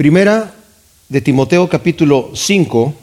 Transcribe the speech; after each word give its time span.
Primera 0.00 0.54
de 1.10 1.20
Timoteo 1.20 1.68
capítulo 1.68 2.30
5, 2.32 2.94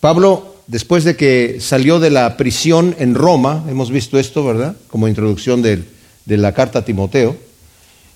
Pablo, 0.00 0.56
después 0.66 1.04
de 1.04 1.14
que 1.14 1.58
salió 1.60 2.00
de 2.00 2.08
la 2.08 2.38
prisión 2.38 2.96
en 2.98 3.14
Roma, 3.14 3.66
hemos 3.68 3.90
visto 3.90 4.18
esto, 4.18 4.42
¿verdad? 4.42 4.74
Como 4.88 5.08
introducción 5.08 5.60
de, 5.60 5.84
la 6.24 6.54
carta 6.54 6.78
a 6.78 6.84
Timoteo, 6.86 7.36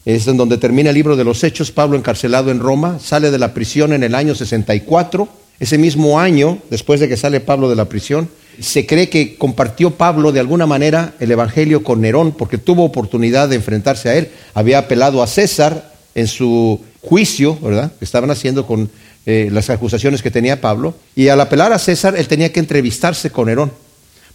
es 0.07 0.27
en 0.27 0.39
donde 0.39 0.57
termina 0.57 0.89
el 0.89 0.95
libro 0.95 1.15
de 1.15 1.25
los 1.25 1.45
Hechos, 1.45 1.73
Pablo 1.73 1.99
encarcelado 1.99 2.51
en 2.51 2.61
Roma, 2.61 2.99
sale 3.01 3.31
de 3.31 3.39
la 3.39 3.53
prisión 3.53 3.93
en 3.93 4.02
el 4.02 4.14
año 4.14 4.35
64, 4.35 5.29
ese 5.61 5.77
mismo 5.77 6.19
año, 6.19 6.57
después 6.71 7.01
de 7.01 7.09
que 7.09 7.19
sale 7.19 7.41
Pablo 7.41 7.69
de 7.69 7.77
la 7.77 7.85
prisión, 7.85 8.30
se 8.59 8.87
cree 8.87 9.11
que 9.11 9.37
compartió 9.37 9.91
Pablo 9.91 10.33
de 10.33 10.41
alguna 10.41 10.64
manera 10.64 11.12
el 11.21 11.33
Evangelio 11.33 11.85
con 11.85 12.01
Nerón, 12.01 12.33
porque 12.33 12.57
tuvo 12.57 12.85
oportunidad 12.85 13.51
de 13.51 13.57
enfrentarse 13.57 14.09
a 14.09 14.14
él, 14.14 14.30
había 14.55 14.79
apelado 14.79 15.23
a 15.23 15.27
César 15.27 15.93
en 16.14 16.29
su 16.29 16.80
juicio, 17.07 17.57
¿verdad? 17.62 17.93
Que 17.98 18.04
estaban 18.04 18.30
haciendo 18.30 18.66
con 18.66 18.91
eh, 19.25 19.48
las 19.52 19.70
acusaciones 19.70 20.22
que 20.22 20.31
tenía 20.31 20.61
Pablo, 20.61 20.94
y 21.14 21.29
al 21.29 21.40
apelar 21.40 21.72
a 21.72 21.79
César, 21.79 22.17
él 22.17 22.29
tenía 22.29 22.53
que 22.53 22.61
entrevistarse 22.61 23.31
con 23.31 23.46
Nerón. 23.46 23.72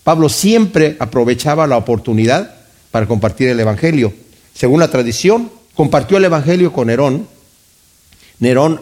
Pablo 0.03 0.29
siempre 0.29 0.95
aprovechaba 0.99 1.67
la 1.67 1.77
oportunidad 1.77 2.55
para 2.89 3.05
compartir 3.05 3.49
el 3.49 3.59
Evangelio. 3.59 4.13
Según 4.53 4.79
la 4.79 4.89
tradición, 4.89 5.51
compartió 5.75 6.17
el 6.17 6.25
Evangelio 6.25 6.73
con 6.73 6.87
Nerón. 6.87 7.27
Nerón 8.39 8.81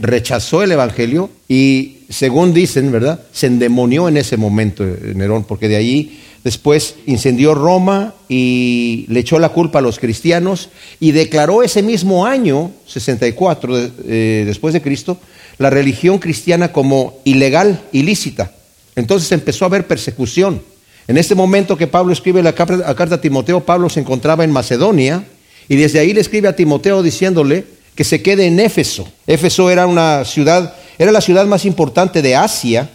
rechazó 0.00 0.62
el 0.62 0.72
Evangelio 0.72 1.30
y, 1.48 1.98
según 2.08 2.54
dicen, 2.54 2.90
¿verdad? 2.90 3.20
Se 3.32 3.46
endemonió 3.46 4.08
en 4.08 4.16
ese 4.16 4.36
momento 4.36 4.84
eh, 4.84 5.12
Nerón, 5.14 5.44
porque 5.44 5.68
de 5.68 5.76
allí 5.76 6.20
después 6.44 6.96
incendió 7.06 7.54
Roma 7.54 8.14
y 8.28 9.06
le 9.08 9.20
echó 9.20 9.38
la 9.38 9.48
culpa 9.48 9.80
a 9.80 9.82
los 9.82 9.98
cristianos 9.98 10.68
y 11.00 11.12
declaró 11.12 11.62
ese 11.62 11.82
mismo 11.82 12.26
año, 12.26 12.70
64 12.86 13.76
eh, 14.06 14.44
después 14.46 14.74
de 14.74 14.82
Cristo, 14.82 15.18
la 15.58 15.70
religión 15.70 16.18
cristiana 16.18 16.70
como 16.70 17.18
ilegal, 17.24 17.80
ilícita. 17.92 18.52
Entonces 18.94 19.32
empezó 19.32 19.64
a 19.64 19.68
haber 19.68 19.86
persecución. 19.86 20.62
En 21.08 21.16
este 21.16 21.34
momento 21.34 21.76
que 21.76 21.86
Pablo 21.86 22.12
escribe 22.12 22.42
la 22.42 22.54
carta 22.54 23.14
a 23.14 23.20
Timoteo, 23.20 23.64
Pablo 23.64 23.88
se 23.88 24.00
encontraba 24.00 24.44
en 24.44 24.52
Macedonia 24.52 25.24
y 25.68 25.76
desde 25.76 25.98
ahí 25.98 26.12
le 26.12 26.20
escribe 26.20 26.48
a 26.48 26.56
Timoteo 26.56 27.02
diciéndole 27.02 27.64
que 27.94 28.04
se 28.04 28.22
quede 28.22 28.46
en 28.46 28.60
Éfeso. 28.60 29.08
Éfeso 29.26 29.70
era 29.70 29.86
una 29.86 30.24
ciudad, 30.24 30.74
era 30.98 31.12
la 31.12 31.20
ciudad 31.20 31.46
más 31.46 31.64
importante 31.64 32.22
de 32.22 32.36
Asia, 32.36 32.90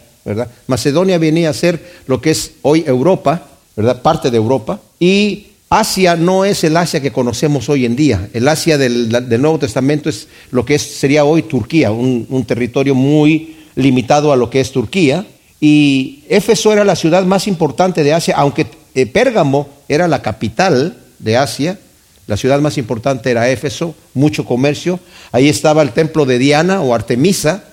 Macedonia 0.68 1.18
venía 1.18 1.50
a 1.50 1.54
ser 1.54 2.02
lo 2.08 2.22
que 2.22 2.32
es 2.32 2.52
hoy 2.62 2.84
Europa, 2.86 3.48
¿verdad? 3.76 4.02
Parte 4.02 4.30
de 4.32 4.38
Europa. 4.38 4.80
Y 5.00 5.48
Asia 5.70 6.16
no 6.16 6.46
es 6.46 6.64
el 6.64 6.76
Asia 6.76 7.00
que 7.00 7.12
conocemos 7.12 7.70
hoy 7.70 7.86
en 7.86 7.96
día. 7.96 8.30
El 8.34 8.48
Asia 8.48 8.78
del, 8.78 9.10
Nuevo 9.40 9.60
Testamento 9.60 10.10
es 10.10 10.28
lo 10.50 10.66
que 10.66 10.76
es, 10.76 10.82
sería 10.82 11.26
hoy 11.26 11.44
Turquía, 11.44 11.92
un, 11.92 12.44
territorio 12.48 12.96
muy 12.96 13.56
limitado 13.76 14.34
a 14.34 14.36
lo 14.36 14.50
que 14.50 14.62
es 14.62 14.72
Turquía. 14.72 15.26
Y 15.62 16.24
Éfeso 16.28 16.74
era 16.74 16.84
la 16.84 16.96
ciudad 16.96 17.24
más 17.26 17.48
importante 17.48 18.04
de 18.04 18.14
Asia, 18.14 18.36
aunque 18.38 18.66
eh, 18.96 19.06
Pérgamo 19.06 19.70
era 19.88 20.08
la 20.08 20.24
capital 20.24 20.98
de 21.20 21.38
Asia. 21.38 21.78
La 22.26 22.38
ciudad 22.38 22.60
más 22.62 22.78
importante 22.80 23.30
era 23.30 23.50
Éfeso, 23.50 23.94
mucho 24.16 24.46
comercio. 24.46 25.00
Ahí 25.32 25.50
estaba 25.50 25.84
el 25.84 25.92
templo 25.92 26.26
de 26.26 26.40
Diana 26.40 26.82
o 26.82 26.96
Artemisa, 26.96 27.64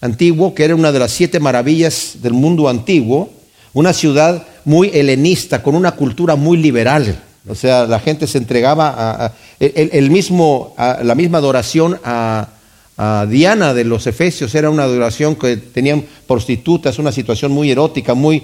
antiguo, 0.00 0.54
que 0.54 0.64
era 0.64 0.74
una 0.74 0.92
de 0.92 0.98
las 0.98 1.12
siete 1.12 1.40
maravillas 1.40 2.16
del 2.22 2.32
mundo 2.32 2.68
antiguo. 2.68 3.30
Una 3.72 3.92
ciudad 3.92 4.46
muy 4.64 4.90
helenista, 4.92 5.62
con 5.62 5.74
una 5.74 5.92
cultura 5.92 6.36
muy 6.36 6.58
liberal. 6.58 7.22
O 7.48 7.54
sea, 7.54 7.86
la 7.86 8.00
gente 8.00 8.26
se 8.26 8.38
entregaba 8.38 8.94
a, 9.26 9.32
el, 9.58 10.10
mismo, 10.10 10.74
la 10.76 11.14
misma 11.14 11.38
adoración 11.38 11.98
a, 12.04 12.48
Diana 13.30 13.72
de 13.72 13.84
los 13.84 14.06
Efesios 14.06 14.54
era 14.54 14.68
una 14.68 14.82
adoración 14.82 15.34
que 15.34 15.56
tenían 15.56 16.04
prostitutas, 16.26 16.98
una 16.98 17.12
situación 17.12 17.50
muy 17.50 17.70
erótica, 17.70 18.12
muy 18.12 18.42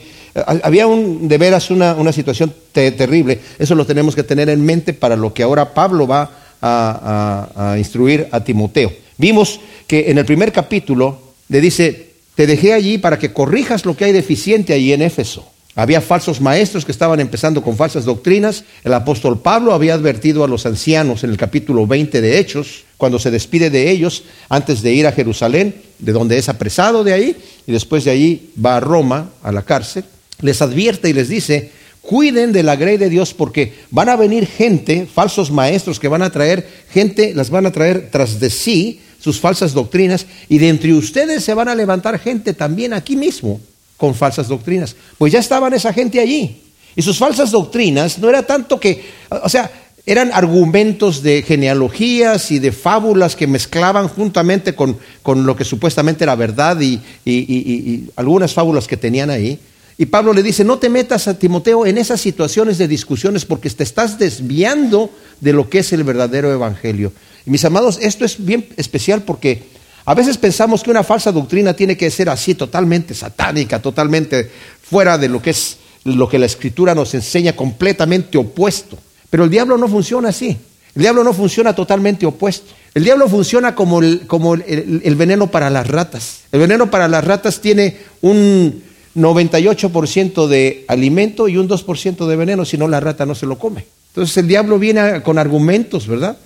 había 0.62 0.86
un, 0.86 1.28
de 1.28 1.36
veras 1.36 1.70
una 1.70 2.10
situación 2.10 2.54
terrible. 2.72 3.38
Eso 3.58 3.74
lo 3.74 3.84
tenemos 3.84 4.14
que 4.14 4.22
tener 4.22 4.48
en 4.48 4.64
mente 4.64 4.94
para 4.94 5.14
lo 5.14 5.34
que 5.34 5.42
ahora 5.42 5.74
Pablo 5.74 6.06
va 6.06 6.30
a, 6.62 7.74
instruir 7.78 8.28
a 8.30 8.40
Timoteo. 8.40 8.92
Vimos 9.18 9.60
que 9.86 10.10
en 10.10 10.18
el 10.18 10.24
primer 10.24 10.52
capítulo 10.52 11.25
le 11.48 11.60
dice, 11.60 12.10
te 12.34 12.46
dejé 12.46 12.72
allí 12.72 12.98
para 12.98 13.18
que 13.18 13.32
corrijas 13.32 13.84
lo 13.84 13.96
que 13.96 14.04
hay 14.04 14.12
deficiente 14.12 14.72
allí 14.72 14.92
en 14.92 15.02
Éfeso. 15.02 15.46
Había 15.74 16.00
falsos 16.00 16.40
maestros 16.40 16.86
que 16.86 16.92
estaban 16.92 17.20
empezando 17.20 17.62
con 17.62 17.76
falsas 17.76 18.06
doctrinas. 18.06 18.64
El 18.82 18.94
apóstol 18.94 19.40
Pablo 19.40 19.74
había 19.74 19.92
advertido 19.92 20.42
a 20.42 20.48
los 20.48 20.64
ancianos 20.64 21.22
en 21.22 21.28
el 21.28 21.36
capítulo 21.36 21.86
20 21.86 22.22
de 22.22 22.38
Hechos, 22.38 22.84
cuando 22.96 23.18
se 23.18 23.30
despide 23.30 23.68
de 23.68 23.90
ellos 23.90 24.24
antes 24.48 24.80
de 24.80 24.94
ir 24.94 25.06
a 25.06 25.12
Jerusalén, 25.12 25.74
de 25.98 26.12
donde 26.12 26.38
es 26.38 26.48
apresado 26.48 27.04
de 27.04 27.12
ahí, 27.12 27.36
y 27.66 27.72
después 27.72 28.04
de 28.04 28.10
ahí 28.10 28.50
va 28.64 28.78
a 28.78 28.80
Roma, 28.80 29.32
a 29.42 29.52
la 29.52 29.62
cárcel. 29.62 30.04
Les 30.40 30.62
advierte 30.62 31.10
y 31.10 31.12
les 31.12 31.28
dice, 31.28 31.70
cuiden 32.00 32.52
de 32.52 32.62
la 32.62 32.76
grey 32.76 32.96
de 32.96 33.10
Dios 33.10 33.34
porque 33.34 33.74
van 33.90 34.08
a 34.08 34.16
venir 34.16 34.46
gente, 34.46 35.06
falsos 35.06 35.50
maestros 35.50 36.00
que 36.00 36.08
van 36.08 36.22
a 36.22 36.30
traer 36.30 36.66
gente, 36.90 37.34
las 37.34 37.50
van 37.50 37.66
a 37.66 37.72
traer 37.72 38.08
tras 38.10 38.40
de 38.40 38.48
sí 38.48 39.00
sus 39.26 39.40
falsas 39.40 39.74
doctrinas 39.74 40.24
y 40.48 40.58
de 40.58 40.68
entre 40.68 40.94
ustedes 40.94 41.42
se 41.42 41.52
van 41.52 41.66
a 41.66 41.74
levantar 41.74 42.16
gente 42.20 42.54
también 42.54 42.92
aquí 42.92 43.16
mismo 43.16 43.60
con 43.96 44.14
falsas 44.14 44.46
doctrinas. 44.46 44.94
Pues 45.18 45.32
ya 45.32 45.40
estaban 45.40 45.74
esa 45.74 45.92
gente 45.92 46.20
allí. 46.20 46.62
Y 46.94 47.02
sus 47.02 47.18
falsas 47.18 47.50
doctrinas 47.50 48.20
no 48.20 48.28
era 48.28 48.44
tanto 48.44 48.78
que, 48.78 49.04
o 49.28 49.48
sea, 49.48 49.68
eran 50.06 50.30
argumentos 50.32 51.24
de 51.24 51.42
genealogías 51.42 52.52
y 52.52 52.60
de 52.60 52.70
fábulas 52.70 53.34
que 53.34 53.48
mezclaban 53.48 54.06
juntamente 54.06 54.76
con, 54.76 54.96
con 55.24 55.44
lo 55.44 55.56
que 55.56 55.64
supuestamente 55.64 56.22
era 56.22 56.36
verdad 56.36 56.80
y, 56.80 57.00
y, 57.24 58.08
algunas 58.14 58.54
fábulas 58.54 58.86
que 58.86 58.96
tenían 58.96 59.30
ahí. 59.30 59.58
Y 59.98 60.06
Pablo 60.06 60.32
le 60.32 60.44
dice, 60.44 60.62
no 60.62 60.78
te 60.78 60.88
metas 60.88 61.26
a 61.26 61.36
Timoteo 61.36 61.84
en 61.84 61.98
esas 61.98 62.20
situaciones 62.20 62.78
de 62.78 62.86
discusiones 62.86 63.44
porque 63.44 63.70
te 63.70 63.82
estás 63.82 64.20
desviando 64.20 65.10
de 65.40 65.52
lo 65.52 65.68
que 65.68 65.80
es 65.80 65.92
el 65.92 66.04
verdadero 66.04 66.52
evangelio. 66.52 67.12
Y 67.46 67.50
mis 67.50 67.64
amados, 67.64 67.98
esto 68.02 68.24
es 68.24 68.44
bien 68.44 68.68
especial 68.76 69.22
porque 69.22 69.62
a 70.04 70.14
veces 70.14 70.36
pensamos 70.36 70.82
que 70.82 70.90
una 70.90 71.04
falsa 71.04 71.32
doctrina 71.32 71.74
tiene 71.74 71.96
que 71.96 72.10
ser 72.10 72.28
así, 72.28 72.54
totalmente 72.54 73.14
satánica, 73.14 73.80
totalmente 73.80 74.50
fuera 74.82 75.16
de 75.16 75.28
lo 75.28 75.40
que 75.40 75.50
es 75.50 75.78
lo 76.04 76.28
que 76.28 76.38
la 76.38 76.46
escritura 76.46 76.94
nos 76.94 77.14
enseña, 77.14 77.54
completamente 77.54 78.38
opuesto. 78.38 78.96
Pero 79.30 79.44
el 79.44 79.50
diablo 79.50 79.76
no 79.76 79.88
funciona 79.88 80.28
así. 80.28 80.56
El 80.94 81.02
diablo 81.02 81.24
no 81.24 81.32
funciona 81.32 81.74
totalmente 81.74 82.24
opuesto. 82.24 82.72
El 82.94 83.04
diablo 83.04 83.28
funciona 83.28 83.74
como 83.74 84.00
el, 84.00 84.26
como 84.26 84.54
el, 84.54 85.16
veneno 85.16 85.50
para 85.50 85.68
las 85.68 85.86
ratas. 85.86 86.42
El 86.52 86.60
veneno 86.60 86.90
para 86.90 87.08
las 87.08 87.24
ratas 87.24 87.60
tiene 87.60 87.98
un 88.22 88.82
98% 89.16 90.46
de 90.46 90.84
alimento 90.88 91.48
y 91.48 91.56
un 91.56 91.68
2% 91.68 92.26
de 92.26 92.36
veneno, 92.36 92.64
si 92.64 92.78
no 92.78 92.88
la 92.88 93.00
rata 93.00 93.26
no 93.26 93.34
se 93.34 93.46
lo 93.46 93.58
come. 93.58 93.84
Entonces 94.08 94.36
el 94.38 94.48
diablo 94.48 94.78
viene 94.78 95.22
con 95.22 95.38
argumentos, 95.38 96.06
¿verdad? 96.06 96.38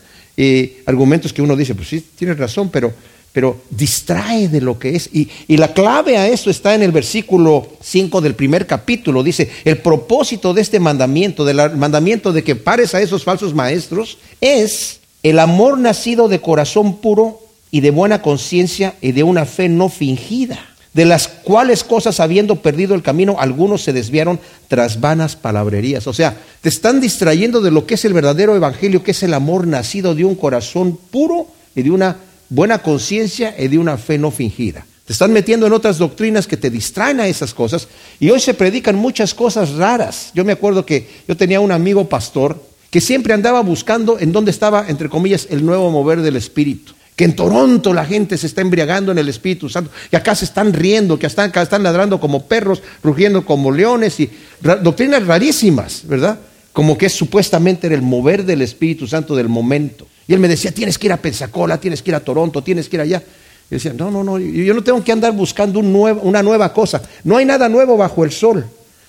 Argumentos 0.87 1.33
que 1.33 1.43
uno 1.43 1.57
dice, 1.57 1.75
pues 1.75 1.89
sí, 1.89 2.05
tienes 2.17 2.39
razón, 2.39 2.71
pero 2.71 2.93
pero 3.33 3.61
distrae 3.71 4.49
de 4.49 4.61
lo 4.61 4.79
que 4.79 4.97
es. 4.97 5.09
Y, 5.13 5.29
la 5.57 5.73
clave 5.73 6.17
a 6.17 6.27
eso 6.29 6.51
está 6.51 6.75
en 6.75 6.83
el 6.83 6.91
versículo 6.91 7.69
5 7.81 8.21
del 8.21 8.35
primer 8.35 8.67
capítulo. 8.67 9.23
Dice, 9.23 9.51
el 9.65 9.79
propósito 9.79 10.53
de 10.53 10.63
este 10.63 10.81
mandamiento, 10.81 11.45
del 11.45 11.77
mandamiento 11.77 12.33
de 12.33 12.43
que 12.43 12.57
pares 12.57 12.95
a 12.95 13.01
esos 13.01 13.23
falsos 13.23 13.55
maestros, 13.55 14.19
es 14.41 15.01
el 15.23 15.39
amor 15.39 15.79
nacido 15.79 16.29
de 16.29 16.41
corazón 16.41 16.97
puro 16.97 17.41
y 17.71 17.81
de 17.81 17.91
buena 17.91 18.21
conciencia 18.21 18.95
y 19.01 19.13
de 19.13 19.23
una 19.23 19.45
fe 19.45 19.69
no 19.69 19.89
fingida, 19.89 20.59
de 20.93 21.05
las 21.05 21.29
cuales 21.29 21.85
cosas 21.85 22.19
habiendo 22.19 22.57
perdido 22.57 22.95
el 22.95 23.03
camino, 23.03 23.37
algunos 23.39 23.83
se 23.83 23.93
desviaron 23.93 24.41
tras 24.69 25.01
vanas 25.01 25.37
palabrerías. 25.37 26.07
O 26.07 26.13
sea, 26.13 26.37
te 26.61 26.69
están 26.69 27.01
distrayendo 27.01 27.61
de 27.61 27.71
lo 27.71 27.87
que 27.87 27.95
es 27.95 28.05
el 28.05 28.13
verdadero 28.13 28.57
evangelio, 28.57 29.03
que 29.03 29.13
es 29.13 29.23
el 29.23 29.35
amor 29.35 29.67
nacido 29.67 30.15
de 30.15 30.25
un 30.25 30.35
corazón 30.35 30.99
puro 31.11 31.47
y 31.75 31.83
de 31.83 31.91
una 31.91 32.17
buena 32.49 32.79
conciencia 32.79 33.55
y 33.59 33.69
de 33.69 33.79
una 33.79 33.97
fe 33.97 34.19
no 34.19 34.31
fingida. 34.31 34.85
Te 35.07 35.13
están 35.13 35.33
metiendo 35.33 35.67
en 35.67 35.73
otras 35.73 35.99
doctrinas 35.99 36.47
que 36.47 36.57
te 36.57 36.71
distraen 36.71 37.21
a 37.21 37.27
esas 37.27 37.55
cosas 37.55 37.89
y 38.19 38.31
hoy 38.31 38.41
se 38.41 38.55
predican 38.55 38.97
muchas 38.97 39.35
cosas 39.35 39.71
raras. 39.71 40.31
Yo 40.35 40.45
me 40.45 40.53
acuerdo 40.53 40.87
que 40.87 41.09
yo 41.27 41.37
tenía 41.37 41.61
un 41.61 41.73
amigo 41.73 42.09
pastor 42.09 42.63
que 42.91 43.01
siempre 43.01 43.35
andaba 43.35 43.61
buscando 43.61 44.19
en 44.19 44.33
dónde 44.33 44.51
estaba, 44.51 44.87
entre 44.89 45.09
comillas, 45.09 45.47
el 45.51 45.65
nuevo 45.65 45.91
mover 45.91 46.23
del 46.23 46.37
Espíritu. 46.37 46.93
Que 47.21 47.27
en 47.27 47.37
Toronto 47.37 47.93
la 47.93 48.07
gente 48.07 48.39
se 48.39 48.47
está 48.47 48.63
embriagando 48.63 49.13
en 49.13 49.19
el 49.19 49.29
Espíritu 49.29 49.69
Santo, 49.69 49.91
y 50.11 50.17
acá 50.17 50.35
se 50.35 50.47
están 50.47 50.73
riendo, 50.73 51.19
que 51.19 51.27
acá 51.27 51.61
están 51.61 51.83
ladrando 51.83 52.19
como 52.19 52.47
perros, 52.47 52.83
rugiendo 53.05 53.45
como 53.45 53.71
leones, 53.71 54.19
y 54.21 54.31
doctrinas 54.63 55.27
rarísimas, 55.27 56.05
¿verdad? 56.07 56.39
Como 56.73 56.97
que 56.97 57.11
supuestamente 57.11 57.89
era 57.89 57.95
el 57.95 58.01
mover 58.01 58.47
del 58.47 58.63
Espíritu 58.63 59.07
Santo 59.07 59.37
del 59.37 59.51
momento. 59.51 60.07
Y 60.27 60.33
él 60.33 60.41
me 60.41 60.49
decía, 60.49 60.73
tienes 60.73 60.97
que 60.97 61.09
ir 61.09 61.13
a 61.13 61.19
Pensacola, 61.19 61.79
tienes 61.79 62.01
que 62.01 62.11
ir 62.11 62.15
a 62.15 62.21
Toronto, 62.21 62.63
tienes 62.63 62.89
que 62.89 62.97
ir 62.97 63.03
allá. 63.03 63.23
Y 63.71 63.75
decía, 63.75 63.93
no, 63.93 64.11
no, 64.11 64.25
no, 64.25 64.39
yo 64.39 64.73
no 64.73 64.83
tengo 64.83 65.05
que 65.05 65.13
andar 65.13 65.35
buscando 65.35 65.79
una 65.79 66.43
nueva 66.43 66.73
cosa. 66.73 67.03
No 67.25 67.37
hay 67.37 67.45
nada 67.45 67.69
nuevo 67.69 67.99
bajo 67.99 68.25
el 68.25 68.33
sol. 68.33 68.65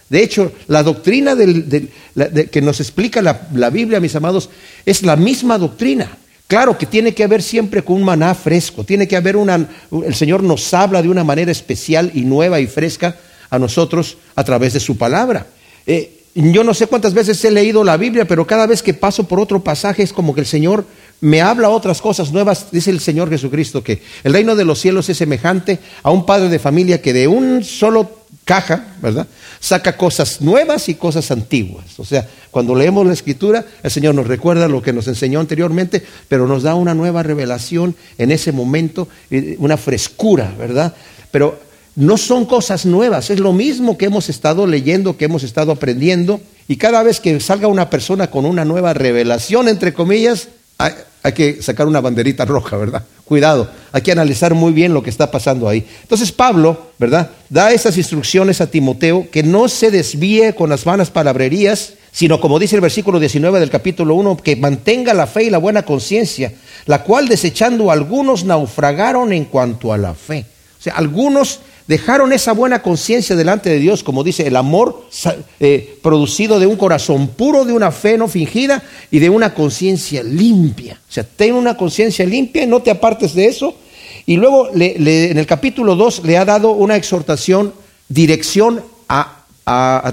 De 0.10 0.22
hecho, 0.22 0.52
la 0.68 0.84
doctrina 0.84 1.34
que 1.38 2.62
nos 2.62 2.82
explica 2.82 3.22
la, 3.22 3.70
Biblia, 3.70 4.02
mis 4.02 4.18
amados, 4.18 4.50
es 4.86 5.02
la 5.04 5.16
misma 5.16 5.58
doctrina. 5.58 6.18
Claro 6.52 6.78
que 6.78 6.86
tiene 6.86 7.14
que 7.14 7.24
haber 7.24 7.42
siempre 7.42 7.82
con 7.82 7.96
un 7.96 8.04
maná 8.04 8.36
fresco, 8.36 8.84
tiene 8.84 9.08
que 9.08 9.16
haber 9.16 9.38
una, 9.38 9.70
el 10.06 10.14
Señor 10.14 10.44
nos 10.44 10.74
habla 10.74 11.02
de 11.02 11.08
una 11.08 11.24
manera 11.24 11.50
especial 11.50 12.12
y 12.14 12.24
nueva 12.24 12.60
y 12.60 12.68
fresca 12.68 13.16
a 13.50 13.58
nosotros 13.58 14.18
a 14.36 14.44
través 14.44 14.74
de 14.74 14.82
su 14.82 14.98
palabra. 14.98 15.48
Eh, 15.88 16.26
yo 16.36 16.66
no 16.66 16.74
sé 16.74 16.88
cuántas 16.88 17.14
veces 17.14 17.42
he 17.46 17.52
leído 17.52 17.86
la 17.86 17.96
Biblia, 17.96 18.26
pero 18.28 18.46
cada 18.46 18.68
vez 18.68 18.84
que 18.84 18.94
paso 18.94 19.30
por 19.30 19.40
otro 19.40 19.64
pasaje 19.64 20.04
es 20.04 20.12
como 20.12 20.36
que 20.36 20.42
el 20.42 20.46
Señor 20.46 20.84
me 21.22 21.40
habla 21.40 21.70
otras 21.70 22.02
cosas 22.02 22.34
nuevas. 22.34 22.70
Dice 22.70 22.92
el 22.92 23.00
Señor 23.00 23.30
Jesucristo 23.30 23.82
que 23.82 24.02
el 24.26 24.34
reino 24.34 24.54
de 24.58 24.66
los 24.66 24.78
cielos 24.78 25.08
es 25.08 25.16
semejante 25.16 25.80
a 26.04 26.12
un 26.12 26.26
padre 26.26 26.50
de 26.50 26.60
familia 26.60 27.02
que 27.02 27.14
de 27.14 27.30
un 27.30 27.64
solo 27.64 28.21
caja, 28.52 28.84
¿verdad? 29.02 29.28
Saca 29.62 29.96
cosas 29.96 30.42
nuevas 30.42 30.90
y 30.90 30.96
cosas 30.96 31.32
antiguas. 31.32 31.98
O 32.00 32.04
sea, 32.04 32.28
cuando 32.52 32.76
leemos 32.76 33.08
la 33.08 33.14
escritura, 33.14 33.64
el 33.82 33.90
Señor 33.90 34.14
nos 34.14 34.28
recuerda 34.28 34.68
lo 34.68 34.82
que 34.82 34.92
nos 34.92 35.08
enseñó 35.08 35.40
anteriormente, 35.40 36.04
pero 36.28 36.48
nos 36.48 36.64
da 36.64 36.76
una 36.76 36.94
nueva 36.94 37.24
revelación 37.24 37.96
en 38.18 38.30
ese 38.30 38.52
momento, 38.52 39.08
una 39.58 39.78
frescura, 39.78 40.54
¿verdad? 40.60 40.94
Pero 41.32 41.62
no 41.96 42.18
son 42.18 42.46
cosas 42.46 42.86
nuevas, 42.86 43.30
es 43.30 43.40
lo 43.40 43.54
mismo 43.54 43.98
que 43.98 44.08
hemos 44.08 44.28
estado 44.28 44.68
leyendo, 44.68 45.16
que 45.16 45.26
hemos 45.26 45.44
estado 45.44 45.72
aprendiendo. 45.72 46.42
Y 46.68 46.76
cada 46.76 47.04
vez 47.04 47.22
que 47.22 47.40
salga 47.40 47.70
una 47.70 47.90
persona 47.90 48.30
con 48.30 48.46
una 48.46 48.66
nueva 48.66 48.94
revelación, 48.94 49.70
entre 49.70 49.94
comillas, 49.94 50.50
hay, 51.24 51.34
que 51.34 51.62
sacar 51.62 51.88
una 51.88 52.02
banderita 52.02 52.46
roja, 52.46 52.78
¿verdad? 52.78 53.04
Cuidado, 53.26 53.70
hay 53.92 54.02
que 54.02 54.12
analizar 54.12 54.54
muy 54.54 54.74
bien 54.74 54.94
lo 54.94 55.04
que 55.04 55.10
está 55.10 55.30
pasando 55.32 55.70
ahí. 55.70 55.86
Entonces 56.02 56.32
Pablo, 56.32 56.92
¿verdad? 56.98 57.30
Da 57.50 57.72
esas 57.72 57.98
instrucciones 57.98 58.62
a 58.62 58.68
Timoteo 58.68 59.30
que 59.32 59.44
no 59.44 59.68
se 59.68 59.92
desvíe 59.92 60.54
con 60.56 60.70
las 60.70 60.84
vanas 60.84 61.10
palabrerías, 61.10 61.94
sino 62.12 62.42
como 62.42 62.60
dice 62.60 62.76
el 62.76 62.82
versículo 62.82 63.20
19 63.20 63.60
del 63.60 63.70
capítulo 63.70 64.16
1, 64.16 64.38
que 64.38 64.56
mantenga 64.56 65.14
la 65.14 65.28
fe 65.28 65.44
y 65.44 65.50
la 65.50 65.60
buena 65.60 65.84
conciencia, 65.84 66.54
la 66.86 67.04
cual 67.04 67.28
desechando 67.28 67.92
algunos 67.92 68.44
naufragaron 68.44 69.32
en 69.32 69.46
cuanto 69.46 69.94
a 69.94 69.98
la 69.98 70.14
fe. 70.14 70.46
O 70.80 70.84
sea, 70.84 70.96
algunos 70.96 71.60
dejaron 71.88 72.34
esa 72.34 72.54
buena 72.54 72.82
conciencia 72.82 73.36
delante 73.36 73.70
de 73.70 73.80
Dios, 73.80 74.04
como 74.04 74.24
dice, 74.24 74.48
el 74.48 74.56
amor 74.56 75.08
eh, 75.60 75.98
producido 76.02 76.60
de 76.60 76.68
un 76.68 76.78
corazón 76.78 77.30
puro, 77.30 77.66
de 77.66 77.74
una 77.74 77.92
fe 77.92 78.18
no 78.18 78.28
fingida 78.28 78.84
y 79.10 79.20
de 79.20 79.30
una 79.30 79.54
conciencia 79.54 80.24
limpia. 80.24 81.00
O 81.08 81.12
sea, 81.12 81.24
ten 81.24 81.54
una 81.54 81.78
conciencia 81.78 82.26
limpia 82.26 82.64
y 82.64 82.68
no 82.68 82.82
te 82.82 82.92
apartes 82.92 83.34
de 83.34 83.46
eso. 83.46 83.76
Y 84.26 84.38
luego 84.38 84.70
en 84.74 85.38
el 85.38 85.46
capítulo 85.46 85.96
2 85.96 86.24
le 86.26 86.38
ha 86.38 86.46
dado 86.46 86.72
una 86.72 86.96
exhortación, 86.96 87.74
dirección 88.08 88.84
a, 89.10 89.38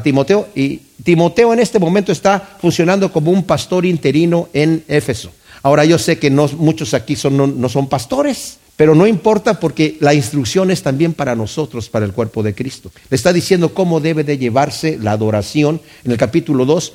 Timoteo. 0.04 0.48
Y 0.54 0.80
Timoteo 1.02 1.52
en 1.52 1.58
este 1.58 1.78
momento 1.78 2.12
está 2.12 2.56
funcionando 2.60 3.10
como 3.10 3.30
un 3.30 3.42
pastor 3.42 3.84
interino 3.84 4.48
en 4.52 4.84
Éfeso. 4.86 5.30
Ahora 5.62 5.84
yo 5.84 5.98
sé 5.98 6.18
que 6.18 6.30
no, 6.30 6.48
muchos 6.58 6.94
aquí 6.94 7.16
son, 7.16 7.60
no 7.60 7.68
son 7.68 7.88
pastores, 7.88 8.58
pero 8.78 8.94
no 8.94 9.08
importa 9.08 9.58
porque 9.58 9.96
la 9.98 10.14
instrucción 10.14 10.70
es 10.70 10.84
también 10.84 11.12
para 11.12 11.34
nosotros, 11.34 11.88
para 11.88 12.06
el 12.06 12.12
cuerpo 12.12 12.44
de 12.44 12.54
Cristo. 12.54 12.92
Le 13.10 13.16
está 13.16 13.32
diciendo 13.32 13.74
cómo 13.74 13.98
debe 13.98 14.22
de 14.22 14.38
llevarse 14.38 14.96
la 15.02 15.10
adoración 15.10 15.80
en 16.04 16.12
el 16.12 16.16
capítulo 16.16 16.64
2, 16.64 16.92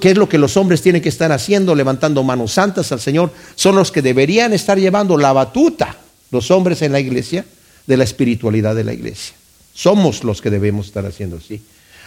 qué 0.00 0.12
es 0.12 0.16
lo 0.16 0.26
que 0.26 0.38
los 0.38 0.56
hombres 0.56 0.80
tienen 0.80 1.02
que 1.02 1.10
estar 1.10 1.30
haciendo, 1.30 1.74
levantando 1.74 2.22
manos 2.22 2.52
santas 2.52 2.92
al 2.92 3.00
Señor. 3.00 3.30
Son 3.56 3.76
los 3.76 3.92
que 3.92 4.00
deberían 4.00 4.54
estar 4.54 4.78
llevando 4.78 5.18
la 5.18 5.34
batuta, 5.34 5.98
los 6.30 6.50
hombres 6.50 6.80
en 6.80 6.92
la 6.92 7.00
iglesia, 7.00 7.44
de 7.86 7.96
la 7.98 8.04
espiritualidad 8.04 8.74
de 8.74 8.84
la 8.84 8.94
iglesia. 8.94 9.34
Somos 9.74 10.24
los 10.24 10.40
que 10.40 10.48
debemos 10.48 10.86
estar 10.86 11.04
haciendo 11.04 11.36
así. 11.36 11.60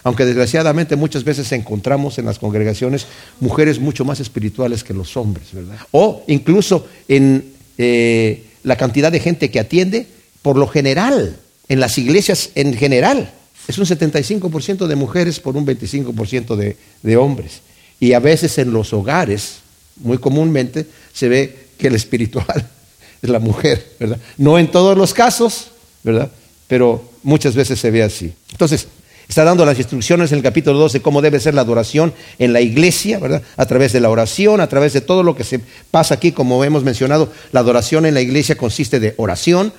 Aunque 0.03 0.25
desgraciadamente 0.25 0.95
muchas 0.95 1.23
veces 1.23 1.51
encontramos 1.51 2.17
en 2.17 2.25
las 2.25 2.39
congregaciones 2.39 3.05
mujeres 3.39 3.79
mucho 3.79 4.03
más 4.03 4.19
espirituales 4.19 4.83
que 4.83 4.95
los 4.95 5.15
hombres, 5.15 5.53
¿verdad? 5.53 5.77
O 5.91 6.23
incluso 6.25 6.87
en... 7.07 7.53
Eh, 7.77 8.47
la 8.63 8.77
cantidad 8.77 9.11
de 9.11 9.19
gente 9.19 9.51
que 9.51 9.59
atiende, 9.59 10.07
por 10.41 10.57
lo 10.57 10.67
general, 10.67 11.37
en 11.67 11.79
las 11.79 11.97
iglesias 11.97 12.49
en 12.55 12.73
general, 12.75 13.33
es 13.67 13.77
un 13.77 13.85
75% 13.85 14.87
de 14.87 14.95
mujeres 14.95 15.39
por 15.39 15.55
un 15.55 15.65
25% 15.65 16.55
de, 16.55 16.77
de 17.01 17.17
hombres. 17.17 17.61
Y 17.99 18.13
a 18.13 18.19
veces 18.19 18.57
en 18.57 18.73
los 18.73 18.93
hogares, 18.93 19.57
muy 19.97 20.17
comúnmente, 20.17 20.87
se 21.13 21.29
ve 21.29 21.67
que 21.77 21.87
el 21.87 21.95
espiritual 21.95 22.69
es 23.21 23.29
la 23.29 23.39
mujer, 23.39 23.95
¿verdad? 23.99 24.19
No 24.37 24.57
en 24.57 24.71
todos 24.71 24.97
los 24.97 25.13
casos, 25.13 25.71
¿verdad? 26.03 26.31
Pero 26.67 27.11
muchas 27.23 27.55
veces 27.55 27.79
se 27.79 27.91
ve 27.91 28.03
así. 28.03 28.33
Entonces, 28.51 28.87
Está 29.31 29.45
dando 29.45 29.65
las 29.65 29.77
instrucciones 29.77 30.33
en 30.33 30.39
el 30.39 30.43
capítulo 30.43 30.77
12 30.77 30.97
de 30.97 31.01
cómo 31.01 31.21
debe 31.21 31.39
ser 31.39 31.53
la 31.53 31.61
adoración 31.61 32.13
en 32.37 32.51
la 32.51 32.59
iglesia, 32.59 33.17
¿verdad? 33.17 33.41
A 33.55 33.65
través 33.65 33.93
de 33.93 34.01
la 34.01 34.09
oración, 34.09 34.59
a 34.59 34.67
través 34.67 34.91
de 34.91 34.99
todo 34.99 35.23
lo 35.23 35.37
que 35.37 35.45
se 35.45 35.61
pasa 35.89 36.15
aquí, 36.15 36.33
como 36.33 36.61
hemos 36.65 36.83
mencionado, 36.83 37.31
la 37.53 37.61
adoración 37.61 38.05
en 38.05 38.13
la 38.13 38.19
iglesia 38.19 38.57
consiste 38.57 38.99
de 38.99 39.13
oración, 39.15 39.71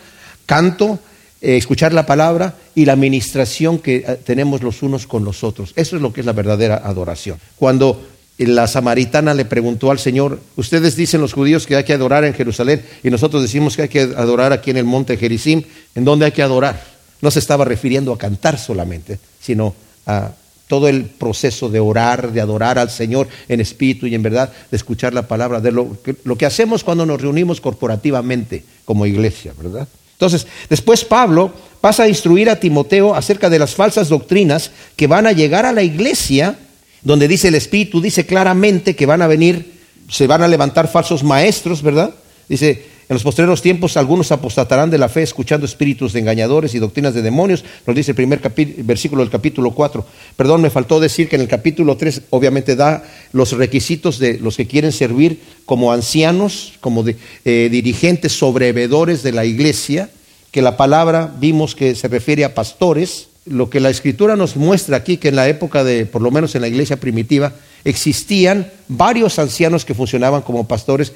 canto, 0.46 1.00
eh, 1.42 1.58
escuchar 1.58 1.92
la 1.92 2.06
palabra 2.06 2.54
y 2.74 2.86
la 2.86 2.94
administración 2.94 3.78
que 3.78 3.96
eh, 3.96 4.18
tenemos 4.24 4.62
los 4.62 4.82
unos 4.82 5.06
con 5.06 5.22
los 5.22 5.44
otros. 5.44 5.74
Eso 5.76 5.96
es 5.96 6.00
lo 6.00 6.14
que 6.14 6.20
es 6.20 6.26
la 6.26 6.32
verdadera 6.32 6.80
adoración. 6.82 7.36
Cuando 7.56 8.00
la 8.38 8.66
samaritana 8.66 9.34
le 9.34 9.44
preguntó 9.44 9.90
al 9.90 9.98
Señor, 9.98 10.40
ustedes 10.56 10.96
dicen 10.96 11.20
los 11.20 11.34
judíos 11.34 11.66
que 11.66 11.76
hay 11.76 11.84
que 11.84 11.92
adorar 11.92 12.24
en 12.24 12.32
Jerusalén 12.32 12.82
y 13.02 13.10
nosotros 13.10 13.42
decimos 13.42 13.76
que 13.76 13.82
hay 13.82 13.88
que 13.90 14.00
adorar 14.00 14.54
aquí 14.54 14.70
en 14.70 14.78
el 14.78 14.84
monte 14.84 15.18
Gerizim, 15.18 15.62
¿en 15.94 16.06
dónde 16.06 16.24
hay 16.24 16.32
que 16.32 16.42
adorar? 16.42 16.91
No 17.22 17.30
se 17.30 17.38
estaba 17.38 17.64
refiriendo 17.64 18.12
a 18.12 18.18
cantar 18.18 18.58
solamente, 18.58 19.18
sino 19.40 19.74
a 20.06 20.32
todo 20.72 20.88
el 20.88 21.04
proceso 21.04 21.68
de 21.68 21.80
orar, 21.80 22.32
de 22.32 22.40
adorar 22.40 22.78
al 22.78 22.90
Señor 22.90 23.28
en 23.46 23.60
espíritu 23.60 24.06
y 24.06 24.14
en 24.14 24.22
verdad, 24.22 24.50
de 24.70 24.76
escuchar 24.76 25.12
la 25.12 25.28
palabra, 25.28 25.60
de 25.60 25.70
lo 25.70 25.98
que, 26.38 26.46
hacemos 26.46 26.82
cuando 26.82 27.04
nos 27.04 27.20
reunimos 27.20 27.60
corporativamente 27.60 28.64
como 28.84 29.04
iglesia, 29.04 29.52
¿verdad? 29.60 29.86
Entonces, 30.14 30.46
después 30.70 31.04
Pablo 31.04 31.52
pasa 31.82 32.04
a 32.04 32.08
instruir 32.08 32.48
a 32.48 32.58
Timoteo 32.58 33.14
acerca 33.14 33.50
de 33.50 33.58
las 33.58 33.74
falsas 33.74 34.08
doctrinas 34.08 34.70
que 34.96 35.06
van 35.06 35.26
a 35.26 35.32
llegar 35.32 35.66
a 35.66 35.72
la 35.72 35.82
iglesia, 35.82 36.58
donde 37.02 37.28
dice 37.28 37.48
el 37.48 37.54
Espíritu, 37.54 38.00
dice 38.00 38.24
claramente 38.24 38.96
que 38.96 39.04
van 39.04 39.20
a 39.20 39.26
venir, 39.26 39.80
se 40.08 40.26
van 40.26 40.42
a 40.42 40.48
levantar 40.48 40.88
falsos 40.88 41.22
maestros, 41.22 41.82
¿verdad? 41.82 42.14
Dice, 42.48 42.86
en 43.12 43.16
los 43.16 43.24
posteriores 43.24 43.60
tiempos 43.60 43.98
algunos 43.98 44.32
apostatarán 44.32 44.88
de 44.88 44.96
la 44.96 45.10
fe 45.10 45.22
escuchando 45.22 45.66
espíritus 45.66 46.14
de 46.14 46.20
engañadores 46.20 46.74
y 46.74 46.78
doctrinas 46.78 47.12
de 47.12 47.20
demonios, 47.20 47.62
nos 47.86 47.94
dice 47.94 48.12
el 48.12 48.14
primer 48.14 48.40
versículo 48.78 49.20
del 49.20 49.30
capítulo 49.30 49.72
4. 49.72 50.06
Perdón, 50.34 50.62
me 50.62 50.70
faltó 50.70 50.98
decir 50.98 51.28
que 51.28 51.36
en 51.36 51.42
el 51.42 51.48
capítulo 51.48 51.98
3 51.98 52.22
obviamente 52.30 52.74
da 52.74 53.04
los 53.32 53.52
requisitos 53.52 54.18
de 54.18 54.38
los 54.38 54.56
que 54.56 54.66
quieren 54.66 54.92
servir 54.92 55.40
como 55.66 55.92
ancianos, 55.92 56.72
como 56.80 57.04
eh, 57.06 57.68
dirigentes, 57.70 58.32
sobrevedores 58.32 59.22
de 59.22 59.32
la 59.32 59.44
iglesia, 59.44 60.08
que 60.50 60.62
la 60.62 60.78
palabra 60.78 61.34
vimos 61.38 61.74
que 61.74 61.94
se 61.94 62.08
refiere 62.08 62.46
a 62.46 62.54
pastores. 62.54 63.28
Lo 63.44 63.68
que 63.68 63.80
la 63.80 63.90
escritura 63.90 64.36
nos 64.36 64.56
muestra 64.56 64.96
aquí, 64.96 65.18
que 65.18 65.28
en 65.28 65.36
la 65.36 65.48
época 65.48 65.84
de, 65.84 66.06
por 66.06 66.22
lo 66.22 66.30
menos 66.30 66.54
en 66.54 66.62
la 66.62 66.68
iglesia 66.68 66.98
primitiva, 66.98 67.52
existían 67.84 68.72
varios 68.88 69.38
ancianos 69.38 69.84
que 69.84 69.92
funcionaban 69.92 70.40
como 70.40 70.66
pastores. 70.66 71.12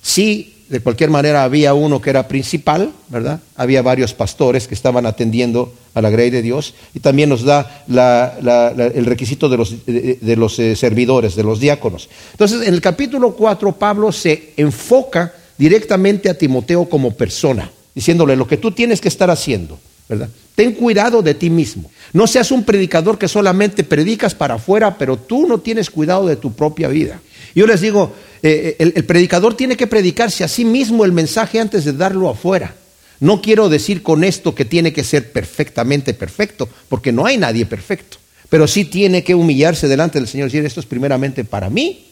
Sí 0.00 0.54
de 0.70 0.80
cualquier 0.80 1.10
manera 1.10 1.42
había 1.42 1.74
uno 1.74 2.00
que 2.00 2.10
era 2.10 2.28
principal, 2.28 2.92
¿verdad? 3.08 3.40
Había 3.56 3.82
varios 3.82 4.14
pastores 4.14 4.68
que 4.68 4.74
estaban 4.74 5.04
atendiendo 5.04 5.74
a 5.94 6.00
la 6.00 6.10
grey 6.10 6.30
de 6.30 6.42
Dios 6.42 6.74
y 6.94 7.00
también 7.00 7.28
nos 7.28 7.42
da 7.42 7.84
el 7.88 9.04
requisito 9.04 9.48
de 9.48 9.56
los, 9.56 9.84
de, 9.84 10.36
los 10.36 10.60
eh, 10.60 10.76
servidores, 10.76 11.34
de 11.34 11.42
los 11.42 11.58
diáconos. 11.58 12.08
Entonces, 12.30 12.68
en 12.68 12.72
el 12.72 12.80
capítulo 12.80 13.34
4, 13.34 13.72
Pablo 13.72 14.12
se 14.12 14.54
enfoca 14.56 15.34
directamente 15.58 16.30
a 16.30 16.38
Timoteo 16.38 16.88
como 16.88 17.14
persona, 17.14 17.68
diciéndole 17.92 18.36
lo 18.36 18.46
que 18.46 18.56
tú 18.56 18.70
tienes 18.70 19.00
que 19.00 19.08
estar 19.08 19.28
haciendo, 19.28 19.76
¿verdad? 20.08 20.28
Ten 20.54 20.72
cuidado 20.72 21.20
de 21.20 21.34
ti 21.34 21.50
mismo. 21.50 21.90
No 22.12 22.28
seas 22.28 22.52
un 22.52 22.62
predicador 22.62 23.18
que 23.18 23.26
solamente 23.26 23.82
predicas 23.82 24.36
para 24.36 24.54
afuera, 24.54 24.96
pero 24.96 25.16
tú 25.16 25.48
no 25.48 25.58
tienes 25.58 25.90
cuidado 25.90 26.28
de 26.28 26.36
tu 26.36 26.52
propia 26.52 26.86
vida. 26.86 27.20
Yo 27.54 27.66
les 27.66 27.80
digo, 27.80 28.14
eh, 28.42 28.76
el, 28.78 28.92
el, 28.96 29.04
predicador 29.04 29.56
tiene 29.56 29.76
que 29.76 29.86
predicarse 29.86 30.44
a 30.44 30.48
sí 30.48 30.64
mismo 30.64 31.04
el 31.04 31.12
mensaje 31.12 31.60
antes 31.60 31.84
de 31.84 31.92
darlo 31.92 32.28
afuera. 32.28 32.74
No 33.20 33.42
quiero 33.42 33.68
decir 33.68 34.02
con 34.02 34.24
esto 34.24 34.54
que 34.54 34.64
tiene 34.64 34.92
que 34.92 35.04
ser 35.04 35.30
perfectamente 35.32 36.14
perfecto, 36.14 36.68
porque 36.88 37.12
no 37.12 37.26
hay 37.26 37.36
nadie 37.36 37.66
perfecto. 37.66 38.16
Pero 38.48 38.66
sí 38.66 38.84
tiene 38.84 39.22
que 39.22 39.34
humillarse 39.34 39.88
delante 39.88 40.18
del 40.18 40.26
Señor 40.26 40.48
y 40.48 40.52
decir, 40.52 40.66
esto 40.66 40.80
es 40.80 40.86
primeramente 40.86 41.44
para 41.44 41.70
mí, 41.70 42.06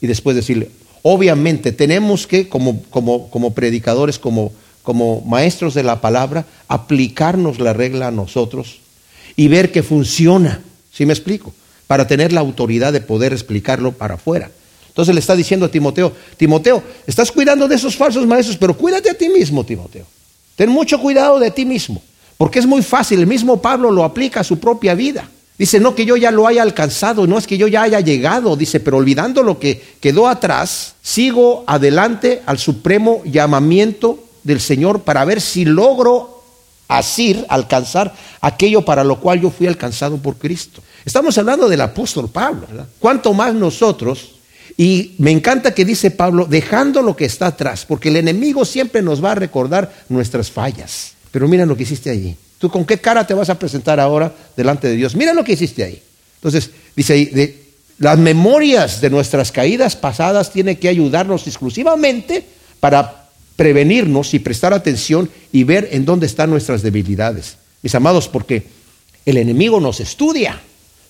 y 0.00 0.06
después 0.06 0.36
decirle, 0.36 0.70
obviamente 1.02 1.72
tenemos 1.72 2.26
que, 2.26 2.48
como, 2.48 2.82
como, 2.84 3.30
como 3.30 3.54
predicadores, 3.54 4.18
como, 4.18 4.52
como 4.82 5.22
maestros 5.22 5.74
de 5.74 5.82
la 5.82 6.00
palabra, 6.00 6.46
aplicarnos 6.68 7.58
la 7.58 7.72
regla 7.72 8.08
a 8.08 8.12
nosotros 8.12 8.80
y 9.36 9.48
ver 9.48 9.72
que 9.72 9.82
funciona. 9.82 10.62
¿Sí 10.92 11.06
me 11.06 11.12
explico? 11.12 11.54
Para 11.86 12.06
tener 12.06 12.32
la 12.32 12.40
autoridad 12.40 12.92
de 12.92 13.00
poder 13.00 13.32
explicarlo 13.32 13.92
para 13.92 14.14
afuera. 14.14 14.50
Entonces 14.90 15.14
le 15.14 15.20
está 15.20 15.36
diciendo 15.36 15.66
a 15.66 15.70
Timoteo, 15.70 16.12
Timoteo, 16.36 16.82
estás 17.06 17.30
cuidando 17.30 17.68
de 17.68 17.76
esos 17.76 17.96
falsos 17.96 18.26
maestros, 18.26 18.56
pero 18.56 18.76
cuídate 18.76 19.08
a 19.08 19.14
ti 19.14 19.28
mismo, 19.28 19.64
Timoteo. 19.64 20.04
Ten 20.56 20.68
mucho 20.68 21.00
cuidado 21.00 21.38
de 21.38 21.52
ti 21.52 21.64
mismo, 21.64 22.02
porque 22.36 22.58
es 22.58 22.66
muy 22.66 22.82
fácil, 22.82 23.20
el 23.20 23.26
mismo 23.26 23.62
Pablo 23.62 23.90
lo 23.90 24.04
aplica 24.04 24.40
a 24.40 24.44
su 24.44 24.58
propia 24.58 24.94
vida. 24.94 25.28
Dice, 25.56 25.78
no 25.78 25.94
que 25.94 26.04
yo 26.04 26.16
ya 26.16 26.30
lo 26.30 26.46
haya 26.46 26.62
alcanzado, 26.62 27.26
no 27.26 27.38
es 27.38 27.46
que 27.46 27.56
yo 27.56 27.68
ya 27.68 27.82
haya 27.82 28.00
llegado, 28.00 28.56
dice, 28.56 28.80
pero 28.80 28.96
olvidando 28.96 29.42
lo 29.42 29.58
que 29.58 29.80
quedó 30.00 30.26
atrás, 30.26 30.94
sigo 31.02 31.64
adelante 31.66 32.42
al 32.46 32.58
supremo 32.58 33.22
llamamiento 33.24 34.24
del 34.42 34.60
Señor 34.60 35.02
para 35.02 35.24
ver 35.24 35.40
si 35.40 35.64
logro 35.64 36.42
asir, 36.88 37.46
alcanzar 37.48 38.14
aquello 38.40 38.82
para 38.82 39.04
lo 39.04 39.20
cual 39.20 39.40
yo 39.40 39.50
fui 39.50 39.66
alcanzado 39.66 40.16
por 40.16 40.36
Cristo. 40.36 40.82
Estamos 41.04 41.38
hablando 41.38 41.68
del 41.68 41.80
apóstol 41.80 42.28
Pablo, 42.28 42.66
¿verdad? 42.68 42.86
¿Cuánto 42.98 43.32
más 43.32 43.54
nosotros? 43.54 44.39
Y 44.76 45.14
me 45.18 45.30
encanta 45.30 45.74
que 45.74 45.84
dice 45.84 46.10
Pablo, 46.10 46.46
dejando 46.46 47.02
lo 47.02 47.16
que 47.16 47.24
está 47.24 47.48
atrás, 47.48 47.84
porque 47.86 48.08
el 48.08 48.16
enemigo 48.16 48.64
siempre 48.64 49.02
nos 49.02 49.22
va 49.22 49.32
a 49.32 49.36
recordar 49.36 49.92
nuestras 50.08 50.50
fallas. 50.50 51.12
Pero 51.30 51.48
mira 51.48 51.66
lo 51.66 51.76
que 51.76 51.82
hiciste 51.84 52.10
allí. 52.10 52.36
¿Tú 52.58 52.70
con 52.70 52.84
qué 52.84 52.98
cara 52.98 53.26
te 53.26 53.34
vas 53.34 53.50
a 53.50 53.58
presentar 53.58 54.00
ahora 54.00 54.34
delante 54.56 54.88
de 54.88 54.96
Dios? 54.96 55.14
Mira 55.14 55.32
lo 55.32 55.44
que 55.44 55.52
hiciste 55.52 55.82
ahí. 55.82 56.02
Entonces, 56.36 56.70
dice 56.94 57.12
ahí, 57.12 57.56
las 57.98 58.18
memorias 58.18 59.00
de 59.00 59.10
nuestras 59.10 59.52
caídas 59.52 59.96
pasadas 59.96 60.52
tienen 60.52 60.76
que 60.76 60.88
ayudarnos 60.88 61.46
exclusivamente 61.46 62.44
para 62.80 63.28
prevenirnos 63.56 64.32
y 64.32 64.38
prestar 64.38 64.72
atención 64.72 65.28
y 65.52 65.64
ver 65.64 65.88
en 65.92 66.06
dónde 66.06 66.26
están 66.26 66.50
nuestras 66.50 66.82
debilidades. 66.82 67.56
Mis 67.82 67.94
amados, 67.94 68.28
porque 68.28 68.64
el 69.26 69.36
enemigo 69.36 69.80
nos 69.80 70.00
estudia. 70.00 70.60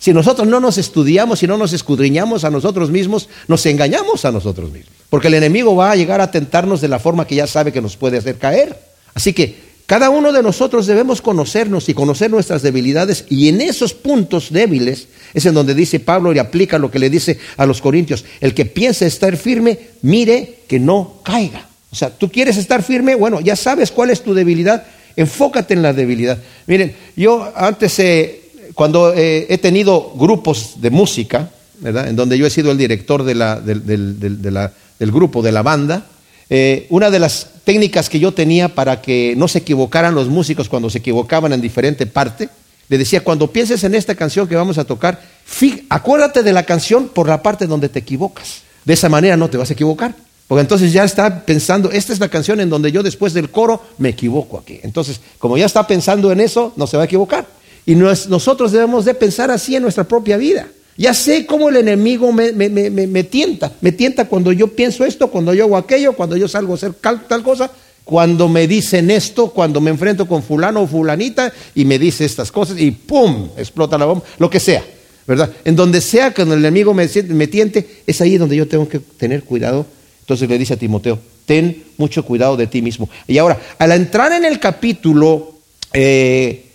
Si 0.01 0.15
nosotros 0.15 0.49
no 0.49 0.61
nos 0.61 0.79
estudiamos, 0.79 1.41
si 1.41 1.47
no 1.47 1.59
nos 1.59 1.75
escudriñamos 1.75 2.45
a 2.45 2.51
nosotros 2.51 2.91
mismos, 2.91 3.29
nos 3.49 3.65
engañamos 3.67 4.25
a 4.25 4.33
nosotros 4.33 4.73
mismos. 4.73 4.95
Porque 5.11 5.29
el 5.29 5.35
enemigo 5.35 5.77
va 5.77 5.93
a 5.93 5.97
llegar 5.97 6.23
a 6.23 6.31
tentarnos 6.31 6.81
de 6.81 6.89
la 6.89 6.99
forma 6.99 7.27
que 7.27 7.35
ya 7.35 7.47
sabe 7.47 7.71
que 7.71 7.83
nos 7.83 7.99
puede 7.99 8.17
hacer 8.17 8.39
caer. 8.39 8.81
Así 9.13 9.35
que 9.35 9.71
cada 9.85 10.09
uno 10.09 10.33
de 10.33 10.43
nosotros 10.43 10.87
debemos 10.87 11.21
conocernos 11.21 11.89
y 11.91 11.95
conocer 11.95 12.31
nuestras 12.31 12.63
debilidades 12.63 13.27
y 13.29 13.49
en 13.49 13.61
esos 13.61 13.93
puntos 13.93 14.53
débiles 14.53 15.09
es 15.35 15.45
en 15.45 15.53
donde 15.53 15.75
dice 15.75 16.01
Pablo 16.01 16.33
y 16.33 16.39
aplica 16.39 16.79
lo 16.79 16.91
que 16.91 16.99
le 16.99 17.11
dice 17.11 17.39
a 17.59 17.67
los 17.67 17.83
corintios, 17.83 18.25
el 18.41 18.55
que 18.55 18.65
piensa 18.65 19.05
estar 19.05 19.37
firme, 19.37 19.79
mire 20.01 20.61
que 20.67 20.81
no 20.81 21.21
caiga. 21.25 21.67
O 21.91 21.97
sea, 21.97 22.09
tú 22.09 22.31
quieres 22.31 22.57
estar 22.57 22.83
firme, 22.83 23.17
bueno, 23.17 23.41
ya 23.41 23.57
sabes 23.57 23.91
cuál 23.91 24.11
es 24.11 24.23
tu 24.23 24.33
debilidad, 24.33 24.87
enfócate 25.17 25.75
en 25.75 25.83
la 25.83 25.93
debilidad. 25.93 26.39
Miren, 26.67 26.95
yo 27.17 27.53
antes, 27.57 27.99
eh, 27.99 28.50
cuando 28.75 29.13
eh, 29.15 29.47
he 29.49 29.59
tenido 29.59 30.13
grupos 30.17 30.81
de 30.81 30.91
música. 30.91 31.51
En 31.83 32.15
donde 32.15 32.37
yo 32.37 32.47
he 32.47 32.51
sido 32.51 32.71
el 32.71 32.77
director 32.77 33.25
de 33.25 33.35
la, 33.35 33.59
del, 33.59 33.87
del 33.87 35.11
grupo, 35.11 35.41
de 35.41 35.51
la 35.51 35.63
banda, 35.63 36.05
eh, 36.53 36.87
una 36.91 37.11
de 37.11 37.21
las 37.21 37.47
técnicas 37.63 38.11
que 38.11 38.19
yo 38.19 38.35
tenía 38.35 38.75
para 38.75 39.01
que 39.01 39.35
no 39.37 39.47
se 39.47 39.61
equivocaran 39.61 40.17
los 40.17 40.29
músicos 40.29 40.69
cuando 40.69 40.91
se 40.91 40.99
equivocaban 40.99 41.53
en 41.53 41.61
diferente 41.61 42.07
parte, 42.07 42.49
le 42.89 42.99
decía, 42.99 43.23
cuando 43.23 43.53
pienses 43.53 43.85
en 43.85 43.95
esta 43.95 44.17
canción 44.17 44.49
que 44.49 44.57
vamos 44.57 44.77
a 44.77 44.85
tocar, 44.85 45.23
acuérdate 45.89 46.43
de 46.43 46.53
la 46.53 46.65
canción 46.65 47.09
por 47.09 47.29
la 47.29 47.41
parte 47.41 47.69
donde 47.69 47.89
te 47.89 48.01
equivocas. 48.01 48.63
De 48.85 48.95
esa 48.95 49.09
manera 49.09 49.37
no 49.37 49.49
te 49.49 49.57
vas 49.57 49.71
a 49.71 49.75
equivocar. 49.75 50.13
Porque 50.49 50.63
entonces 50.63 50.93
ya 50.93 51.05
está 51.05 51.47
pensando, 51.47 51.93
esta 51.93 52.13
es 52.13 52.19
la 52.19 52.29
canción 52.29 52.59
en 52.59 52.69
donde 52.69 52.91
yo 52.91 53.05
después 53.05 53.33
del 53.33 53.51
coro 53.51 53.85
me 53.99 54.09
equivoco 54.09 54.59
aquí. 54.59 54.81
Entonces, 54.83 55.21
como 55.39 55.57
ya 55.57 55.67
está 55.67 55.87
pensando 55.87 56.33
en 56.33 56.41
eso, 56.41 56.73
no 56.75 56.89
se 56.89 56.97
va 56.97 57.05
a 57.05 57.07
equivocar. 57.07 57.47
Y 57.91 57.97
nosotros 57.97 58.71
debemos 58.71 59.05
de 59.05 59.15
pensar 59.15 59.51
así 59.51 59.75
en 59.75 59.83
nuestra 59.83 60.05
propia 60.05 60.37
vida. 60.37 60.69
Ya 60.97 61.13
sé 61.13 61.45
cómo 61.45 61.71
el 61.71 61.77
enemigo 61.77 62.31
me, 62.31 63.25
tienta. 63.25 63.73
Me 63.81 63.91
tienta 63.91 64.29
cuando 64.29 64.53
yo 64.53 64.69
pienso 64.69 65.05
esto, 65.05 65.29
cuando 65.29 65.53
yo 65.53 65.65
hago 65.65 65.77
aquello, 65.77 66.13
cuando 66.13 66.37
yo 66.37 66.47
salgo 66.47 66.75
a 66.75 66.77
hacer 66.77 66.93
tal 66.95 67.43
cosa, 67.43 67.69
cuando 68.05 68.49
me 68.49 68.69
dicen 68.69 69.11
esto, 69.11 69.51
cuando 69.51 69.81
me 69.81 69.91
enfrento 69.91 70.29
con 70.29 70.41
fulano 70.41 70.83
o 70.83 70.87
fulanita 70.87 71.53
y 71.75 71.85
me 71.85 71.99
dice 71.99 72.25
estas 72.25 72.53
cosas 72.53 72.79
y 72.79 72.93
¡pum! 72.93 73.49
explota 73.57 73.99
la 73.99 74.05
bomba, 74.05 74.25
lo 74.39 74.49
que 74.49 74.61
sea, 74.61 74.85
¿verdad? 75.27 75.51
En 75.65 75.75
donde 75.75 76.01
sea 76.01 76.33
que 76.33 76.43
el 76.43 76.53
enemigo 76.53 76.95
me, 76.95 77.09
me 77.27 77.49
tiente, 77.49 78.03
es 78.07 78.21
ahí 78.21 78.39
donde 78.39 78.55
yo 78.55 78.69
tengo 78.69 78.89
que 78.89 79.01
tener 79.01 79.43
cuidado. 79.43 79.85
Entonces 80.21 80.49
le 80.49 80.59
dice 80.59 80.75
a 80.75 80.77
Timoteo, 80.77 81.19
ten 81.45 81.83
mucho 81.97 82.25
cuidado 82.25 82.57
de 82.57 82.69
ti 82.69 82.83
mismo. 82.83 83.11
Y 83.27 83.39
ahora, 83.39 83.59
al 83.81 83.91
entrar 83.91 84.31
en 84.31 84.45
el 84.45 84.61
capítulo 84.61 85.55
5, 85.93 85.93
eh, 85.93 86.67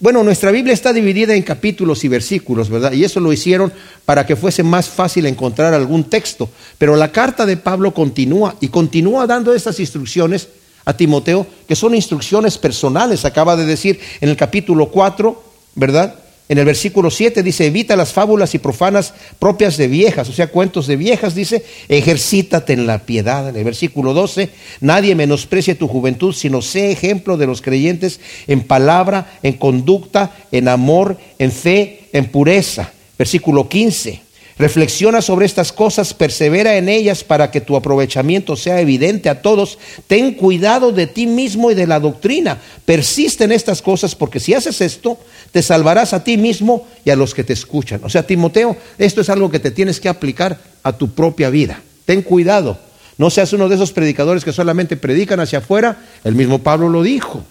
bueno, 0.00 0.22
nuestra 0.22 0.52
Biblia 0.52 0.74
está 0.74 0.92
dividida 0.92 1.34
en 1.34 1.42
capítulos 1.42 2.04
y 2.04 2.08
versículos, 2.08 2.68
¿verdad? 2.68 2.92
Y 2.92 3.02
eso 3.02 3.18
lo 3.18 3.32
hicieron 3.32 3.72
para 4.04 4.24
que 4.24 4.36
fuese 4.36 4.62
más 4.62 4.88
fácil 4.88 5.26
encontrar 5.26 5.74
algún 5.74 6.04
texto. 6.04 6.48
Pero 6.78 6.94
la 6.94 7.10
carta 7.10 7.44
de 7.46 7.56
Pablo 7.56 7.92
continúa 7.92 8.54
y 8.60 8.68
continúa 8.68 9.26
dando 9.26 9.52
estas 9.52 9.80
instrucciones 9.80 10.48
a 10.84 10.96
Timoteo, 10.96 11.46
que 11.66 11.74
son 11.74 11.96
instrucciones 11.96 12.58
personales. 12.58 13.24
Acaba 13.24 13.56
de 13.56 13.66
decir 13.66 13.98
en 14.20 14.28
el 14.28 14.36
capítulo 14.36 14.88
4, 14.90 15.42
¿verdad? 15.74 16.14
En 16.48 16.56
el 16.56 16.64
versículo 16.64 17.10
7 17.10 17.42
dice, 17.42 17.66
evita 17.66 17.94
las 17.94 18.12
fábulas 18.12 18.54
y 18.54 18.58
profanas 18.58 19.12
propias 19.38 19.76
de 19.76 19.86
viejas, 19.86 20.30
o 20.30 20.32
sea, 20.32 20.46
cuentos 20.46 20.86
de 20.86 20.96
viejas, 20.96 21.34
dice, 21.34 21.62
ejercítate 21.88 22.72
en 22.72 22.86
la 22.86 23.00
piedad. 23.00 23.48
En 23.50 23.56
el 23.56 23.64
versículo 23.64 24.14
12, 24.14 24.48
nadie 24.80 25.14
menosprecie 25.14 25.74
tu 25.74 25.88
juventud, 25.88 26.32
sino 26.32 26.62
sé 26.62 26.90
ejemplo 26.90 27.36
de 27.36 27.46
los 27.46 27.60
creyentes 27.60 28.20
en 28.46 28.62
palabra, 28.62 29.38
en 29.42 29.54
conducta, 29.54 30.34
en 30.50 30.68
amor, 30.68 31.18
en 31.38 31.52
fe, 31.52 32.08
en 32.12 32.26
pureza. 32.30 32.92
Versículo 33.18 33.68
15, 33.68 34.22
Reflexiona 34.58 35.22
sobre 35.22 35.46
estas 35.46 35.72
cosas, 35.72 36.14
persevera 36.14 36.76
en 36.76 36.88
ellas 36.88 37.22
para 37.22 37.52
que 37.52 37.60
tu 37.60 37.76
aprovechamiento 37.76 38.56
sea 38.56 38.80
evidente 38.80 39.28
a 39.28 39.40
todos. 39.40 39.78
Ten 40.08 40.34
cuidado 40.34 40.90
de 40.90 41.06
ti 41.06 41.28
mismo 41.28 41.70
y 41.70 41.76
de 41.76 41.86
la 41.86 42.00
doctrina. 42.00 42.58
Persiste 42.84 43.44
en 43.44 43.52
estas 43.52 43.82
cosas 43.82 44.16
porque 44.16 44.40
si 44.40 44.54
haces 44.54 44.80
esto, 44.80 45.16
te 45.52 45.62
salvarás 45.62 46.12
a 46.12 46.24
ti 46.24 46.36
mismo 46.36 46.88
y 47.04 47.10
a 47.10 47.16
los 47.16 47.34
que 47.34 47.44
te 47.44 47.52
escuchan. 47.52 48.00
O 48.02 48.08
sea, 48.08 48.26
Timoteo, 48.26 48.76
esto 48.98 49.20
es 49.20 49.28
algo 49.28 49.48
que 49.48 49.60
te 49.60 49.70
tienes 49.70 50.00
que 50.00 50.08
aplicar 50.08 50.58
a 50.82 50.92
tu 50.92 51.10
propia 51.10 51.50
vida. 51.50 51.80
Ten 52.04 52.22
cuidado. 52.22 52.78
No 53.16 53.30
seas 53.30 53.52
uno 53.52 53.68
de 53.68 53.76
esos 53.76 53.92
predicadores 53.92 54.44
que 54.44 54.52
solamente 54.52 54.96
predican 54.96 55.38
hacia 55.38 55.60
afuera. 55.60 56.04
El 56.24 56.34
mismo 56.34 56.58
Pablo 56.58 56.88
lo 56.88 57.04
dijo. 57.04 57.44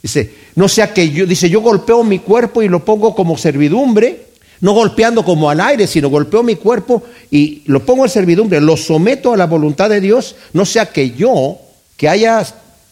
Dice, 0.00 0.32
no 0.54 0.68
sea 0.68 0.94
que 0.94 1.10
yo, 1.10 1.26
dice, 1.26 1.50
yo 1.50 1.60
golpeo 1.60 2.04
mi 2.04 2.20
cuerpo 2.20 2.62
y 2.62 2.68
lo 2.68 2.84
pongo 2.84 3.16
como 3.16 3.36
servidumbre 3.36 4.31
no 4.62 4.72
golpeando 4.72 5.24
como 5.24 5.50
al 5.50 5.60
aire, 5.60 5.86
sino 5.88 6.08
golpeo 6.08 6.42
mi 6.44 6.54
cuerpo 6.54 7.02
y 7.30 7.62
lo 7.66 7.84
pongo 7.84 8.04
en 8.04 8.10
servidumbre, 8.10 8.60
lo 8.60 8.76
someto 8.76 9.34
a 9.34 9.36
la 9.36 9.46
voluntad 9.46 9.90
de 9.90 10.00
Dios, 10.00 10.36
no 10.52 10.64
sea 10.64 10.86
que 10.86 11.10
yo, 11.10 11.58
que 11.96 12.08
haya 12.08 12.46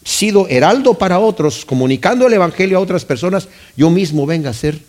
sido 0.04 0.48
heraldo 0.48 0.94
para 0.94 1.20
otros, 1.20 1.64
comunicando 1.64 2.26
el 2.26 2.32
Evangelio 2.32 2.76
a 2.76 2.80
otras 2.80 3.04
personas, 3.04 3.48
yo 3.76 3.88
mismo 3.88 4.26
venga 4.26 4.50
a 4.50 4.54
ser 4.54 4.80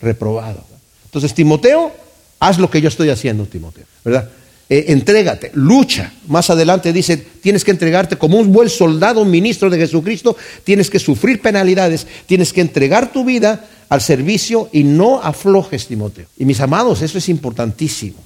reprobado. 0.00 0.62
Entonces, 1.06 1.34
Timoteo, 1.34 1.90
haz 2.38 2.58
lo 2.58 2.70
que 2.70 2.80
yo 2.80 2.88
estoy 2.88 3.10
haciendo, 3.10 3.44
Timoteo, 3.46 3.84
¿verdad? 4.04 4.30
Eh, 4.72 4.90
entrégate, 4.90 5.50
lucha. 5.52 6.14
Más 6.28 6.48
adelante 6.48 6.94
dice, 6.94 7.18
tienes 7.18 7.62
que 7.62 7.72
entregarte 7.72 8.16
como 8.16 8.38
un 8.38 8.54
buen 8.54 8.70
soldado, 8.70 9.22
ministro 9.22 9.68
de 9.68 9.76
Jesucristo, 9.76 10.34
tienes 10.64 10.88
que 10.88 10.98
sufrir 10.98 11.42
penalidades, 11.42 12.06
tienes 12.24 12.54
que 12.54 12.62
entregar 12.62 13.12
tu 13.12 13.22
vida 13.22 13.66
al 13.90 14.00
servicio 14.00 14.70
y 14.72 14.84
no 14.84 15.20
aflojes, 15.22 15.88
Timoteo. 15.88 16.24
Y 16.38 16.46
mis 16.46 16.58
amados, 16.62 17.02
eso 17.02 17.18
es 17.18 17.28
importantísimo. 17.28 18.16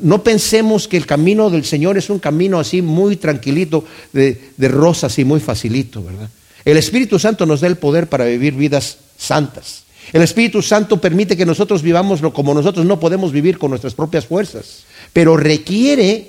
No 0.00 0.22
pensemos 0.22 0.88
que 0.88 0.96
el 0.96 1.04
camino 1.04 1.50
del 1.50 1.66
Señor 1.66 1.98
es 1.98 2.08
un 2.08 2.18
camino 2.18 2.58
así 2.58 2.80
muy 2.80 3.16
tranquilito, 3.16 3.84
de, 4.14 4.40
de 4.56 4.68
rosas 4.68 5.18
y 5.18 5.26
muy 5.26 5.40
facilito, 5.40 6.02
¿verdad? 6.02 6.30
El 6.64 6.78
Espíritu 6.78 7.18
Santo 7.18 7.44
nos 7.44 7.60
da 7.60 7.66
el 7.66 7.76
poder 7.76 8.06
para 8.06 8.24
vivir 8.24 8.54
vidas 8.54 8.96
santas. 9.18 9.84
El 10.12 10.22
Espíritu 10.22 10.62
Santo 10.62 11.00
permite 11.00 11.36
que 11.36 11.46
nosotros 11.46 11.82
vivamos 11.82 12.20
como 12.32 12.54
nosotros 12.54 12.84
no 12.84 13.00
podemos 13.00 13.32
vivir 13.32 13.58
con 13.58 13.70
nuestras 13.70 13.94
propias 13.94 14.26
fuerzas, 14.26 14.84
pero 15.14 15.38
requiere 15.38 16.28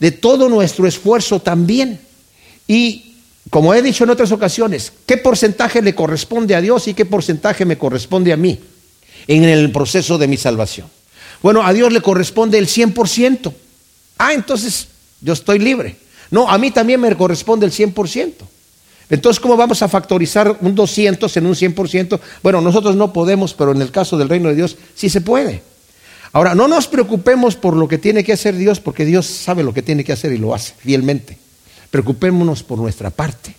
de 0.00 0.10
todo 0.10 0.48
nuestro 0.48 0.88
esfuerzo 0.88 1.38
también. 1.38 2.00
Y 2.66 3.14
como 3.50 3.72
he 3.74 3.82
dicho 3.82 4.02
en 4.02 4.10
otras 4.10 4.32
ocasiones, 4.32 4.92
¿qué 5.06 5.18
porcentaje 5.18 5.80
le 5.80 5.94
corresponde 5.94 6.56
a 6.56 6.60
Dios 6.60 6.88
y 6.88 6.94
qué 6.94 7.04
porcentaje 7.04 7.64
me 7.64 7.78
corresponde 7.78 8.32
a 8.32 8.36
mí 8.36 8.58
en 9.28 9.44
el 9.44 9.70
proceso 9.70 10.18
de 10.18 10.26
mi 10.26 10.36
salvación? 10.36 10.88
Bueno, 11.42 11.62
a 11.62 11.72
Dios 11.72 11.92
le 11.92 12.00
corresponde 12.00 12.58
el 12.58 12.66
100%. 12.66 13.52
Ah, 14.18 14.32
entonces 14.32 14.88
yo 15.20 15.34
estoy 15.34 15.58
libre. 15.58 15.96
No, 16.30 16.48
a 16.48 16.56
mí 16.56 16.70
también 16.70 17.00
me 17.00 17.14
corresponde 17.14 17.66
el 17.66 17.72
100%. 17.72 18.32
Entonces, 19.10 19.38
¿cómo 19.40 19.58
vamos 19.58 19.82
a 19.82 19.88
factorizar 19.88 20.56
un 20.62 20.74
200 20.74 21.36
en 21.36 21.46
un 21.46 21.54
100%? 21.54 22.18
Bueno, 22.42 22.62
nosotros 22.62 22.96
no 22.96 23.12
podemos, 23.12 23.52
pero 23.52 23.72
en 23.72 23.82
el 23.82 23.90
caso 23.90 24.16
del 24.16 24.30
reino 24.30 24.48
de 24.48 24.54
Dios 24.54 24.76
sí 24.94 25.10
se 25.10 25.20
puede. 25.20 25.62
Ahora, 26.32 26.54
no 26.54 26.66
nos 26.66 26.88
preocupemos 26.88 27.56
por 27.56 27.76
lo 27.76 27.88
que 27.88 27.98
tiene 27.98 28.24
que 28.24 28.32
hacer 28.32 28.56
Dios, 28.56 28.80
porque 28.80 29.04
Dios 29.04 29.26
sabe 29.26 29.62
lo 29.62 29.74
que 29.74 29.82
tiene 29.82 30.02
que 30.02 30.12
hacer 30.12 30.32
y 30.32 30.38
lo 30.38 30.54
hace 30.54 30.72
fielmente. 30.78 31.36
Preocupémonos 31.90 32.62
por 32.62 32.78
nuestra 32.78 33.10
parte, 33.10 33.54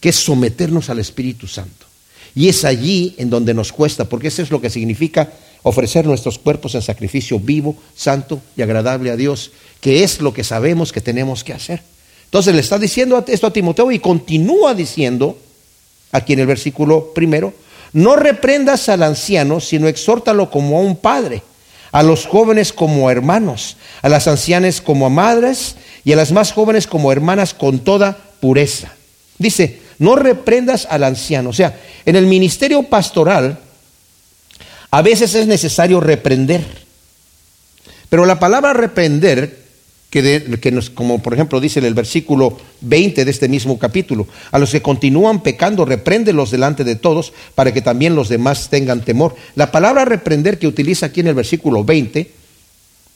que 0.00 0.10
es 0.10 0.16
someternos 0.16 0.90
al 0.90 0.98
Espíritu 0.98 1.46
Santo. 1.46 1.86
Y 2.34 2.48
es 2.48 2.64
allí 2.64 3.14
en 3.16 3.30
donde 3.30 3.54
nos 3.54 3.72
cuesta, 3.72 4.04
porque 4.04 4.28
eso 4.28 4.42
es 4.42 4.50
lo 4.50 4.60
que 4.60 4.68
significa 4.68 5.32
ofrecer 5.62 6.06
nuestros 6.06 6.38
cuerpos 6.38 6.74
en 6.74 6.82
sacrificio 6.82 7.38
vivo, 7.38 7.76
santo 7.96 8.40
y 8.56 8.62
agradable 8.62 9.10
a 9.10 9.16
Dios, 9.16 9.52
que 9.80 10.04
es 10.04 10.20
lo 10.20 10.32
que 10.32 10.44
sabemos 10.44 10.92
que 10.92 11.00
tenemos 11.00 11.42
que 11.42 11.54
hacer. 11.54 11.82
Entonces 12.26 12.54
le 12.54 12.60
está 12.60 12.78
diciendo 12.78 13.22
esto 13.26 13.46
a 13.46 13.52
Timoteo 13.52 13.90
y 13.90 13.98
continúa 13.98 14.74
diciendo, 14.74 15.38
aquí 16.12 16.34
en 16.34 16.40
el 16.40 16.46
versículo 16.46 17.12
primero, 17.14 17.52
no 17.92 18.14
reprendas 18.14 18.88
al 18.88 19.02
anciano, 19.02 19.58
sino 19.58 19.88
exhórtalo 19.88 20.50
como 20.50 20.78
a 20.78 20.82
un 20.82 20.96
padre, 20.96 21.42
a 21.92 22.02
los 22.02 22.26
jóvenes 22.26 22.72
como 22.72 23.10
hermanos, 23.10 23.76
a 24.02 24.08
las 24.08 24.28
ancianas 24.28 24.80
como 24.80 25.06
a 25.06 25.10
madres 25.10 25.76
y 26.04 26.12
a 26.12 26.16
las 26.16 26.32
más 26.32 26.52
jóvenes 26.52 26.86
como 26.86 27.12
hermanas 27.12 27.54
con 27.54 27.80
toda 27.80 28.16
pureza. 28.40 28.92
Dice, 29.38 29.80
no 29.98 30.16
reprendas 30.16 30.86
al 30.90 31.04
anciano. 31.04 31.50
O 31.50 31.52
sea, 31.52 31.78
en 32.06 32.16
el 32.16 32.26
ministerio 32.26 32.82
pastoral 32.84 33.58
a 34.90 35.02
veces 35.02 35.34
es 35.34 35.46
necesario 35.46 36.00
reprender. 36.00 36.64
Pero 38.08 38.26
la 38.26 38.38
palabra 38.38 38.72
reprender 38.72 39.59
que, 40.10 40.90
como 40.92 41.22
por 41.22 41.34
ejemplo 41.34 41.60
dice 41.60 41.78
en 41.78 41.86
el 41.86 41.94
versículo 41.94 42.58
20 42.80 43.24
de 43.24 43.30
este 43.30 43.48
mismo 43.48 43.78
capítulo, 43.78 44.26
a 44.50 44.58
los 44.58 44.72
que 44.72 44.82
continúan 44.82 45.42
pecando, 45.42 45.84
repréndelos 45.84 46.50
delante 46.50 46.82
de 46.82 46.96
todos 46.96 47.32
para 47.54 47.72
que 47.72 47.80
también 47.80 48.16
los 48.16 48.28
demás 48.28 48.68
tengan 48.68 49.04
temor. 49.04 49.36
La 49.54 49.70
palabra 49.70 50.04
reprender 50.04 50.58
que 50.58 50.66
utiliza 50.66 51.06
aquí 51.06 51.20
en 51.20 51.28
el 51.28 51.34
versículo 51.34 51.84
20, 51.84 52.28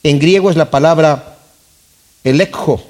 en 0.05 0.19
griego 0.21 0.51
es 0.51 0.57
la 0.57 0.71
palabra 0.71 1.39
elekjo, 2.23 2.81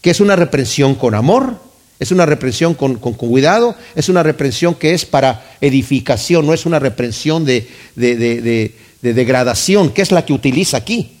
que 0.00 0.10
es 0.10 0.20
una 0.20 0.36
reprensión 0.36 0.94
con 0.94 1.16
amor, 1.16 1.56
es 1.98 2.12
una 2.12 2.26
reprensión 2.26 2.74
con, 2.74 2.94
cuidado, 2.96 3.74
es 3.96 4.08
una 4.08 4.22
reprensión 4.22 4.76
que 4.76 4.94
es 4.94 5.04
para 5.04 5.56
edificación, 5.60 6.46
no 6.46 6.54
es 6.54 6.64
una 6.64 6.78
reprensión 6.78 7.44
de, 7.44 7.68
de 7.96 8.72
degradación, 9.02 9.90
que 9.90 10.00
es 10.00 10.12
la 10.12 10.24
que 10.24 10.32
utiliza 10.32 10.76
aquí, 10.76 11.18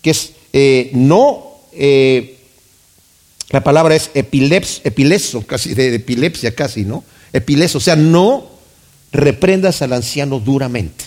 que 0.00 0.10
es 0.10 0.32
eh, 0.58 0.88
no, 0.94 1.58
eh, 1.74 2.38
la 3.50 3.62
palabra 3.62 3.94
es 3.94 4.10
epileps, 4.14 4.80
casi 5.46 5.74
de 5.74 5.96
epilepsia 5.96 6.54
casi, 6.54 6.86
¿no? 6.86 7.04
Epileso, 7.34 7.76
o 7.76 7.80
sea, 7.82 7.94
no 7.94 8.46
reprendas 9.12 9.82
al 9.82 9.92
anciano 9.92 10.40
duramente. 10.40 11.04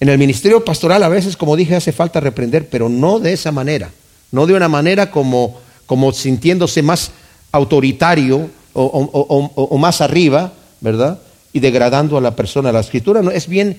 En 0.00 0.08
el 0.08 0.18
ministerio 0.18 0.64
pastoral 0.64 1.04
a 1.04 1.08
veces, 1.08 1.36
como 1.36 1.54
dije, 1.54 1.76
hace 1.76 1.92
falta 1.92 2.18
reprender, 2.18 2.68
pero 2.68 2.88
no 2.88 3.20
de 3.20 3.34
esa 3.34 3.52
manera, 3.52 3.92
no 4.32 4.46
de 4.46 4.54
una 4.54 4.68
manera 4.68 5.12
como, 5.12 5.60
como 5.86 6.10
sintiéndose 6.10 6.82
más 6.82 7.12
autoritario 7.52 8.50
o, 8.72 8.82
o 8.82 9.78
más 9.78 10.00
arriba, 10.00 10.54
¿verdad? 10.80 11.20
Y 11.52 11.60
degradando 11.60 12.18
a 12.18 12.20
la 12.20 12.34
persona. 12.34 12.72
La 12.72 12.80
escritura 12.80 13.22
no, 13.22 13.30
es 13.30 13.46
bien 13.46 13.78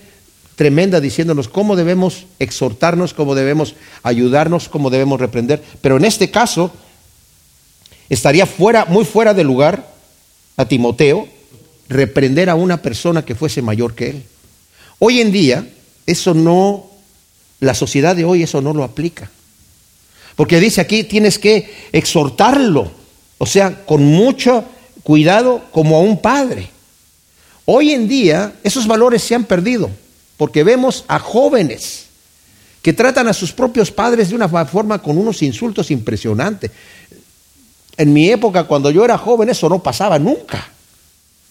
tremenda 0.57 0.99
diciéndonos 0.99 1.47
cómo 1.47 1.75
debemos 1.75 2.25
exhortarnos, 2.39 3.13
cómo 3.13 3.35
debemos 3.35 3.75
ayudarnos, 4.01 4.67
cómo 4.67 4.89
debemos 4.89 5.21
reprender. 5.21 5.63
Pero 5.81 5.97
en 5.97 6.03
este 6.03 6.31
caso 6.31 6.71
estaría 8.09 8.47
fuera, 8.47 8.85
muy 8.85 9.05
fuera 9.05 9.35
de 9.35 9.43
lugar 9.43 9.93
a 10.57 10.65
Timoteo 10.65 11.27
reprender 11.87 12.49
a 12.49 12.55
una 12.55 12.81
persona 12.81 13.23
que 13.23 13.35
fuese 13.35 13.61
mayor 13.61 13.93
que 13.93 14.09
él. 14.09 14.23
Hoy 14.97 15.21
en 15.21 15.31
día 15.31 15.69
eso 16.07 16.33
no, 16.33 16.87
la 17.59 17.75
sociedad 17.75 18.15
de 18.15 18.25
hoy 18.25 18.41
eso 18.41 18.59
no 18.59 18.73
lo 18.73 18.83
aplica. 18.83 19.29
Porque 20.35 20.59
dice 20.59 20.81
aquí 20.81 21.03
tienes 21.03 21.37
que 21.37 21.71
exhortarlo, 21.91 22.91
o 23.37 23.45
sea, 23.45 23.85
con 23.85 24.03
mucho 24.03 24.65
cuidado 25.03 25.65
como 25.71 25.97
a 25.97 26.01
un 26.01 26.19
padre. 26.19 26.67
Hoy 27.65 27.91
en 27.91 28.07
día 28.07 28.55
esos 28.63 28.87
valores 28.87 29.21
se 29.21 29.35
han 29.35 29.43
perdido 29.43 29.91
porque 30.37 30.63
vemos 30.63 31.03
a 31.07 31.19
jóvenes 31.19 32.05
que 32.81 32.93
tratan 32.93 33.27
a 33.27 33.33
sus 33.33 33.51
propios 33.51 33.91
padres 33.91 34.29
de 34.29 34.35
una 34.35 34.47
forma 34.65 35.01
con 35.01 35.17
unos 35.17 35.41
insultos 35.41 35.91
impresionantes. 35.91 36.71
En 37.97 38.13
mi 38.13 38.29
época, 38.29 38.63
cuando 38.65 38.91
yo 38.91 39.03
era 39.03 39.17
joven, 39.17 39.49
eso 39.49 39.67
no 39.67 39.83
pasaba 39.83 40.17
nunca. 40.19 40.69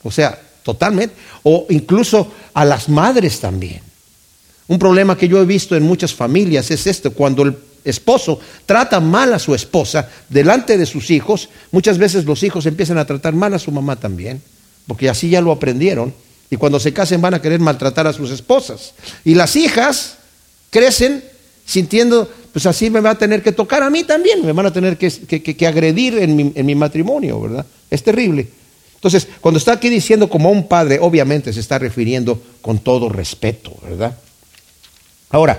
O 0.02 0.10
sea, 0.10 0.40
totalmente. 0.62 1.14
O 1.42 1.66
incluso 1.68 2.32
a 2.54 2.64
las 2.64 2.88
madres 2.88 3.40
también. 3.40 3.82
Un 4.68 4.78
problema 4.78 5.16
que 5.16 5.28
yo 5.28 5.40
he 5.40 5.44
visto 5.44 5.76
en 5.76 5.82
muchas 5.82 6.14
familias 6.14 6.70
es 6.70 6.86
esto, 6.86 7.12
cuando 7.12 7.42
el 7.42 7.56
esposo 7.84 8.40
trata 8.64 8.98
mal 9.00 9.32
a 9.32 9.38
su 9.38 9.54
esposa 9.54 10.08
delante 10.28 10.76
de 10.76 10.86
sus 10.86 11.10
hijos, 11.10 11.48
muchas 11.70 11.98
veces 11.98 12.24
los 12.24 12.42
hijos 12.42 12.66
empiezan 12.66 12.98
a 12.98 13.04
tratar 13.04 13.34
mal 13.34 13.54
a 13.54 13.58
su 13.58 13.70
mamá 13.70 13.96
también, 13.96 14.42
porque 14.86 15.08
así 15.08 15.28
ya 15.28 15.40
lo 15.40 15.52
aprendieron. 15.52 16.12
Y 16.50 16.56
cuando 16.56 16.78
se 16.78 16.92
casen 16.92 17.20
van 17.20 17.34
a 17.34 17.42
querer 17.42 17.60
maltratar 17.60 18.06
a 18.06 18.12
sus 18.12 18.30
esposas. 18.30 18.94
Y 19.24 19.34
las 19.34 19.56
hijas 19.56 20.18
crecen 20.70 21.24
sintiendo, 21.64 22.30
pues 22.52 22.66
así 22.66 22.90
me 22.90 23.00
va 23.00 23.10
a 23.10 23.18
tener 23.18 23.42
que 23.42 23.52
tocar 23.52 23.82
a 23.82 23.90
mí 23.90 24.04
también, 24.04 24.44
me 24.44 24.52
van 24.52 24.66
a 24.66 24.72
tener 24.72 24.96
que, 24.96 25.66
agredir 25.66 26.18
en 26.18 26.36
mi, 26.36 26.52
en 26.54 26.66
mi 26.66 26.74
matrimonio, 26.74 27.40
¿verdad? 27.40 27.66
Es 27.90 28.02
terrible. 28.02 28.48
Entonces, 28.94 29.28
cuando 29.40 29.58
está 29.58 29.72
aquí 29.72 29.88
diciendo 29.88 30.28
como 30.28 30.50
un 30.50 30.66
padre, 30.66 30.98
obviamente 31.00 31.52
se 31.52 31.60
está 31.60 31.78
refiriendo 31.78 32.42
con 32.62 32.78
todo 32.78 33.08
respeto, 33.08 33.72
¿verdad? 33.82 34.16
Ahora, 35.30 35.58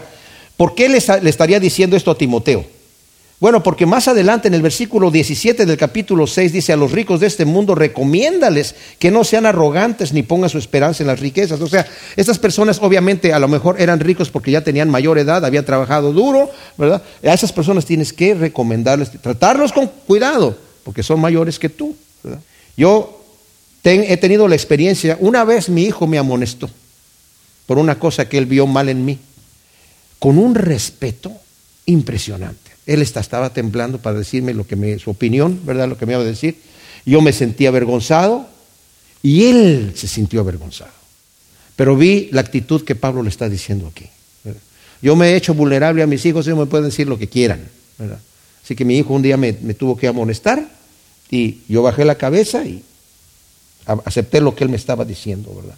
¿por 0.56 0.76
qué 0.76 0.90
le, 0.90 0.98
estaría 0.98 1.60
diciendo 1.60 1.96
esto 1.96 2.12
a 2.12 2.18
Timoteo? 2.18 2.66
Bueno, 3.40 3.62
porque 3.62 3.86
más 3.86 4.08
adelante 4.08 4.48
en 4.48 4.56
el 4.56 4.64
versículo 4.64 5.12
17 5.12 5.68
del 5.68 5.78
capítulo 5.78 6.26
6 6.26 6.52
dice, 6.52 6.74
a 6.74 6.76
los 6.76 6.92
ricos 6.92 7.20
de 7.20 7.28
este 7.28 7.46
mundo 7.46 7.76
recomiéndales 7.76 8.74
que 8.98 9.12
no 9.12 9.24
sean 9.24 9.46
arrogantes 9.46 10.12
ni 10.12 10.24
pongan 10.24 10.50
su 10.50 10.58
esperanza 10.58 11.04
en 11.04 11.08
las 11.08 11.20
riquezas. 11.20 11.62
O 11.62 11.68
sea, 11.68 11.86
estas 12.16 12.40
personas 12.40 12.80
obviamente 12.82 13.34
a 13.34 13.40
lo 13.40 13.48
mejor 13.48 13.80
eran 13.80 14.00
ricos 14.00 14.32
porque 14.32 14.50
ya 14.50 14.62
tenían 14.62 14.90
mayor 14.90 15.20
edad, 15.20 15.46
habían 15.46 15.66
trabajado 15.66 16.14
duro, 16.14 16.50
¿verdad? 16.80 17.04
A 17.24 17.34
esas 17.34 17.54
personas 17.54 17.86
tienes 17.86 18.12
que 18.12 18.34
recomendarles, 18.34 19.12
tratarlos 19.22 19.72
con 19.72 19.86
cuidado, 19.86 20.58
porque 20.84 21.04
son 21.04 21.22
mayores 21.22 21.60
que 21.60 21.70
tú. 21.70 21.96
Yo 22.76 23.24
he 23.84 24.18
tenido 24.18 24.48
la 24.48 24.56
experiencia, 24.56 25.16
una 25.20 25.44
vez 25.44 25.70
mi 25.70 25.84
hijo 25.84 26.08
me 26.08 26.18
amonestó 26.18 26.72
por 27.68 27.78
una 27.78 28.00
cosa 28.00 28.28
que 28.28 28.40
él 28.40 28.48
vio 28.48 28.66
mal 28.66 28.90
en 28.90 29.06
mí, 29.06 29.20
con 30.18 30.40
un 30.40 30.56
respeto 30.56 31.32
impresionante. 31.86 32.67
Él 32.88 33.02
estaba 33.02 33.54
temblando 33.54 34.00
para 34.00 34.18
decirme 34.18 34.54
lo 34.54 34.66
que 34.66 34.76
me, 34.76 34.98
su 34.98 35.12
opinión, 35.12 35.60
¿verdad? 35.66 35.88
Lo 35.88 35.98
que 35.98 36.06
me 36.06 36.14
iba 36.14 36.22
a 36.22 36.26
decir. 36.26 36.60
Yo 37.06 37.22
me 37.22 37.34
sentí 37.34 37.66
avergonzado 37.66 38.48
y 39.22 39.46
él 39.46 39.92
se 39.96 40.08
sintió 40.08 40.40
avergonzado. 40.40 40.92
Pero 41.76 41.96
vi 41.96 42.30
la 42.32 42.42
actitud 42.42 42.84
que 42.84 42.96
Pablo 42.96 43.22
le 43.22 43.30
está 43.30 43.50
diciendo 43.50 43.88
aquí. 43.88 44.06
Yo 45.02 45.16
me 45.16 45.30
he 45.30 45.36
hecho 45.36 45.54
vulnerable 45.54 46.02
a 46.02 46.08
mis 46.08 46.26
hijos, 46.26 46.48
ellos 46.48 46.58
me 46.58 46.66
pueden 46.66 46.86
decir 46.86 47.08
lo 47.08 47.20
que 47.20 47.28
quieran. 47.28 47.68
¿verdad? 48.00 48.20
Así 48.64 48.76
que 48.76 48.84
mi 48.84 48.98
hijo 48.98 49.14
un 49.14 49.22
día 49.22 49.38
me, 49.38 49.56
me 49.62 49.74
tuvo 49.74 49.96
que 49.96 50.08
amonestar 50.08 50.68
y 51.30 51.60
yo 51.68 51.84
bajé 51.84 52.06
la 52.06 52.16
cabeza 52.16 52.66
y 52.66 52.84
acepté 54.06 54.42
lo 54.42 54.56
que 54.56 54.64
él 54.64 54.70
me 54.70 54.78
estaba 54.78 55.06
diciendo, 55.06 55.54
¿verdad? 55.54 55.76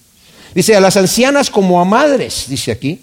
Dice, 0.55 0.75
a 0.75 0.79
las 0.79 0.97
ancianas 0.97 1.49
como 1.49 1.79
a 1.79 1.85
madres, 1.85 2.45
dice 2.47 2.71
aquí, 2.71 2.99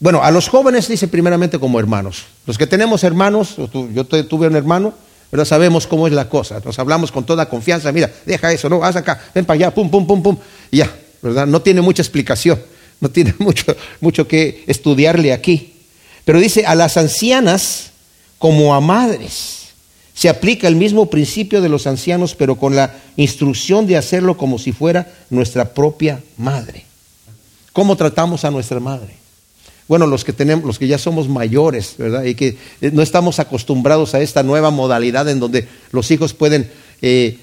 bueno, 0.00 0.22
a 0.22 0.30
los 0.30 0.48
jóvenes 0.48 0.88
dice 0.88 1.08
primeramente 1.08 1.58
como 1.58 1.78
hermanos. 1.78 2.24
Los 2.46 2.56
que 2.56 2.66
tenemos 2.66 3.04
hermanos, 3.04 3.56
yo 3.94 4.04
tuve 4.04 4.46
un 4.46 4.56
hermano, 4.56 4.94
pero 5.30 5.44
sabemos 5.44 5.86
cómo 5.86 6.06
es 6.06 6.14
la 6.14 6.26
cosa. 6.28 6.60
Nos 6.64 6.78
hablamos 6.78 7.12
con 7.12 7.24
toda 7.24 7.50
confianza, 7.50 7.92
mira, 7.92 8.10
deja 8.24 8.50
eso, 8.50 8.70
no, 8.70 8.82
haz 8.82 8.96
acá, 8.96 9.22
ven 9.34 9.44
para 9.44 9.56
allá, 9.56 9.74
pum, 9.74 9.90
pum, 9.90 10.06
pum, 10.06 10.22
pum, 10.22 10.36
ya, 10.72 10.90
¿verdad? 11.20 11.46
No 11.46 11.60
tiene 11.60 11.82
mucha 11.82 12.00
explicación, 12.00 12.58
no 12.98 13.10
tiene 13.10 13.34
mucho, 13.38 13.76
mucho 14.00 14.26
que 14.26 14.64
estudiarle 14.66 15.34
aquí. 15.34 15.74
Pero 16.24 16.40
dice 16.40 16.64
a 16.64 16.74
las 16.74 16.96
ancianas 16.96 17.90
como 18.38 18.74
a 18.74 18.80
madres. 18.80 19.58
Se 20.14 20.30
aplica 20.30 20.66
el 20.66 20.76
mismo 20.76 21.10
principio 21.10 21.60
de 21.60 21.68
los 21.68 21.86
ancianos, 21.86 22.34
pero 22.34 22.56
con 22.56 22.74
la 22.74 22.94
instrucción 23.16 23.86
de 23.86 23.98
hacerlo 23.98 24.38
como 24.38 24.58
si 24.58 24.72
fuera 24.72 25.12
nuestra 25.28 25.72
propia 25.74 26.22
madre. 26.38 26.84
¿Cómo 27.72 27.96
tratamos 27.96 28.44
a 28.44 28.50
nuestra 28.50 28.80
madre? 28.80 29.19
Bueno, 29.90 30.06
los 30.06 30.22
que 30.22 30.32
tenemos, 30.32 30.64
los 30.64 30.78
que 30.78 30.86
ya 30.86 30.98
somos 30.98 31.28
mayores, 31.28 31.96
¿verdad? 31.98 32.22
Y 32.22 32.36
que 32.36 32.56
eh, 32.80 32.92
no 32.92 33.02
estamos 33.02 33.40
acostumbrados 33.40 34.14
a 34.14 34.20
esta 34.20 34.44
nueva 34.44 34.70
modalidad 34.70 35.28
en 35.28 35.40
donde 35.40 35.66
los 35.90 36.12
hijos 36.12 36.32
pueden 36.32 36.70
eh, 37.02 37.38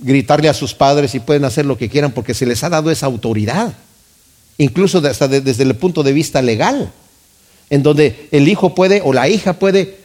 gritarle 0.00 0.48
a 0.48 0.52
sus 0.54 0.74
padres 0.74 1.14
y 1.14 1.20
pueden 1.20 1.44
hacer 1.44 1.64
lo 1.64 1.78
que 1.78 1.88
quieran 1.88 2.10
porque 2.10 2.34
se 2.34 2.44
les 2.44 2.64
ha 2.64 2.70
dado 2.70 2.90
esa 2.90 3.06
autoridad, 3.06 3.72
incluso 4.58 4.98
hasta 4.98 5.28
desde 5.28 5.62
el 5.62 5.76
punto 5.76 6.02
de 6.02 6.12
vista 6.12 6.42
legal, 6.42 6.90
en 7.70 7.84
donde 7.84 8.26
el 8.32 8.48
hijo 8.48 8.74
puede 8.74 9.00
o 9.04 9.12
la 9.12 9.28
hija 9.28 9.52
puede 9.52 9.98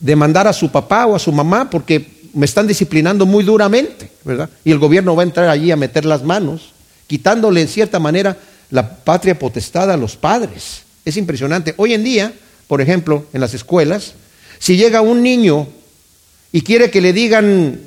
demandar 0.00 0.48
a 0.48 0.54
su 0.54 0.70
papá 0.70 1.04
o 1.04 1.14
a 1.14 1.18
su 1.18 1.32
mamá 1.32 1.68
porque 1.68 2.30
me 2.32 2.46
están 2.46 2.66
disciplinando 2.66 3.26
muy 3.26 3.44
duramente, 3.44 4.10
¿verdad? 4.24 4.48
Y 4.64 4.72
el 4.72 4.78
gobierno 4.78 5.14
va 5.14 5.22
a 5.22 5.26
entrar 5.26 5.50
allí 5.50 5.70
a 5.70 5.76
meter 5.76 6.06
las 6.06 6.22
manos, 6.22 6.72
quitándole 7.06 7.60
en 7.60 7.68
cierta 7.68 7.98
manera 7.98 8.38
la 8.70 8.96
patria 8.96 9.38
potestad 9.38 9.90
a 9.90 9.98
los 9.98 10.16
padres. 10.16 10.88
Es 11.04 11.16
impresionante. 11.16 11.74
Hoy 11.76 11.94
en 11.94 12.04
día, 12.04 12.32
por 12.68 12.80
ejemplo, 12.80 13.26
en 13.32 13.40
las 13.40 13.54
escuelas, 13.54 14.14
si 14.58 14.76
llega 14.76 15.00
un 15.00 15.22
niño 15.22 15.66
y 16.52 16.62
quiere 16.62 16.90
que 16.90 17.00
le 17.00 17.12
digan 17.12 17.80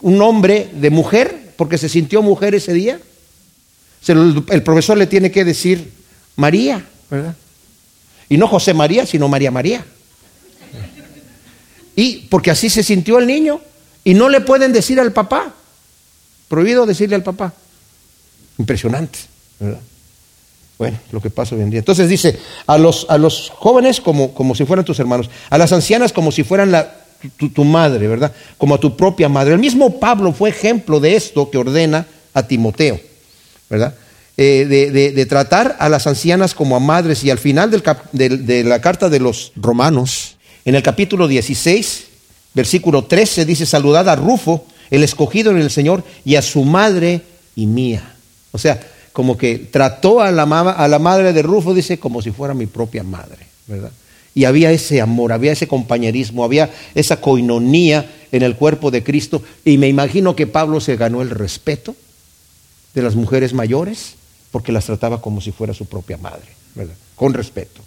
un 0.00 0.18
nombre 0.18 0.70
de 0.74 0.90
mujer, 0.90 1.52
porque 1.56 1.78
se 1.78 1.88
sintió 1.88 2.22
mujer 2.22 2.54
ese 2.54 2.72
día, 2.72 3.00
el 4.08 4.62
profesor 4.62 4.96
le 4.96 5.06
tiene 5.06 5.30
que 5.30 5.44
decir 5.44 5.90
María, 6.36 6.84
¿verdad? 7.10 7.34
Y 8.28 8.36
no 8.36 8.46
José 8.48 8.74
María, 8.74 9.06
sino 9.06 9.28
María 9.28 9.50
María. 9.50 9.84
Y 11.94 12.26
porque 12.28 12.50
así 12.50 12.68
se 12.68 12.82
sintió 12.82 13.18
el 13.18 13.26
niño. 13.26 13.60
Y 14.04 14.14
no 14.14 14.28
le 14.28 14.40
pueden 14.42 14.72
decir 14.72 15.00
al 15.00 15.12
papá. 15.12 15.54
Prohibido 16.48 16.86
decirle 16.86 17.16
al 17.16 17.22
papá. 17.22 17.54
Impresionante. 18.58 19.18
¿verdad? 19.58 19.80
Bueno, 20.78 20.98
lo 21.10 21.20
que 21.20 21.30
pasa 21.30 21.54
hoy 21.54 21.62
en 21.62 21.70
día. 21.70 21.78
Entonces 21.78 22.08
dice, 22.08 22.38
a 22.66 22.76
los, 22.76 23.06
a 23.08 23.16
los 23.16 23.50
jóvenes 23.50 24.00
como, 24.00 24.34
como 24.34 24.54
si 24.54 24.64
fueran 24.66 24.84
tus 24.84 24.98
hermanos, 25.00 25.30
a 25.48 25.56
las 25.56 25.72
ancianas 25.72 26.12
como 26.12 26.30
si 26.30 26.44
fueran 26.44 26.70
la, 26.70 26.92
tu, 27.54 27.64
madre, 27.64 28.06
¿verdad? 28.06 28.32
Como 28.58 28.74
a 28.74 28.80
tu 28.80 28.96
propia 28.96 29.28
madre. 29.28 29.54
El 29.54 29.60
mismo 29.60 29.98
Pablo 29.98 30.32
fue 30.32 30.50
ejemplo 30.50 31.00
de 31.00 31.16
esto 31.16 31.50
que 31.50 31.58
ordena 31.58 32.06
a 32.34 32.46
Timoteo, 32.46 33.00
¿verdad? 33.70 33.94
Eh, 34.36 34.66
de, 34.68 35.12
de, 35.12 35.26
tratar 35.26 35.76
a 35.78 35.88
las 35.88 36.06
ancianas 36.06 36.54
como 36.54 36.76
a 36.76 36.80
madres. 36.80 37.24
Y 37.24 37.30
al 37.30 37.38
final 37.38 37.70
del 37.70 37.82
de, 38.12 38.28
de 38.28 38.64
la 38.64 38.82
carta 38.82 39.08
de 39.08 39.18
los 39.18 39.52
romanos, 39.56 40.36
en 40.66 40.74
el 40.74 40.82
capítulo 40.82 41.26
16, 41.26 42.04
versículo 42.52 43.04
13, 43.04 43.46
dice, 43.46 43.64
saludad 43.64 44.08
a 44.10 44.16
Rufo, 44.16 44.66
el 44.90 45.02
escogido 45.02 45.50
en 45.52 45.58
el 45.58 45.70
Señor, 45.70 46.04
y 46.22 46.34
a 46.34 46.42
su 46.42 46.64
madre 46.64 47.22
y 47.54 47.66
mía. 47.66 48.14
O 48.52 48.58
sea, 48.58 48.78
como 49.16 49.38
que 49.38 49.56
trató 49.56 50.20
a 50.20 50.30
la, 50.30 50.44
madre 50.44 51.32
de 51.32 51.40
Rufo, 51.40 51.72
dice, 51.72 51.98
como 51.98 52.20
si 52.20 52.32
fuera 52.32 52.52
mi 52.52 52.66
propia 52.66 53.02
madre, 53.02 53.46
¿verdad? 53.66 53.90
Y 54.34 54.44
había 54.44 54.70
ese 54.72 55.00
amor, 55.00 55.32
había 55.32 55.52
ese 55.52 55.66
compañerismo, 55.66 56.44
había 56.44 56.68
esa 56.94 57.18
coinonía 57.18 58.12
en 58.30 58.42
el 58.42 58.56
cuerpo 58.56 58.90
de 58.90 59.02
Cristo. 59.02 59.42
Y 59.64 59.78
me 59.78 59.88
imagino 59.88 60.36
que 60.36 60.46
Pablo 60.46 60.82
se 60.82 60.96
ganó 60.96 61.22
el 61.22 61.30
respeto 61.30 61.96
de 62.92 63.00
las 63.00 63.14
mujeres 63.14 63.54
mayores 63.54 64.16
porque 64.50 64.70
las 64.70 64.84
trataba 64.84 65.22
como 65.22 65.40
si 65.40 65.50
fuera 65.50 65.72
su 65.72 65.86
propia 65.86 66.18
madre, 66.18 66.48
¿verdad? 66.74 66.96
Con 67.14 67.32
respeto. 67.32 67.80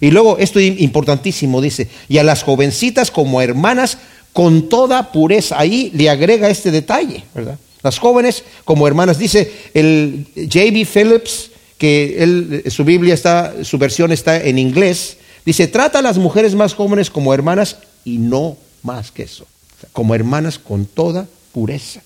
Y 0.00 0.12
luego, 0.12 0.38
esto 0.38 0.60
es 0.60 0.80
importantísimo, 0.80 1.60
dice, 1.60 1.88
y 2.08 2.18
a 2.18 2.22
las 2.22 2.44
jovencitas 2.44 3.10
como 3.10 3.42
hermanas 3.42 3.98
con 4.32 4.68
toda 4.68 5.10
pureza. 5.10 5.58
Ahí 5.58 5.90
le 5.92 6.08
agrega 6.08 6.48
este 6.48 6.70
detalle, 6.70 7.24
¿verdad? 7.34 7.58
Las 7.88 7.98
jóvenes 7.98 8.44
como 8.66 8.86
hermanas. 8.86 9.18
Dice 9.18 9.50
el 9.72 10.26
J.B. 10.34 10.84
Phillips, 10.84 11.50
que 11.78 12.22
él, 12.22 12.64
su 12.66 12.84
Biblia 12.84 13.14
está, 13.14 13.64
su 13.64 13.78
versión 13.78 14.12
está 14.12 14.36
en 14.36 14.58
inglés. 14.58 15.16
Dice, 15.46 15.68
trata 15.68 16.00
a 16.00 16.02
las 16.02 16.18
mujeres 16.18 16.54
más 16.54 16.74
jóvenes 16.74 17.08
como 17.08 17.32
hermanas 17.32 17.78
y 18.04 18.18
no 18.18 18.58
más 18.82 19.10
que 19.10 19.22
eso. 19.22 19.46
Como 19.92 20.14
hermanas 20.14 20.58
con 20.58 20.84
toda 20.84 21.26
pureza. 21.52 22.02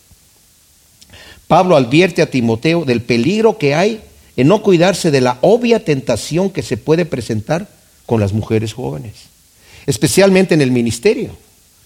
Pablo 1.48 1.74
advierte 1.74 2.22
a 2.22 2.30
Timoteo 2.30 2.84
del 2.84 3.02
peligro 3.02 3.58
que 3.58 3.74
hay 3.74 4.02
en 4.36 4.46
no 4.46 4.62
cuidarse 4.62 5.10
de 5.10 5.20
la 5.20 5.38
obvia 5.40 5.84
tentación 5.84 6.50
que 6.50 6.62
se 6.62 6.76
puede 6.76 7.06
presentar 7.06 7.66
con 8.06 8.20
las 8.20 8.32
mujeres 8.32 8.72
jóvenes, 8.72 9.14
especialmente 9.86 10.54
en 10.54 10.60
el 10.60 10.70
ministerio. 10.70 11.36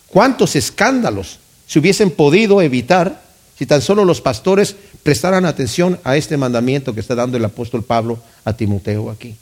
¿Cuántos 0.09 0.55
escándalos 0.55 1.39
se 1.67 1.79
hubiesen 1.79 2.11
podido 2.11 2.61
evitar 2.61 3.25
si 3.59 3.67
tan 3.67 3.81
solo 3.81 4.05
los 4.05 4.21
pastores 4.21 4.77
prestaran 5.03 5.47
atención 5.47 5.99
a 6.05 6.17
este 6.17 6.37
mandamiento 6.37 6.95
que 6.95 7.01
está 7.01 7.15
dando 7.15 7.37
el 7.37 7.45
apóstol 7.45 7.83
Pablo 7.83 8.19
a 8.45 8.53
Timoteo 8.53 9.11
aquí. 9.11 9.35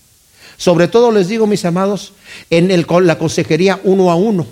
Sobre 0.57 0.87
todo 0.87 1.11
les 1.11 1.29
digo, 1.29 1.47
mis 1.47 1.65
amados, 1.65 2.13
en 2.49 2.71
el, 2.71 2.87
la 3.03 3.19
consejería 3.19 3.81
uno 3.83 4.11
a 4.11 4.15
uno. 4.15 4.47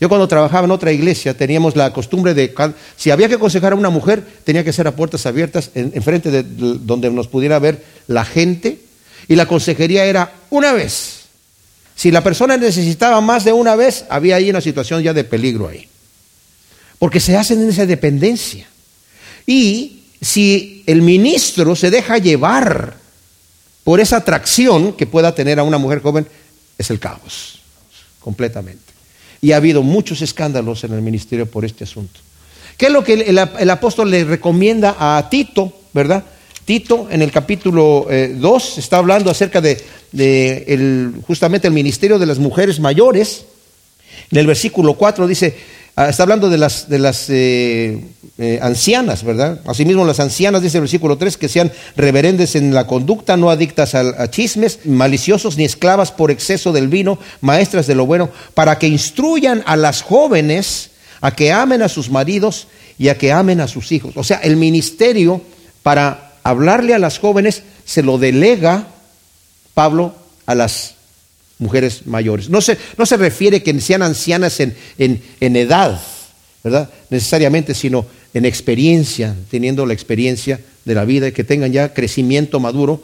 Yo 0.00 0.08
cuando 0.08 0.28
trabajaba 0.28 0.66
en 0.66 0.70
otra 0.70 0.92
iglesia 0.92 1.36
teníamos 1.36 1.74
la 1.74 1.92
costumbre 1.92 2.32
de, 2.32 2.54
si 2.96 3.10
había 3.10 3.28
que 3.28 3.34
aconsejar 3.34 3.72
a 3.72 3.76
una 3.76 3.90
mujer, 3.90 4.24
tenía 4.44 4.62
que 4.62 4.72
ser 4.72 4.86
a 4.86 4.94
puertas 4.94 5.26
abiertas, 5.26 5.72
en, 5.74 5.92
en 5.92 6.22
de 6.22 6.44
donde 6.44 7.10
nos 7.10 7.26
pudiera 7.26 7.58
ver 7.58 7.84
la 8.06 8.24
gente, 8.24 8.78
y 9.26 9.34
la 9.34 9.46
consejería 9.46 10.04
era 10.04 10.32
una 10.50 10.72
vez. 10.72 11.22
Si 11.96 12.12
la 12.12 12.22
persona 12.22 12.56
necesitaba 12.56 13.20
más 13.20 13.44
de 13.44 13.52
una 13.52 13.74
vez, 13.74 14.04
había 14.08 14.36
ahí 14.36 14.48
una 14.48 14.60
situación 14.60 15.02
ya 15.02 15.12
de 15.12 15.24
peligro 15.24 15.66
ahí 15.66 15.88
porque 16.98 17.20
se 17.20 17.36
hacen 17.36 17.62
en 17.62 17.70
esa 17.70 17.86
dependencia. 17.86 18.66
Y 19.46 20.02
si 20.20 20.82
el 20.86 21.02
ministro 21.02 21.76
se 21.76 21.90
deja 21.90 22.18
llevar 22.18 22.96
por 23.84 24.00
esa 24.00 24.18
atracción 24.18 24.92
que 24.92 25.06
pueda 25.06 25.34
tener 25.34 25.58
a 25.58 25.62
una 25.62 25.78
mujer 25.78 26.02
joven, 26.02 26.26
es 26.76 26.90
el 26.90 26.98
caos, 26.98 27.60
completamente. 28.20 28.92
Y 29.40 29.52
ha 29.52 29.56
habido 29.56 29.82
muchos 29.82 30.20
escándalos 30.20 30.84
en 30.84 30.92
el 30.92 31.02
ministerio 31.02 31.46
por 31.46 31.64
este 31.64 31.84
asunto. 31.84 32.20
¿Qué 32.76 32.86
es 32.86 32.92
lo 32.92 33.02
que 33.02 33.14
el, 33.14 33.70
apóstol 33.70 34.10
le 34.10 34.24
recomienda 34.24 34.96
a 34.98 35.28
Tito, 35.28 35.72
verdad? 35.92 36.24
Tito 36.64 37.08
en 37.10 37.22
el 37.22 37.32
capítulo 37.32 38.06
2 38.08 38.08
eh, 38.10 38.80
está 38.80 38.98
hablando 38.98 39.30
acerca 39.30 39.60
de, 39.60 39.82
justamente 41.26 41.66
el 41.66 41.74
ministerio 41.74 42.18
de 42.18 42.26
las 42.26 42.38
mujeres 42.38 42.78
mayores. 42.78 43.44
En 44.30 44.38
el 44.38 44.46
versículo 44.46 44.94
4 44.94 45.26
dice, 45.26 45.56
Ah, 46.00 46.08
está 46.08 46.22
hablando 46.22 46.48
de 46.48 46.58
las, 46.58 46.88
de 46.88 47.00
las 47.00 47.28
eh, 47.28 48.04
eh, 48.38 48.60
ancianas, 48.62 49.24
¿verdad? 49.24 49.60
Asimismo, 49.66 50.04
las 50.04 50.20
ancianas, 50.20 50.62
dice 50.62 50.76
el 50.76 50.82
versículo 50.82 51.18
3, 51.18 51.36
que 51.36 51.48
sean 51.48 51.72
reverendes 51.96 52.54
en 52.54 52.72
la 52.72 52.86
conducta, 52.86 53.36
no 53.36 53.50
adictas 53.50 53.96
a, 53.96 54.02
a, 54.16 54.30
chismes, 54.30 54.86
maliciosos 54.86 55.56
ni 55.56 55.64
esclavas 55.64 56.12
por 56.12 56.30
exceso 56.30 56.70
del 56.70 56.86
vino, 56.86 57.18
maestras 57.40 57.88
de 57.88 57.96
lo 57.96 58.06
bueno, 58.06 58.30
para 58.54 58.78
que 58.78 58.86
instruyan 58.86 59.64
a 59.66 59.76
las 59.76 60.02
jóvenes 60.02 60.90
a 61.20 61.32
que 61.32 61.50
amen 61.50 61.82
a 61.82 61.88
sus 61.88 62.10
maridos 62.10 62.68
y 62.96 63.08
a 63.08 63.18
que 63.18 63.32
amen 63.32 63.60
a 63.60 63.66
sus 63.66 63.90
hijos. 63.90 64.16
O 64.16 64.22
sea, 64.22 64.36
el 64.36 64.56
ministerio 64.56 65.42
para 65.82 66.34
hablarle 66.44 66.94
a 66.94 67.00
las 67.00 67.18
jóvenes 67.18 67.64
se 67.84 68.04
lo 68.04 68.18
delega 68.18 68.86
Pablo 69.74 70.14
a 70.46 70.54
las 70.54 70.94
mujeres 71.58 72.06
mayores. 72.06 72.48
No 72.48 72.60
se, 72.60 72.78
no 72.96 73.06
se 73.06 73.16
refiere 73.16 73.62
que 73.62 73.78
sean 73.80 74.02
ancianas 74.02 74.60
en, 74.60 74.74
en, 74.98 75.22
en 75.40 75.56
edad, 75.56 76.00
¿verdad? 76.62 76.90
Necesariamente, 77.10 77.74
sino 77.74 78.06
en 78.34 78.44
experiencia, 78.44 79.34
teniendo 79.50 79.86
la 79.86 79.94
experiencia 79.94 80.60
de 80.84 80.94
la 80.94 81.04
vida 81.04 81.28
y 81.28 81.32
que 81.32 81.44
tengan 81.44 81.72
ya 81.72 81.92
crecimiento 81.94 82.60
maduro. 82.60 83.02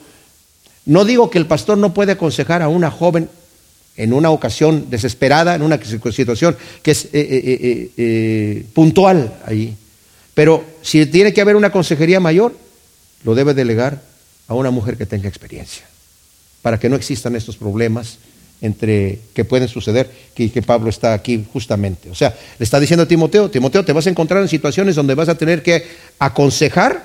No 0.87 1.05
digo 1.05 1.31
que 1.31 1.39
el 1.39 1.47
pastor 1.47 1.79
no 1.79 1.95
puede 1.95 2.13
aconsejar 2.13 2.63
a 2.63 2.69
una 2.69 2.91
joven 2.91 3.29
en 3.97 4.13
una 4.13 4.31
ocasión 4.31 4.91
desesperada, 4.91 5.55
en 5.55 5.63
una 5.63 5.81
situación 5.83 6.57
que 6.83 6.91
es 6.91 7.07
eh, 7.07 7.11
eh, 7.13 7.91
eh, 7.97 8.67
puntual 8.73 9.35
ahí. 9.47 9.77
Pero 10.35 10.65
si 10.83 11.07
tiene 11.07 11.33
que 11.33 11.41
haber 11.41 11.57
una 11.57 11.71
consejería 11.71 12.21
mayor, 12.21 12.57
lo 13.23 13.35
debe 13.35 13.55
delegar 13.55 14.03
a 14.49 14.55
una 14.55 14.71
mujer 14.71 14.97
que 14.97 15.07
tenga 15.07 15.29
experiencia, 15.29 15.85
para 16.61 16.79
que 16.79 16.89
no 16.89 16.97
existan 16.97 17.37
estos 17.37 17.57
problemas 17.57 18.19
entre 18.65 19.21
que 19.35 19.45
pueden 19.45 19.69
suceder, 19.69 20.11
que, 20.35 20.51
que, 20.51 20.63
Pablo 20.63 20.89
está 20.89 21.13
aquí 21.13 21.45
justamente. 21.53 22.09
O 22.09 22.15
sea, 22.15 22.35
le 22.59 22.65
está 22.65 22.81
diciendo 22.81 23.03
a 23.03 23.07
Timoteo, 23.07 23.51
Timoteo, 23.51 23.85
te 23.85 23.93
vas 23.93 24.07
a 24.07 24.11
encontrar 24.11 24.41
en 24.41 24.49
situaciones 24.49 24.97
donde 24.97 25.15
vas 25.15 25.29
a 25.29 25.37
tener 25.37 25.63
que 25.63 25.87
aconsejar 26.19 27.05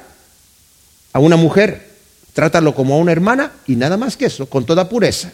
a 1.12 1.19
una 1.19 1.36
mujer, 1.36 1.86
trátalo 2.34 2.74
como 2.74 2.95
a 2.95 2.98
una 2.98 3.12
hermana 3.12 3.52
y 3.67 3.76
nada 3.76 3.98
más 3.98 4.15
que 4.15 4.26
eso, 4.26 4.45
con 4.45 4.65
toda 4.65 4.88
pureza. 4.88 5.34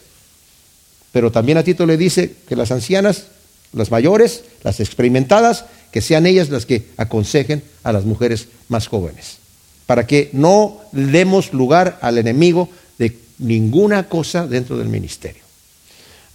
Pero 1.12 1.32
también 1.32 1.60
a 1.60 1.64
Tito 1.64 1.86
le 1.86 1.96
dice 1.96 2.34
que 2.48 2.56
las 2.56 2.72
ancianas, 2.72 3.28
las 3.72 3.92
mayores, 3.92 4.46
las 4.64 4.80
experimentadas, 4.80 5.66
que 5.92 6.02
sean 6.02 6.26
ellas 6.26 6.50
las 6.50 6.66
que 6.66 6.88
aconsejen 6.98 7.62
a 7.84 7.94
las 7.94 8.04
mujeres 8.04 8.48
más 8.68 8.88
jóvenes, 8.88 9.38
para 9.86 10.08
que 10.08 10.32
no 10.34 10.82
demos 10.92 11.54
lugar 11.54 12.00
al 12.02 12.18
enemigo 12.18 12.68
de 12.98 13.16
ninguna 13.38 14.10
cosa 14.10 14.48
dentro 14.48 14.76
del 14.76 14.90
ministerio. 14.90 15.44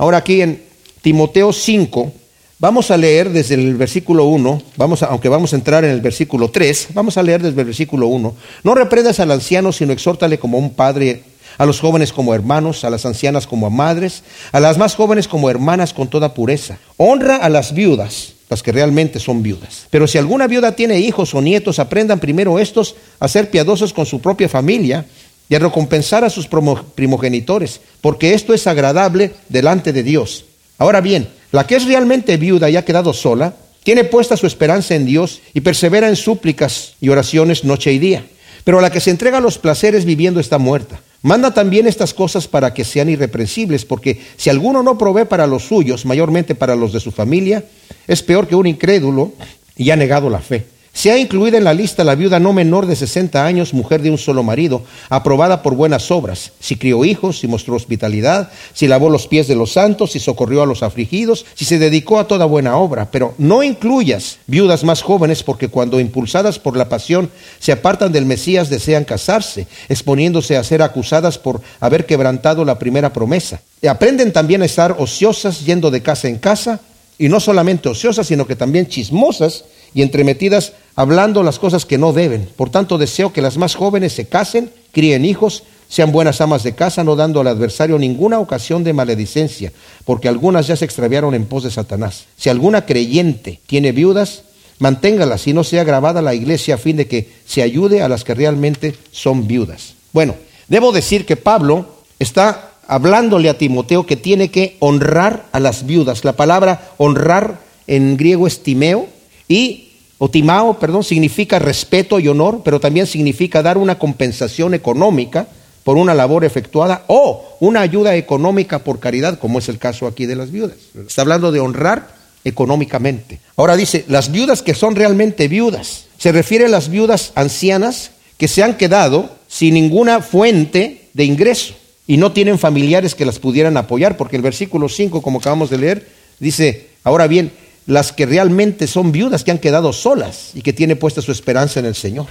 Ahora 0.00 0.16
aquí 0.16 0.40
en 0.40 0.62
Timoteo 1.02 1.52
5, 1.52 2.10
vamos 2.58 2.90
a 2.90 2.96
leer 2.96 3.28
desde 3.28 3.56
el 3.56 3.74
versículo 3.74 4.24
1, 4.24 4.62
vamos 4.78 5.02
a, 5.02 5.06
aunque 5.08 5.28
vamos 5.28 5.52
a 5.52 5.56
entrar 5.56 5.84
en 5.84 5.90
el 5.90 6.00
versículo 6.00 6.50
3, 6.50 6.88
vamos 6.94 7.18
a 7.18 7.22
leer 7.22 7.42
desde 7.42 7.60
el 7.60 7.66
versículo 7.66 8.06
1. 8.06 8.34
No 8.64 8.74
reprendas 8.74 9.20
al 9.20 9.30
anciano, 9.30 9.72
sino 9.72 9.92
exhórtale 9.92 10.38
como 10.38 10.56
un 10.56 10.70
padre, 10.70 11.24
a 11.58 11.66
los 11.66 11.80
jóvenes 11.80 12.14
como 12.14 12.34
hermanos, 12.34 12.82
a 12.84 12.88
las 12.88 13.04
ancianas 13.04 13.46
como 13.46 13.66
a 13.66 13.70
madres, 13.70 14.22
a 14.52 14.60
las 14.60 14.78
más 14.78 14.94
jóvenes 14.94 15.28
como 15.28 15.50
hermanas 15.50 15.92
con 15.92 16.08
toda 16.08 16.32
pureza. 16.32 16.78
Honra 16.96 17.36
a 17.36 17.50
las 17.50 17.74
viudas, 17.74 18.32
las 18.48 18.62
que 18.62 18.72
realmente 18.72 19.20
son 19.20 19.42
viudas. 19.42 19.86
Pero 19.90 20.06
si 20.06 20.16
alguna 20.16 20.46
viuda 20.46 20.74
tiene 20.74 20.98
hijos 20.98 21.34
o 21.34 21.42
nietos, 21.42 21.78
aprendan 21.78 22.20
primero 22.20 22.58
estos 22.58 22.96
a 23.18 23.28
ser 23.28 23.50
piadosos 23.50 23.92
con 23.92 24.06
su 24.06 24.22
propia 24.22 24.48
familia 24.48 25.04
y 25.50 25.56
a 25.56 25.58
recompensar 25.58 26.24
a 26.24 26.30
sus 26.30 26.48
primogenitores, 26.94 27.80
porque 28.00 28.34
esto 28.34 28.54
es 28.54 28.68
agradable 28.68 29.32
delante 29.48 29.92
de 29.92 30.04
Dios. 30.04 30.44
Ahora 30.78 31.00
bien, 31.00 31.28
la 31.50 31.66
que 31.66 31.74
es 31.74 31.84
realmente 31.84 32.36
viuda 32.36 32.70
y 32.70 32.76
ha 32.76 32.84
quedado 32.84 33.12
sola, 33.12 33.56
tiene 33.82 34.04
puesta 34.04 34.36
su 34.36 34.46
esperanza 34.46 34.94
en 34.94 35.06
Dios 35.06 35.40
y 35.52 35.60
persevera 35.62 36.08
en 36.08 36.14
súplicas 36.14 36.94
y 37.00 37.08
oraciones 37.08 37.64
noche 37.64 37.92
y 37.92 37.98
día. 37.98 38.24
Pero 38.62 38.80
la 38.80 38.90
que 38.90 39.00
se 39.00 39.10
entrega 39.10 39.38
a 39.38 39.40
los 39.40 39.58
placeres 39.58 40.04
viviendo 40.04 40.38
está 40.38 40.58
muerta. 40.58 41.00
Manda 41.22 41.52
también 41.52 41.88
estas 41.88 42.14
cosas 42.14 42.46
para 42.46 42.72
que 42.72 42.84
sean 42.84 43.08
irreprensibles, 43.08 43.84
porque 43.84 44.20
si 44.36 44.50
alguno 44.50 44.84
no 44.84 44.98
provee 44.98 45.24
para 45.24 45.48
los 45.48 45.64
suyos, 45.64 46.06
mayormente 46.06 46.54
para 46.54 46.76
los 46.76 46.92
de 46.92 47.00
su 47.00 47.10
familia, 47.10 47.64
es 48.06 48.22
peor 48.22 48.46
que 48.46 48.54
un 48.54 48.68
incrédulo 48.68 49.32
y 49.76 49.90
ha 49.90 49.96
negado 49.96 50.30
la 50.30 50.38
fe 50.38 50.64
Se 51.00 51.10
ha 51.10 51.16
incluido 51.16 51.56
en 51.56 51.64
la 51.64 51.72
lista 51.72 52.04
la 52.04 52.14
viuda 52.14 52.38
no 52.40 52.52
menor 52.52 52.84
de 52.84 52.94
60 52.94 53.46
años, 53.46 53.72
mujer 53.72 54.02
de 54.02 54.10
un 54.10 54.18
solo 54.18 54.42
marido, 54.42 54.82
aprobada 55.08 55.62
por 55.62 55.74
buenas 55.74 56.10
obras, 56.10 56.52
si 56.60 56.76
crió 56.76 57.06
hijos, 57.06 57.38
si 57.38 57.48
mostró 57.48 57.74
hospitalidad, 57.74 58.52
si 58.74 58.86
lavó 58.86 59.08
los 59.08 59.26
pies 59.26 59.48
de 59.48 59.54
los 59.54 59.72
santos, 59.72 60.12
si 60.12 60.20
socorrió 60.20 60.62
a 60.62 60.66
los 60.66 60.82
afligidos, 60.82 61.46
si 61.54 61.64
se 61.64 61.78
dedicó 61.78 62.18
a 62.18 62.28
toda 62.28 62.44
buena 62.44 62.76
obra. 62.76 63.10
Pero 63.10 63.34
no 63.38 63.62
incluyas 63.62 64.40
viudas 64.46 64.84
más 64.84 65.00
jóvenes 65.00 65.42
porque 65.42 65.68
cuando 65.68 66.00
impulsadas 66.00 66.58
por 66.58 66.76
la 66.76 66.90
pasión 66.90 67.30
se 67.60 67.72
apartan 67.72 68.12
del 68.12 68.26
Mesías 68.26 68.68
desean 68.68 69.04
casarse, 69.04 69.68
exponiéndose 69.88 70.58
a 70.58 70.64
ser 70.64 70.82
acusadas 70.82 71.38
por 71.38 71.62
haber 71.80 72.04
quebrantado 72.04 72.62
la 72.66 72.78
primera 72.78 73.10
promesa. 73.10 73.62
Y 73.80 73.86
aprenden 73.86 74.34
también 74.34 74.60
a 74.60 74.66
estar 74.66 74.96
ociosas 74.98 75.64
yendo 75.64 75.90
de 75.90 76.02
casa 76.02 76.28
en 76.28 76.36
casa, 76.36 76.78
y 77.16 77.30
no 77.30 77.40
solamente 77.40 77.88
ociosas, 77.88 78.26
sino 78.26 78.46
que 78.46 78.56
también 78.56 78.86
chismosas 78.86 79.64
y 79.94 80.02
entremetidas 80.02 80.72
hablando 80.96 81.42
las 81.42 81.58
cosas 81.58 81.84
que 81.86 81.98
no 81.98 82.12
deben. 82.12 82.48
Por 82.56 82.70
tanto, 82.70 82.98
deseo 82.98 83.32
que 83.32 83.42
las 83.42 83.56
más 83.56 83.74
jóvenes 83.74 84.12
se 84.12 84.28
casen, 84.28 84.70
críen 84.92 85.24
hijos, 85.24 85.64
sean 85.88 86.12
buenas 86.12 86.40
amas 86.40 86.62
de 86.62 86.74
casa, 86.74 87.02
no 87.02 87.16
dando 87.16 87.40
al 87.40 87.48
adversario 87.48 87.98
ninguna 87.98 88.38
ocasión 88.38 88.84
de 88.84 88.92
maledicencia, 88.92 89.72
porque 90.04 90.28
algunas 90.28 90.66
ya 90.68 90.76
se 90.76 90.84
extraviaron 90.84 91.34
en 91.34 91.46
pos 91.46 91.64
de 91.64 91.70
Satanás. 91.70 92.26
Si 92.36 92.48
alguna 92.48 92.86
creyente 92.86 93.60
tiene 93.66 93.90
viudas, 93.90 94.44
manténgalas 94.78 95.46
y 95.46 95.52
no 95.52 95.64
sea 95.64 95.84
grabada 95.84 96.22
la 96.22 96.34
iglesia 96.34 96.76
a 96.76 96.78
fin 96.78 96.96
de 96.96 97.08
que 97.08 97.28
se 97.44 97.62
ayude 97.62 98.02
a 98.02 98.08
las 98.08 98.22
que 98.22 98.34
realmente 98.34 98.94
son 99.10 99.46
viudas. 99.46 99.94
Bueno, 100.12 100.36
debo 100.68 100.92
decir 100.92 101.26
que 101.26 101.36
Pablo 101.36 101.86
está 102.18 102.70
hablándole 102.86 103.48
a 103.48 103.58
Timoteo 103.58 104.06
que 104.06 104.16
tiene 104.16 104.50
que 104.50 104.76
honrar 104.80 105.46
a 105.52 105.60
las 105.60 105.86
viudas. 105.86 106.24
La 106.24 106.32
palabra 106.32 106.92
honrar 106.98 107.60
en 107.86 108.16
griego 108.16 108.46
es 108.46 108.62
timeo, 108.62 109.06
y 109.50 109.88
otimao, 110.18 110.78
perdón, 110.78 111.02
significa 111.02 111.58
respeto 111.58 112.20
y 112.20 112.28
honor, 112.28 112.62
pero 112.64 112.78
también 112.78 113.08
significa 113.08 113.62
dar 113.62 113.76
una 113.78 113.98
compensación 113.98 114.74
económica 114.74 115.48
por 115.82 115.96
una 115.96 116.14
labor 116.14 116.44
efectuada 116.44 117.04
o 117.08 117.56
una 117.58 117.80
ayuda 117.80 118.14
económica 118.14 118.78
por 118.78 119.00
caridad, 119.00 119.40
como 119.40 119.58
es 119.58 119.68
el 119.68 119.78
caso 119.78 120.06
aquí 120.06 120.24
de 120.24 120.36
las 120.36 120.52
viudas. 120.52 120.76
Está 120.94 121.22
hablando 121.22 121.50
de 121.50 121.58
honrar 121.58 122.14
económicamente. 122.44 123.40
Ahora 123.56 123.76
dice, 123.76 124.04
las 124.06 124.30
viudas 124.30 124.62
que 124.62 124.74
son 124.74 124.94
realmente 124.94 125.48
viudas. 125.48 126.06
Se 126.16 126.30
refiere 126.30 126.66
a 126.66 126.68
las 126.68 126.88
viudas 126.88 127.32
ancianas 127.34 128.12
que 128.38 128.46
se 128.46 128.62
han 128.62 128.76
quedado 128.76 129.30
sin 129.48 129.74
ninguna 129.74 130.22
fuente 130.22 131.08
de 131.12 131.24
ingreso 131.24 131.74
y 132.06 132.18
no 132.18 132.30
tienen 132.30 132.58
familiares 132.58 133.16
que 133.16 133.26
las 133.26 133.40
pudieran 133.40 133.76
apoyar, 133.76 134.16
porque 134.16 134.36
el 134.36 134.42
versículo 134.42 134.88
5, 134.88 135.22
como 135.22 135.40
acabamos 135.40 135.70
de 135.70 135.78
leer, 135.78 136.08
dice, 136.38 136.86
ahora 137.02 137.26
bien, 137.26 137.50
las 137.90 138.12
que 138.12 138.24
realmente 138.24 138.86
son 138.86 139.10
viudas, 139.10 139.42
que 139.42 139.50
han 139.50 139.58
quedado 139.58 139.92
solas 139.92 140.52
y 140.54 140.62
que 140.62 140.72
tiene 140.72 140.94
puesta 140.94 141.20
su 141.22 141.32
esperanza 141.32 141.80
en 141.80 141.86
el 141.86 141.96
Señor. 141.96 142.26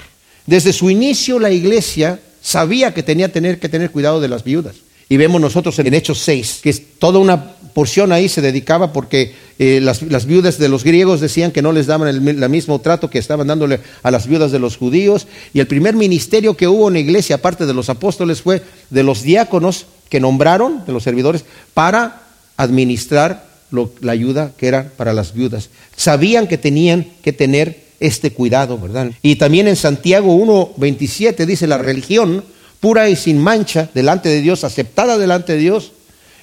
Desde 0.45 0.71
su 0.71 0.89
inicio 0.89 1.37
la 1.37 1.51
iglesia 1.51 2.21
sabía 2.41 2.93
que 2.93 3.03
tenía 3.03 3.29
tener, 3.29 3.59
que 3.59 3.67
tener 3.67 3.91
cuidado 3.91 4.21
de 4.21 4.29
las 4.29 4.45
viudas. 4.45 4.77
Y 5.09 5.17
vemos 5.17 5.41
nosotros 5.41 5.77
en 5.79 5.93
Hechos 5.93 6.19
6, 6.19 6.61
que 6.63 6.73
toda 6.73 7.19
una 7.19 7.55
porción 7.73 8.13
ahí 8.13 8.29
se 8.29 8.41
dedicaba 8.41 8.93
porque 8.93 9.35
eh, 9.57 9.81
las, 9.81 10.25
viudas 10.25 10.59
de 10.59 10.69
los 10.69 10.85
griegos 10.85 11.19
decían 11.19 11.51
que 11.51 11.61
no 11.61 11.73
les 11.73 11.87
daban 11.87 12.07
el, 12.07 12.25
el, 12.41 12.49
mismo 12.49 12.79
trato 12.79 13.09
que 13.09 13.19
estaban 13.19 13.47
dándole 13.47 13.81
a 14.01 14.11
las 14.11 14.27
viudas 14.27 14.53
de 14.53 14.59
los 14.59 14.77
judíos. 14.77 15.27
Y 15.53 15.59
el 15.59 15.67
primer 15.67 15.93
ministerio 15.93 16.55
que 16.55 16.69
hubo 16.69 16.87
en 16.87 16.93
la 16.93 16.99
iglesia, 17.01 17.35
aparte 17.35 17.65
de 17.65 17.73
los 17.73 17.89
apóstoles, 17.89 18.41
fue 18.41 18.61
de 18.91 19.03
los 19.03 19.23
diáconos 19.23 19.87
que 20.07 20.21
nombraron, 20.21 20.85
de 20.85 20.93
los 20.93 21.03
servidores, 21.03 21.43
para 21.73 22.21
administrar 22.55 23.48
la 23.71 24.11
ayuda 24.11 24.53
que 24.57 24.67
era 24.67 24.91
para 24.97 25.13
las 25.13 25.33
viudas. 25.33 25.69
Sabían 25.95 26.47
que 26.47 26.57
tenían 26.57 27.07
que 27.21 27.33
tener 27.33 27.89
este 27.99 28.31
cuidado, 28.31 28.77
¿verdad? 28.79 29.11
Y 29.21 29.35
también 29.35 29.67
en 29.67 29.75
Santiago 29.75 30.35
1.27 30.35 31.45
dice, 31.45 31.67
la 31.67 31.77
religión 31.77 32.43
pura 32.79 33.09
y 33.09 33.15
sin 33.15 33.37
mancha 33.37 33.89
delante 33.93 34.29
de 34.29 34.41
Dios, 34.41 34.63
aceptada 34.63 35.17
delante 35.17 35.53
de 35.53 35.59
Dios, 35.59 35.91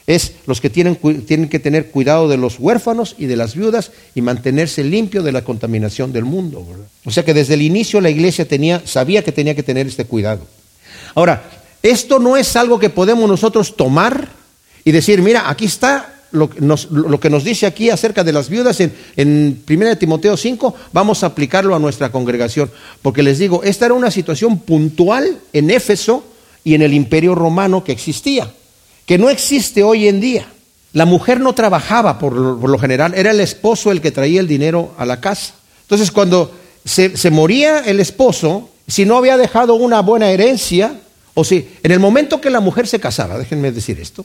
es 0.07 0.35
los 0.47 0.61
que 0.61 0.71
tienen, 0.71 0.97
tienen 1.27 1.49
que 1.49 1.59
tener 1.59 1.91
cuidado 1.91 2.29
de 2.29 2.37
los 2.37 2.61
huérfanos 2.61 3.17
y 3.19 3.27
de 3.27 3.37
las 3.37 3.57
viudas 3.57 3.91
y 4.15 4.23
mantenerse 4.23 4.85
limpio 4.85 5.23
de 5.23 5.33
la 5.33 5.43
contaminación 5.43 6.13
del 6.13 6.25
mundo. 6.25 6.65
O 7.05 7.11
sea 7.11 7.25
que 7.25 7.35
desde 7.35 7.55
el 7.55 7.63
inicio 7.63 8.01
la 8.01 8.11
iglesia 8.11 8.47
tenía, 8.47 8.83
sabía 8.87 9.25
que 9.25 9.33
tenía 9.33 9.57
que 9.57 9.65
tener 9.65 9.87
este 9.87 10.05
cuidado. 10.05 10.47
Ahora, 11.15 11.51
esto 11.83 12.19
no 12.19 12.37
es 12.37 12.55
algo 12.55 12.79
que 12.79 12.91
podemos 12.91 13.29
nosotros 13.29 13.77
tomar 13.77 14.29
y 14.85 14.93
decir, 14.93 15.23
mira, 15.23 15.51
aquí 15.51 15.65
está 15.65 16.16
lo, 16.33 17.21
que 17.21 17.31
nos 17.31 17.45
dice 17.45 17.67
aquí 17.67 17.91
acerca 17.91 18.25
de 18.25 18.33
las 18.33 18.49
viudas 18.49 18.81
en, 18.81 18.93
en 19.17 19.63
1 19.69 19.99
Timoteo 19.99 20.37
5, 20.37 20.75
vamos 20.93 21.23
a 21.23 21.29
aplicarlo 21.29 21.75
a 21.75 21.79
nuestra 21.79 22.11
congregación. 22.11 22.71
Porque 23.03 23.23
les 23.23 23.39
digo, 23.39 23.63
esta 23.63 23.87
era 23.87 23.95
una 23.95 24.11
situación 24.11 24.59
puntual 24.59 25.39
en 25.53 25.71
Éfeso 25.71 26.25
y 26.65 26.75
en 26.75 26.83
el 26.83 26.95
imperio 26.95 27.35
romano 27.35 27.85
que 27.85 27.93
existía, 27.93 28.53
que 29.07 29.19
no 29.19 29.31
existe 29.31 29.83
hoy 29.83 30.09
en 30.09 30.21
día. 30.21 30.49
La 30.93 31.05
mujer 31.05 31.41
no 31.41 31.55
trabajaba 31.55 32.19
por 32.19 32.33
lo, 32.35 32.79
general, 32.79 33.15
era 33.15 33.31
el 33.31 33.41
esposo 33.41 33.93
el 33.93 34.01
que 34.01 34.11
traía 34.11 34.41
el 34.41 34.49
dinero 34.49 34.95
a 34.99 35.07
la 35.07 35.21
casa. 35.21 35.55
Entonces 35.83 36.11
cuando 36.11 36.53
se, 36.85 37.17
se 37.17 37.31
moría 37.31 37.81
el 37.81 38.01
esposo, 38.01 38.71
si 38.89 39.05
no 39.05 39.17
había 39.17 39.37
dejado 39.37 39.75
una 39.75 40.01
buena 40.01 40.31
herencia, 40.31 40.99
o 41.35 41.45
si 41.45 41.69
en 41.83 41.93
el 41.93 42.01
momento 42.01 42.41
que 42.41 42.51
la 42.51 42.61
mujer 42.61 42.89
se 42.89 42.99
casaba, 42.99 43.39
déjenme 43.39 43.71
decir 43.71 44.01
esto, 44.01 44.25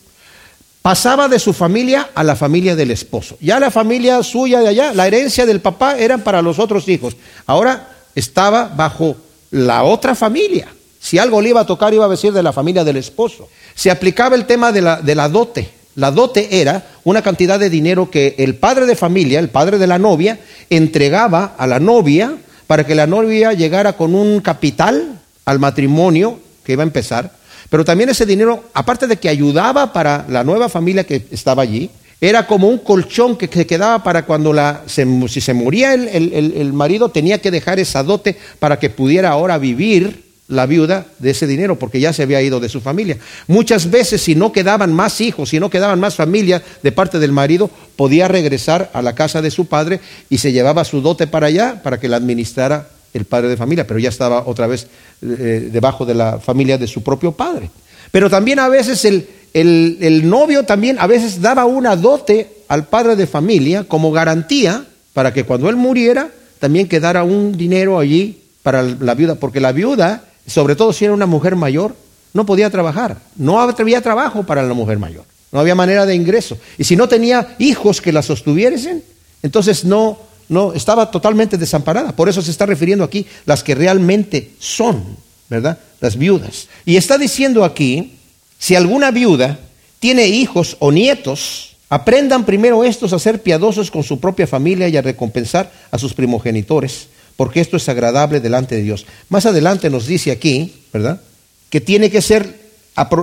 pasaba 0.82 1.28
de 1.28 1.40
su 1.40 1.54
familia 1.54 2.10
a 2.16 2.24
la 2.24 2.36
familia 2.36 2.76
del 2.76 2.92
esposo. 2.92 3.38
Ya 3.40 3.60
la 3.60 3.72
familia 3.72 4.22
suya 4.24 4.62
de 4.62 4.70
allá, 4.70 4.94
la 4.94 5.08
herencia 5.08 5.46
del 5.46 5.62
papá 5.62 5.98
era 5.98 6.18
para 6.18 6.42
los 6.42 6.60
otros 6.60 6.88
hijos. 6.88 7.16
Ahora 7.46 7.90
estaba 8.16 8.68
bajo 8.68 9.16
la 9.52 9.84
otra 9.84 10.16
familia. 10.16 10.68
Si 11.00 11.18
algo 11.18 11.42
le 11.42 11.50
iba 11.50 11.62
a 11.62 11.66
tocar, 11.66 11.94
iba 11.94 12.06
a 12.06 12.10
decir 12.10 12.34
de 12.34 12.44
la 12.44 12.54
familia 12.54 12.84
del 12.84 12.98
esposo. 12.98 13.50
Se 13.76 13.92
aplicaba 13.92 14.36
el 14.36 14.46
tema 14.46 14.72
de 14.72 14.82
la, 14.82 15.02
de 15.02 15.16
la 15.16 15.30
dote. 15.30 15.70
La 15.96 16.12
dote 16.12 16.62
era 16.62 16.86
una 17.04 17.22
cantidad 17.22 17.60
de 17.60 17.70
dinero 17.70 18.10
que 18.10 18.36
el 18.38 18.56
padre 18.56 18.86
de 18.86 18.96
familia, 18.96 19.40
el 19.40 19.50
padre 19.50 19.78
de 19.78 19.88
la 19.88 20.00
novia, 20.00 20.40
entregaba 20.70 21.56
a 21.58 21.68
la 21.68 21.80
novia 21.80 22.38
para 22.66 22.86
que 22.86 22.96
la 22.96 23.08
novia 23.08 23.54
llegara 23.54 23.94
con 23.94 24.16
un 24.16 24.40
capital 24.40 25.20
al 25.44 25.60
matrimonio 25.60 26.40
que 26.64 26.74
iba 26.74 26.84
a 26.84 26.88
empezar 26.88 27.32
pero 27.70 27.86
también 27.86 28.10
ese 28.10 28.26
dinero, 28.26 28.66
aparte 28.74 29.08
de 29.08 29.18
que 29.18 29.30
ayudaba 29.30 29.94
para 29.94 30.26
la 30.30 30.44
nueva 30.44 30.70
familia 30.70 31.04
que 31.04 31.26
estaba 31.32 31.64
allí, 31.64 31.90
era 32.22 32.46
como 32.46 32.68
un 32.68 32.78
colchón 32.78 33.36
que 33.36 33.48
se 33.48 33.66
quedaba 33.66 34.04
para 34.04 34.26
cuando 34.26 34.54
la, 34.54 34.84
si 34.86 35.42
se 35.42 35.54
moría 35.56 35.96
el, 35.96 36.08
el, 36.08 36.74
marido, 36.74 37.10
tenía 37.10 37.40
que 37.40 37.50
dejar 37.50 37.80
esa 37.80 38.04
dote 38.04 38.38
para 38.60 38.78
que 38.78 38.92
pudiera 38.92 39.30
ahora 39.32 39.58
vivir 39.58 40.30
la 40.48 40.68
viuda 40.68 41.08
de 41.18 41.32
ese 41.32 41.48
dinero, 41.48 41.80
porque 41.80 42.00
ya 42.00 42.14
se 42.14 42.22
había 42.22 42.42
ido 42.42 42.60
de 42.60 42.70
su 42.70 42.80
familia. 42.80 43.18
Muchas 43.48 43.90
veces, 43.90 44.22
si 44.22 44.36
no 44.36 44.52
quedaban 44.52 44.94
más 44.94 45.20
hijos, 45.20 45.50
si 45.50 45.60
no 45.60 45.72
quedaban 45.72 46.00
más 46.00 46.16
familia 46.16 46.62
de 46.84 46.92
parte 46.92 47.18
del 47.18 47.32
marido, 47.32 47.72
podía 47.96 48.28
regresar 48.28 48.92
a 48.94 49.02
la 49.02 49.16
casa 49.16 49.42
de 49.42 49.50
su 49.50 49.66
padre 49.66 50.00
y 50.30 50.38
se 50.38 50.52
llevaba 50.52 50.84
su 50.84 51.02
dote 51.02 51.26
para 51.26 51.48
allá 51.48 51.82
para 51.82 52.00
que 52.00 52.10
la 52.10 52.18
administrara 52.18 52.88
el 53.14 53.26
padre 53.26 53.50
de 53.50 53.58
familia, 53.58 53.86
pero 53.86 54.00
ya 54.00 54.10
estaba 54.10 54.44
otra 54.46 54.68
vez 54.68 54.88
eh, 55.22 55.70
debajo 55.72 56.06
de 56.06 56.14
la 56.14 56.40
familia 56.40 56.78
de 56.78 56.88
su 56.88 57.04
propio 57.04 57.32
padre. 57.32 57.70
Pero 58.12 58.30
también 58.30 58.60
a 58.60 58.70
veces 58.70 59.06
el, 59.06 59.28
el, 59.54 60.30
novio 60.30 60.64
también 60.64 60.98
a 61.00 61.08
veces 61.08 61.42
daba 61.42 61.66
una 61.66 61.96
dote 61.96 62.64
al 62.68 62.88
padre 62.88 63.16
de 63.16 63.28
familia 63.28 63.84
como 63.84 64.12
garantía 64.12 64.86
para 65.14 65.34
que 65.34 65.44
cuando 65.44 65.70
él 65.70 65.76
muriera 65.76 66.30
también 66.60 66.88
quedara 66.88 67.24
un 67.24 67.58
dinero 67.58 68.00
allí 68.00 68.42
para 68.64 68.84
la 68.84 69.16
viuda, 69.16 69.36
porque 69.36 69.60
la 69.60 69.72
viuda, 69.72 70.24
sobre 70.46 70.76
todo 70.76 70.94
si 70.94 71.06
era 71.06 71.14
una 71.14 71.26
mujer 71.26 71.56
mayor, 71.56 71.96
no 72.34 72.46
podía 72.46 72.70
trabajar, 72.70 73.18
no 73.36 73.60
había 73.60 74.02
trabajo 74.02 74.44
para 74.44 74.64
la 74.64 74.74
mujer 74.74 75.00
mayor, 75.00 75.26
no 75.52 75.60
había 75.60 75.76
manera 75.76 76.06
de 76.06 76.16
ingreso. 76.16 76.58
Y 76.78 76.84
si 76.84 76.96
no 76.96 77.10
tenía 77.10 77.56
hijos 77.60 78.00
que 78.00 78.14
la 78.14 78.22
sostuviesen, 78.22 79.04
entonces 79.42 79.84
no, 79.84 80.20
no, 80.52 80.74
estaba 80.74 81.10
totalmente 81.10 81.58
desamparada. 81.58 82.14
Por 82.14 82.28
eso 82.28 82.42
se 82.42 82.52
está 82.52 82.66
refiriendo 82.66 83.06
aquí 83.06 83.26
las 83.46 83.64
que 83.64 83.74
realmente 83.74 84.52
son, 84.60 85.16
¿verdad? 85.50 85.80
Las 86.02 86.18
viudas. 86.18 86.68
Y 86.86 86.98
está 86.98 87.18
diciendo 87.18 87.64
aquí, 87.64 88.18
si 88.60 88.76
alguna 88.76 89.12
viuda 89.12 89.58
tiene 90.00 90.28
hijos 90.28 90.76
o 90.80 90.92
nietos, 90.92 91.78
aprendan 91.88 92.46
primero 92.46 92.84
estos 92.84 93.14
a 93.14 93.20
ser 93.20 93.42
piadosos 93.42 93.90
con 93.90 94.04
su 94.04 94.20
propia 94.20 94.46
familia 94.46 94.90
y 94.90 94.98
a 94.98 95.02
recompensar 95.02 95.72
a 95.90 95.98
sus 95.98 96.14
primogenitores, 96.14 97.08
porque 97.38 97.62
esto 97.62 97.78
es 97.78 97.88
agradable 97.88 98.42
delante 98.42 98.76
de 98.76 98.84
Dios. 98.84 99.06
Más 99.30 99.46
adelante 99.46 99.90
nos 99.90 100.06
dice 100.06 100.32
aquí, 100.32 100.74
¿verdad? 100.92 101.22
Que 101.70 101.80
tiene 101.80 102.12
que 102.12 102.22
ser 102.22 102.61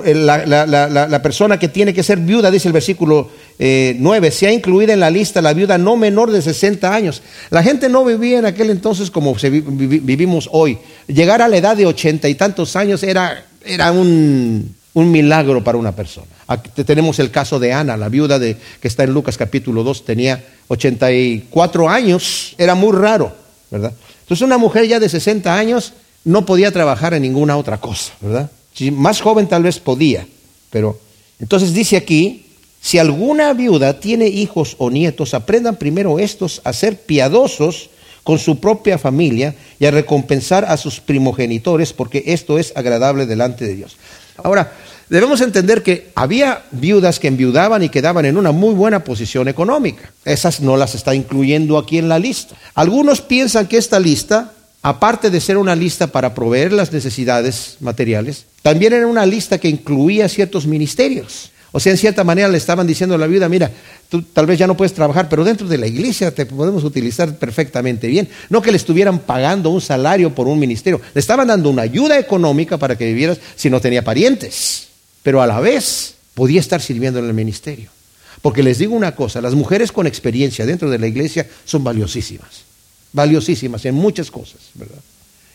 eh, 0.05 0.15
la, 0.15 1.23
persona 1.23 1.59
que 1.59 1.69
tiene 1.69 1.93
que 1.93 2.03
ser 2.03 2.19
viuda, 2.19 2.51
dice 2.51 2.69
el 2.69 2.73
versículo 2.73 3.31
9, 3.59 4.29
eh, 4.29 4.31
se 4.31 4.47
ha 4.47 4.53
incluido 4.53 4.93
en 4.93 5.01
la 5.01 5.11
lista 5.11 5.43
la 5.43 5.53
viuda 5.53 5.77
no 5.77 5.97
menor 5.97 6.31
de 6.31 6.41
60 6.41 6.93
años. 6.93 7.23
La 7.51 7.63
gente 7.63 7.89
no 7.89 8.05
vivía 8.05 8.39
en 8.39 8.47
aquel 8.47 8.71
entonces 8.71 9.11
como 9.11 9.35
vivimos 9.35 10.49
hoy. 10.53 10.79
Llegar 11.07 11.43
a 11.43 11.49
la 11.49 11.59
edad 11.59 11.77
de 11.77 11.85
ochenta 11.85 12.29
y 12.29 12.35
tantos 12.35 12.77
años 12.77 13.03
era, 13.03 13.45
era 13.65 13.93
un, 13.93 14.75
milagro 14.95 15.63
para 15.63 15.79
una 15.79 15.93
persona. 15.93 16.27
Tenemos 16.87 17.19
el 17.19 17.31
caso 17.31 17.61
de 17.61 17.73
Ana, 17.73 17.97
la 17.97 18.09
viuda 18.09 18.39
de, 18.39 18.57
que 18.81 18.89
está 18.89 19.05
en 19.05 19.13
Lucas 19.13 19.37
capítulo 19.37 19.85
2, 19.85 20.05
tenía 20.05 20.43
84 20.69 21.89
años, 21.89 22.55
era 22.59 22.75
muy 22.75 22.97
raro, 22.97 23.33
¿verdad? 23.71 23.93
Entonces 24.23 24.45
una 24.45 24.59
mujer 24.59 24.89
ya 24.89 24.99
de 24.99 25.09
60 25.09 25.55
años 25.55 25.93
no 26.25 26.45
podía 26.45 26.73
trabajar 26.73 27.15
en 27.15 27.23
ninguna 27.23 27.57
otra 27.57 27.79
cosa, 27.79 28.13
¿verdad? 28.21 28.51
Si 28.79 28.93
más 28.93 29.21
joven 29.21 29.49
tal 29.49 29.64
vez 29.64 29.81
podía, 29.81 30.25
pero 30.71 31.01
entonces 31.41 31.75
dice 31.75 31.97
aquí, 31.97 32.47
si 32.81 33.01
alguna 33.01 33.53
viuda 33.53 33.99
tiene 33.99 34.29
hijos 34.29 34.77
o 34.79 34.88
nietos, 34.88 35.35
aprendan 35.35 35.75
primero 35.75 36.21
estos 36.21 36.61
a 36.62 36.73
ser 36.73 37.01
piadosos 37.01 37.91
con 38.23 38.38
su 38.38 38.61
propia 38.61 38.97
familia 38.97 39.57
y 39.81 39.87
a 39.87 39.91
recompensar 39.91 40.64
a 40.64 40.77
sus 40.77 41.01
primogenitores, 41.01 41.93
porque 41.93 42.23
esto 42.27 42.57
es 42.57 42.73
agradable 42.77 43.27
delante 43.27 43.64
de 43.64 43.75
Dios. 43.75 43.97
Ahora, 44.37 44.73
debemos 45.09 45.41
entender 45.41 45.83
que 45.83 46.12
había 46.14 46.62
viudas 46.71 47.19
que 47.19 47.27
enviudaban 47.27 47.83
y 47.83 47.88
quedaban 47.88 48.27
en 48.27 48.37
una 48.37 48.53
muy 48.53 48.75
buena 48.75 49.03
posición 49.03 49.49
económica. 49.49 50.12
Esas 50.25 50.61
no 50.61 50.77
las 50.77 50.95
está 50.95 51.17
incluyendo 51.17 51.79
aquí 51.79 51.99
en 51.99 52.09
la 52.09 52.21
lista. 52.21 52.55
Algunos 52.77 53.23
piensan 53.23 53.67
que 53.67 53.77
esta 53.77 53.99
lista, 53.99 54.53
aparte 54.83 55.31
de 55.31 55.41
ser 55.41 55.57
una 55.57 55.75
lista 55.75 56.09
para 56.09 56.35
proveer 56.35 56.73
las 56.73 56.93
necesidades 56.93 57.77
materiales, 57.81 58.47
también 58.62 58.93
era 58.93 59.07
una 59.07 59.27
lista 59.27 59.59
que 59.59 59.69
incluía 59.69 60.29
ciertos 60.29 60.67
ministerios. 60.67 61.51
O 61.71 61.81
sea, 61.81 61.93
en 61.93 61.99
cierta 61.99 62.25
manera 62.25 62.49
le 62.49 62.57
estaban 62.57 62.87
diciendo 62.87 63.14
a 63.14 63.19
la 63.19 63.27
viuda, 63.27 63.49
mira, 63.49 63.71
tú 64.09 64.23
tal 64.23 64.47
vez 64.47 64.59
ya 64.59 64.67
no 64.67 64.77
puedes 64.77 64.95
trabajar, 64.95 65.29
pero 65.29 65.45
dentro 65.45 65.69
de 65.69 65.77
la 65.77 65.87
iglesia 65.87 66.35
te 66.35 66.47
podemos 66.47 66.83
utilizar 66.83 67.37
perfectamente 67.37 68.07
bien. 68.07 68.29
No 68.49 68.62
que 68.62 68.71
le 68.71 68.79
estuvieran 68.79 69.19
pagando 69.19 69.69
un 69.71 69.81
salario 69.81 70.35
por 70.35 70.49
un 70.49 70.59
ministerio, 70.59 71.01
le 71.12 71.21
estaban 71.21 71.49
dando 71.49 71.69
una 71.69 71.83
ayuda 71.83 72.19
económica 72.19 72.79
para 72.79 72.97
que 72.97 73.07
vivieras 73.07 73.38
si 73.55 73.69
no 73.69 73.81
tenía 73.81 74.03
parientes, 74.03 74.88
pero 75.23 75.43
a 75.43 75.47
la 75.47 75.61
vez 75.61 76.14
podía 76.33 76.61
estar 76.61 76.81
sirviendo 76.81 77.19
en 77.19 77.27
el 77.27 77.35
ministerio. 77.35 77.91
Porque 78.41 78.62
les 78.62 78.79
digo 78.79 78.95
una 78.95 79.14
cosa, 79.14 79.41
las 79.41 79.55
mujeres 79.55 79.93
con 79.93 80.07
experiencia 80.07 80.64
dentro 80.64 80.88
de 80.88 80.99
la 80.99 81.07
iglesia 81.07 81.47
son 81.64 81.85
valiosísimas, 81.85 82.62
valiosísimas 83.12 83.85
en 83.85 83.94
muchas 83.94 84.31
cosas, 84.31 84.61
¿verdad? 84.75 84.99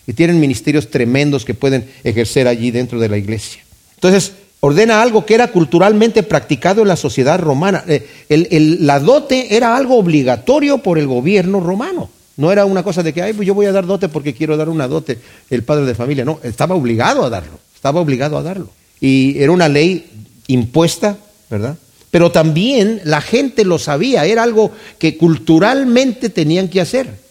Y 0.06 0.12
tienen 0.12 0.40
ministerios 0.40 0.90
tremendos 0.90 1.44
que 1.44 1.54
pueden 1.54 1.88
ejercer 2.02 2.46
allí 2.46 2.70
dentro 2.70 3.00
de 3.00 3.08
la 3.08 3.16
iglesia. 3.16 3.62
Entonces, 3.94 4.32
ordena 4.60 5.00
algo 5.00 5.24
que 5.24 5.34
era 5.34 5.48
culturalmente 5.48 6.22
practicado 6.22 6.82
en 6.82 6.88
la 6.88 6.96
sociedad 6.96 7.38
romana. 7.38 7.84
Eh, 7.86 8.78
la 8.80 9.00
dote 9.00 9.56
era 9.56 9.76
algo 9.76 9.96
obligatorio 9.98 10.78
por 10.78 10.98
el 10.98 11.06
gobierno 11.06 11.60
romano. 11.60 12.10
No 12.36 12.50
era 12.50 12.64
una 12.64 12.82
cosa 12.82 13.02
de 13.02 13.12
que, 13.12 13.22
ay, 13.22 13.32
pues 13.32 13.46
yo 13.46 13.54
voy 13.54 13.66
a 13.66 13.72
dar 13.72 13.86
dote 13.86 14.08
porque 14.08 14.34
quiero 14.34 14.56
dar 14.56 14.68
una 14.68 14.88
dote, 14.88 15.18
el 15.50 15.62
padre 15.62 15.86
de 15.86 15.94
familia. 15.94 16.24
No, 16.24 16.40
estaba 16.42 16.74
obligado 16.74 17.24
a 17.24 17.30
darlo, 17.30 17.58
estaba 17.74 18.00
obligado 18.00 18.36
a 18.36 18.42
darlo. 18.42 18.70
Y 19.00 19.38
era 19.38 19.52
una 19.52 19.68
ley 19.68 20.06
impuesta, 20.48 21.16
¿verdad? 21.48 21.76
Pero 22.10 22.30
también 22.30 23.00
la 23.04 23.20
gente 23.20 23.64
lo 23.64 23.78
sabía, 23.78 24.24
era 24.24 24.42
algo 24.42 24.72
que 24.98 25.16
culturalmente 25.16 26.28
tenían 26.28 26.68
que 26.68 26.80
hacer. 26.80 27.23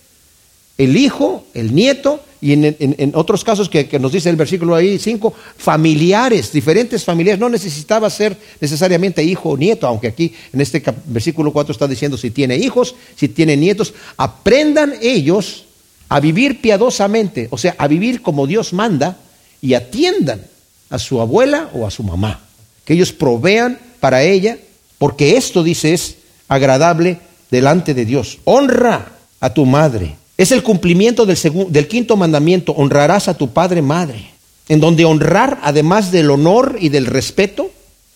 El 0.77 0.97
hijo, 0.97 1.45
el 1.53 1.75
nieto, 1.75 2.21
y 2.43 2.51
en, 2.51 3.13
otros 3.15 3.41
casos 3.41 3.69
que, 3.69 3.87
nos 3.99 4.11
dice 4.11 4.29
el 4.29 4.35
versículo 4.35 4.75
ahí 4.75 4.99
5, 4.99 5.33
familiares, 5.55 6.51
diferentes 6.51 7.05
familiares, 7.05 7.39
no 7.39 7.47
necesitaba 7.47 8.09
ser 8.09 8.35
necesariamente 8.59 9.23
hijo 9.23 9.51
o 9.51 9.57
nieto, 9.57 9.87
aunque 9.87 10.07
aquí 10.07 10.33
en 10.51 10.59
este 10.59 10.83
versículo 11.05 11.53
4 11.53 11.71
está 11.71 11.87
diciendo 11.87 12.17
si 12.17 12.31
tiene 12.31 12.57
hijos, 12.57 12.95
si 13.15 13.29
tiene 13.29 13.55
nietos, 13.55 13.93
aprendan 14.17 14.93
ellos 15.01 15.63
a 16.09 16.19
vivir 16.19 16.59
piadosamente, 16.59 17.47
o 17.49 17.57
sea, 17.57 17.75
a 17.77 17.87
vivir 17.87 18.21
como 18.21 18.45
Dios 18.45 18.73
manda 18.73 19.17
y 19.61 19.75
atiendan 19.75 20.41
a 20.89 20.99
su 20.99 21.21
abuela 21.21 21.69
o 21.73 21.87
a 21.87 21.91
su 21.91 22.03
mamá, 22.03 22.41
que 22.83 22.93
ellos 22.93 23.13
provean 23.13 23.79
para 24.01 24.23
ella, 24.23 24.57
porque 24.97 25.37
esto 25.37 25.63
dice 25.63 25.93
es 25.93 26.17
agradable 26.49 27.19
delante 27.49 27.93
de 27.93 28.03
Dios. 28.03 28.39
Honra 28.43 29.13
a 29.39 29.53
tu 29.53 29.65
madre 29.65 30.17
es 30.37 30.51
el 30.51 30.63
cumplimiento 30.63 31.25
del, 31.25 31.37
del 31.69 31.87
quinto 31.87 32.17
mandamiento, 32.17 32.73
honrarás 32.73 33.27
a 33.27 33.37
tu 33.37 33.53
padre 33.53 33.81
madre, 33.81 34.31
en 34.67 34.79
donde 34.79 35.05
honrar, 35.05 35.59
además 35.63 36.11
del 36.11 36.31
honor 36.31 36.77
y 36.79 36.89
del 36.89 37.05
respeto, 37.05 37.69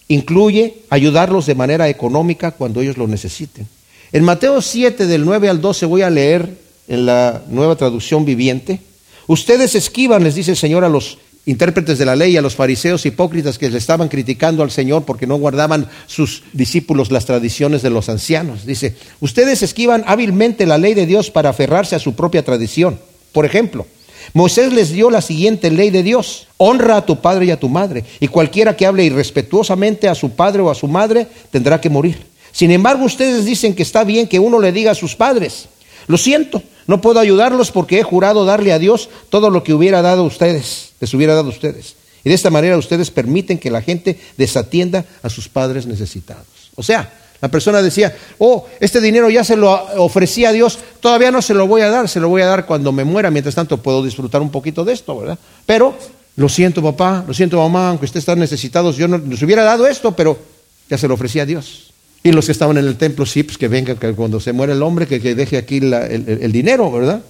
incluye 0.07 0.77
ayudarlos 0.89 1.45
de 1.45 1.55
manera 1.55 1.89
económica 1.89 2.51
cuando 2.51 2.81
ellos 2.81 2.97
lo 2.97 3.07
necesiten. 3.07 3.67
En 4.11 4.23
Mateo 4.23 4.61
7, 4.61 5.05
del 5.05 5.25
9 5.25 5.49
al 5.49 5.61
12, 5.61 5.85
voy 5.85 6.01
a 6.01 6.09
leer 6.09 6.49
en 6.87 7.05
la 7.05 7.43
nueva 7.49 7.75
traducción 7.75 8.23
viviente. 8.25 8.79
Ustedes 9.27 9.75
esquivan, 9.75 10.23
les 10.23 10.35
dice 10.35 10.51
el 10.51 10.57
Señor 10.57 10.85
a 10.85 10.89
los 10.89 11.17
intérpretes 11.47 11.97
de 11.97 12.05
la 12.05 12.15
ley, 12.15 12.37
a 12.37 12.41
los 12.41 12.55
fariseos 12.55 13.05
hipócritas 13.05 13.57
que 13.57 13.69
le 13.69 13.77
estaban 13.77 14.09
criticando 14.09 14.63
al 14.63 14.69
Señor 14.69 15.05
porque 15.05 15.25
no 15.25 15.37
guardaban 15.37 15.87
sus 16.05 16.43
discípulos 16.51 17.09
las 17.09 17.25
tradiciones 17.25 17.81
de 17.81 17.89
los 17.89 18.09
ancianos. 18.09 18.65
Dice, 18.65 18.95
ustedes 19.21 19.63
esquivan 19.63 20.03
hábilmente 20.07 20.65
la 20.65 20.77
ley 20.77 20.93
de 20.93 21.05
Dios 21.05 21.31
para 21.31 21.49
aferrarse 21.49 21.95
a 21.95 21.99
su 21.99 22.15
propia 22.15 22.43
tradición. 22.43 22.99
Por 23.31 23.45
ejemplo, 23.45 23.87
Moisés 24.33 24.73
les 24.73 24.91
dio 24.91 25.09
la 25.09 25.21
siguiente 25.21 25.71
ley 25.71 25.89
de 25.89 26.03
Dios. 26.03 26.47
Honra 26.57 26.97
a 26.97 27.05
tu 27.05 27.21
padre 27.21 27.45
y 27.45 27.51
a 27.51 27.59
tu 27.59 27.69
madre. 27.69 28.03
Y 28.19 28.27
cualquiera 28.27 28.75
que 28.75 28.85
hable 28.85 29.05
irrespetuosamente 29.05 30.09
a 30.09 30.15
su 30.15 30.31
padre 30.31 30.61
o 30.61 30.69
a 30.69 30.75
su 30.75 30.87
madre 30.87 31.27
tendrá 31.49 31.79
que 31.79 31.89
morir. 31.89 32.25
Sin 32.51 32.71
embargo, 32.71 33.05
ustedes 33.05 33.45
dicen 33.45 33.73
que 33.73 33.83
está 33.83 34.03
bien 34.03 34.27
que 34.27 34.39
uno 34.39 34.59
le 34.59 34.73
diga 34.73 34.91
a 34.91 34.95
sus 34.95 35.15
padres, 35.15 35.69
lo 36.07 36.17
siento, 36.17 36.63
no 36.87 37.01
puedo 37.01 37.19
ayudarlos 37.19 37.71
porque 37.71 37.99
he 37.99 38.03
jurado 38.03 38.45
darle 38.45 38.71
a 38.73 38.79
Dios 38.79 39.09
todo 39.29 39.49
lo 39.49 39.63
que 39.63 39.73
hubiera 39.73 40.01
dado 40.01 40.23
a 40.23 40.25
ustedes, 40.25 40.93
les 40.99 41.13
hubiera 41.13 41.35
dado 41.35 41.47
a 41.47 41.51
ustedes. 41.51 41.95
Y 42.23 42.29
de 42.29 42.35
esta 42.35 42.49
manera 42.49 42.77
ustedes 42.77 43.11
permiten 43.11 43.57
que 43.57 43.71
la 43.71 43.81
gente 43.81 44.19
desatienda 44.37 45.05
a 45.21 45.29
sus 45.29 45.47
padres 45.47 45.85
necesitados. 45.85 46.45
O 46.75 46.83
sea, 46.83 47.11
la 47.39 47.49
persona 47.49 47.81
decía, 47.81 48.15
oh, 48.39 48.65
este 48.79 48.99
dinero 48.99 49.29
ya 49.29 49.43
se 49.43 49.55
lo 49.55 49.71
ofrecía 49.97 50.49
a 50.49 50.51
Dios, 50.53 50.79
todavía 50.99 51.31
no 51.31 51.41
se 51.41 51.53
lo 51.53 51.67
voy 51.67 51.81
a 51.81 51.89
dar, 51.89 52.09
se 52.09 52.19
lo 52.19 52.29
voy 52.29 52.41
a 52.41 52.47
dar 52.47 52.65
cuando 52.65 52.91
me 52.91 53.03
muera, 53.03 53.29
mientras 53.29 53.53
tanto 53.53 53.77
puedo 53.77 54.03
disfrutar 54.03 54.41
un 54.41 54.49
poquito 54.49 54.83
de 54.83 54.93
esto, 54.93 55.19
¿verdad? 55.19 55.37
Pero, 55.65 55.95
lo 56.35 56.49
siento 56.49 56.81
papá, 56.81 57.23
lo 57.27 57.33
siento 57.33 57.57
mamá, 57.57 57.89
aunque 57.89 58.05
usted 58.05 58.19
está 58.19 58.35
necesitado, 58.35 58.91
yo 58.91 59.07
no 59.07 59.17
les 59.17 59.41
hubiera 59.41 59.63
dado 59.63 59.87
esto, 59.87 60.15
pero 60.15 60.37
ya 60.89 60.97
se 60.97 61.07
lo 61.07 61.13
ofrecía 61.13 61.43
a 61.43 61.45
Dios. 61.45 61.86
Y 62.27 62.33
los 62.33 62.47
que 62.47 62.51
estaban 62.51 62.77
en 62.77 62.85
el 62.85 62.97
templo, 62.97 63.25
sí, 63.25 63.43
pues 63.43 63.57
que 63.57 63.69
venga, 63.69 63.95
que 63.95 64.11
cuando 64.11 64.41
se 64.41 64.51
muere 64.51 64.73
el 64.73 64.83
hombre, 64.83 65.07
que, 65.07 65.33
deje 65.33 65.55
aquí 65.55 65.77
el, 65.77 66.51
dinero, 66.51 66.91
¿verdad? 66.91 67.23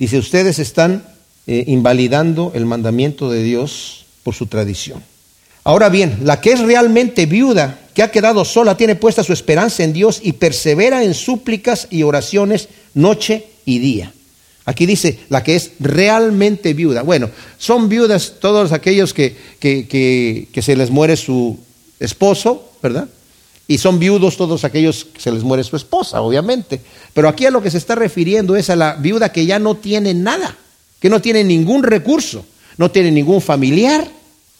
Dice, 0.00 0.18
ustedes 0.18 0.58
están 0.58 1.04
eh, 1.46 1.62
invalidando 1.68 2.50
el 2.56 2.66
mandamiento 2.66 3.30
de 3.30 3.40
Dios 3.44 4.04
por 4.24 4.34
su 4.34 4.46
tradición. 4.46 5.00
Ahora 5.62 5.90
bien, 5.90 6.22
la 6.24 6.40
que 6.40 6.50
es 6.50 6.58
realmente 6.58 7.26
viuda, 7.26 7.78
que 7.94 8.02
ha 8.02 8.10
quedado 8.10 8.44
sola, 8.44 8.76
tiene 8.76 8.96
puesta 8.96 9.22
su 9.22 9.32
esperanza 9.32 9.84
en 9.84 9.92
Dios 9.92 10.18
y 10.20 10.32
persevera 10.32 11.04
en 11.04 11.14
súplicas 11.14 11.86
y 11.88 12.02
oraciones 12.02 12.68
noche 12.94 13.46
y 13.64 13.78
día. 13.78 14.12
Aquí 14.64 14.86
dice, 14.86 15.20
la 15.28 15.44
que 15.44 15.54
es 15.54 15.70
realmente 15.78 16.74
viuda. 16.74 17.02
Bueno, 17.02 17.30
son 17.58 17.88
viudas 17.88 18.34
todos 18.40 18.72
aquellos 18.72 19.14
que, 19.14 19.36
que 19.60 20.62
se 20.62 20.74
les 20.74 20.90
muere 20.90 21.16
su 21.16 21.60
esposo, 22.00 22.72
¿verdad? 22.82 23.08
Y 23.68 23.78
son 23.78 23.98
viudos 23.98 24.36
todos 24.36 24.64
aquellos 24.64 25.04
que 25.04 25.20
se 25.20 25.30
les 25.30 25.42
muere 25.42 25.64
su 25.64 25.76
esposa, 25.76 26.20
obviamente. 26.20 26.80
Pero 27.14 27.28
aquí 27.28 27.46
a 27.46 27.50
lo 27.50 27.62
que 27.62 27.70
se 27.70 27.78
está 27.78 27.94
refiriendo 27.94 28.56
es 28.56 28.70
a 28.70 28.76
la 28.76 28.94
viuda 28.94 29.32
que 29.32 29.46
ya 29.46 29.58
no 29.58 29.76
tiene 29.76 30.14
nada, 30.14 30.56
que 31.00 31.08
no 31.08 31.20
tiene 31.20 31.44
ningún 31.44 31.82
recurso, 31.82 32.44
no 32.76 32.90
tiene 32.90 33.10
ningún 33.10 33.40
familiar 33.40 34.06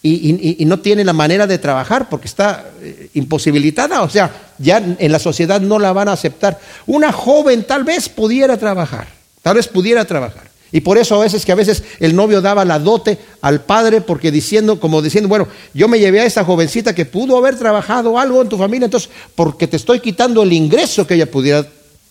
y, 0.01 0.65
no 0.65 0.79
tiene 0.79 1.03
la 1.03 1.13
manera 1.13 1.47
de 1.47 1.57
trabajar 1.57 2.09
porque 2.09 2.27
está 2.27 2.65
eh, 2.81 3.09
imposibilitada. 3.13 4.01
O 4.01 4.09
sea, 4.09 4.31
ya 4.57 4.77
en 4.77 5.11
la 5.11 5.19
sociedad 5.19 5.61
no 5.61 5.79
la 5.79 5.93
van 5.93 6.09
a 6.09 6.13
aceptar. 6.13 6.59
Una 6.85 7.11
joven 7.11 7.63
tal 7.63 7.83
vez 7.83 8.09
pudiera 8.09 8.57
trabajar, 8.57 9.07
tal 9.41 9.55
vez 9.55 9.67
pudiera 9.67 10.05
trabajar. 10.05 10.52
Y 10.73 10.81
por 10.81 10.97
eso 10.97 11.15
a 11.15 11.19
veces 11.19 11.45
que 11.45 11.51
a 11.51 11.55
veces 11.55 11.83
el 11.99 12.15
novio 12.15 12.41
daba 12.41 12.65
la 12.65 12.79
dote 12.79 13.19
al 13.41 13.61
padre 13.61 14.01
porque 14.01 14.31
diciendo, 14.31 14.79
como 14.79 15.03
diciendo, 15.03 15.29
bueno, 15.29 15.47
yo 15.75 15.87
me 15.87 15.99
llevé 15.99 16.21
a 16.21 16.25
esa 16.25 16.43
jovencita 16.43 16.95
que 16.95 17.05
pudo 17.05 17.37
haber 17.37 17.59
trabajado 17.59 18.17
algo 18.17 18.41
en 18.41 18.49
tu 18.49 18.57
familia, 18.57 18.85
entonces 18.85 19.11
porque 19.35 19.67
te 19.67 19.77
estoy 19.77 19.99
quitando 19.99 20.41
el 20.41 20.51
ingreso 20.51 21.05
que 21.05 21.13
ella 21.13 21.29
pudiera 21.29 21.63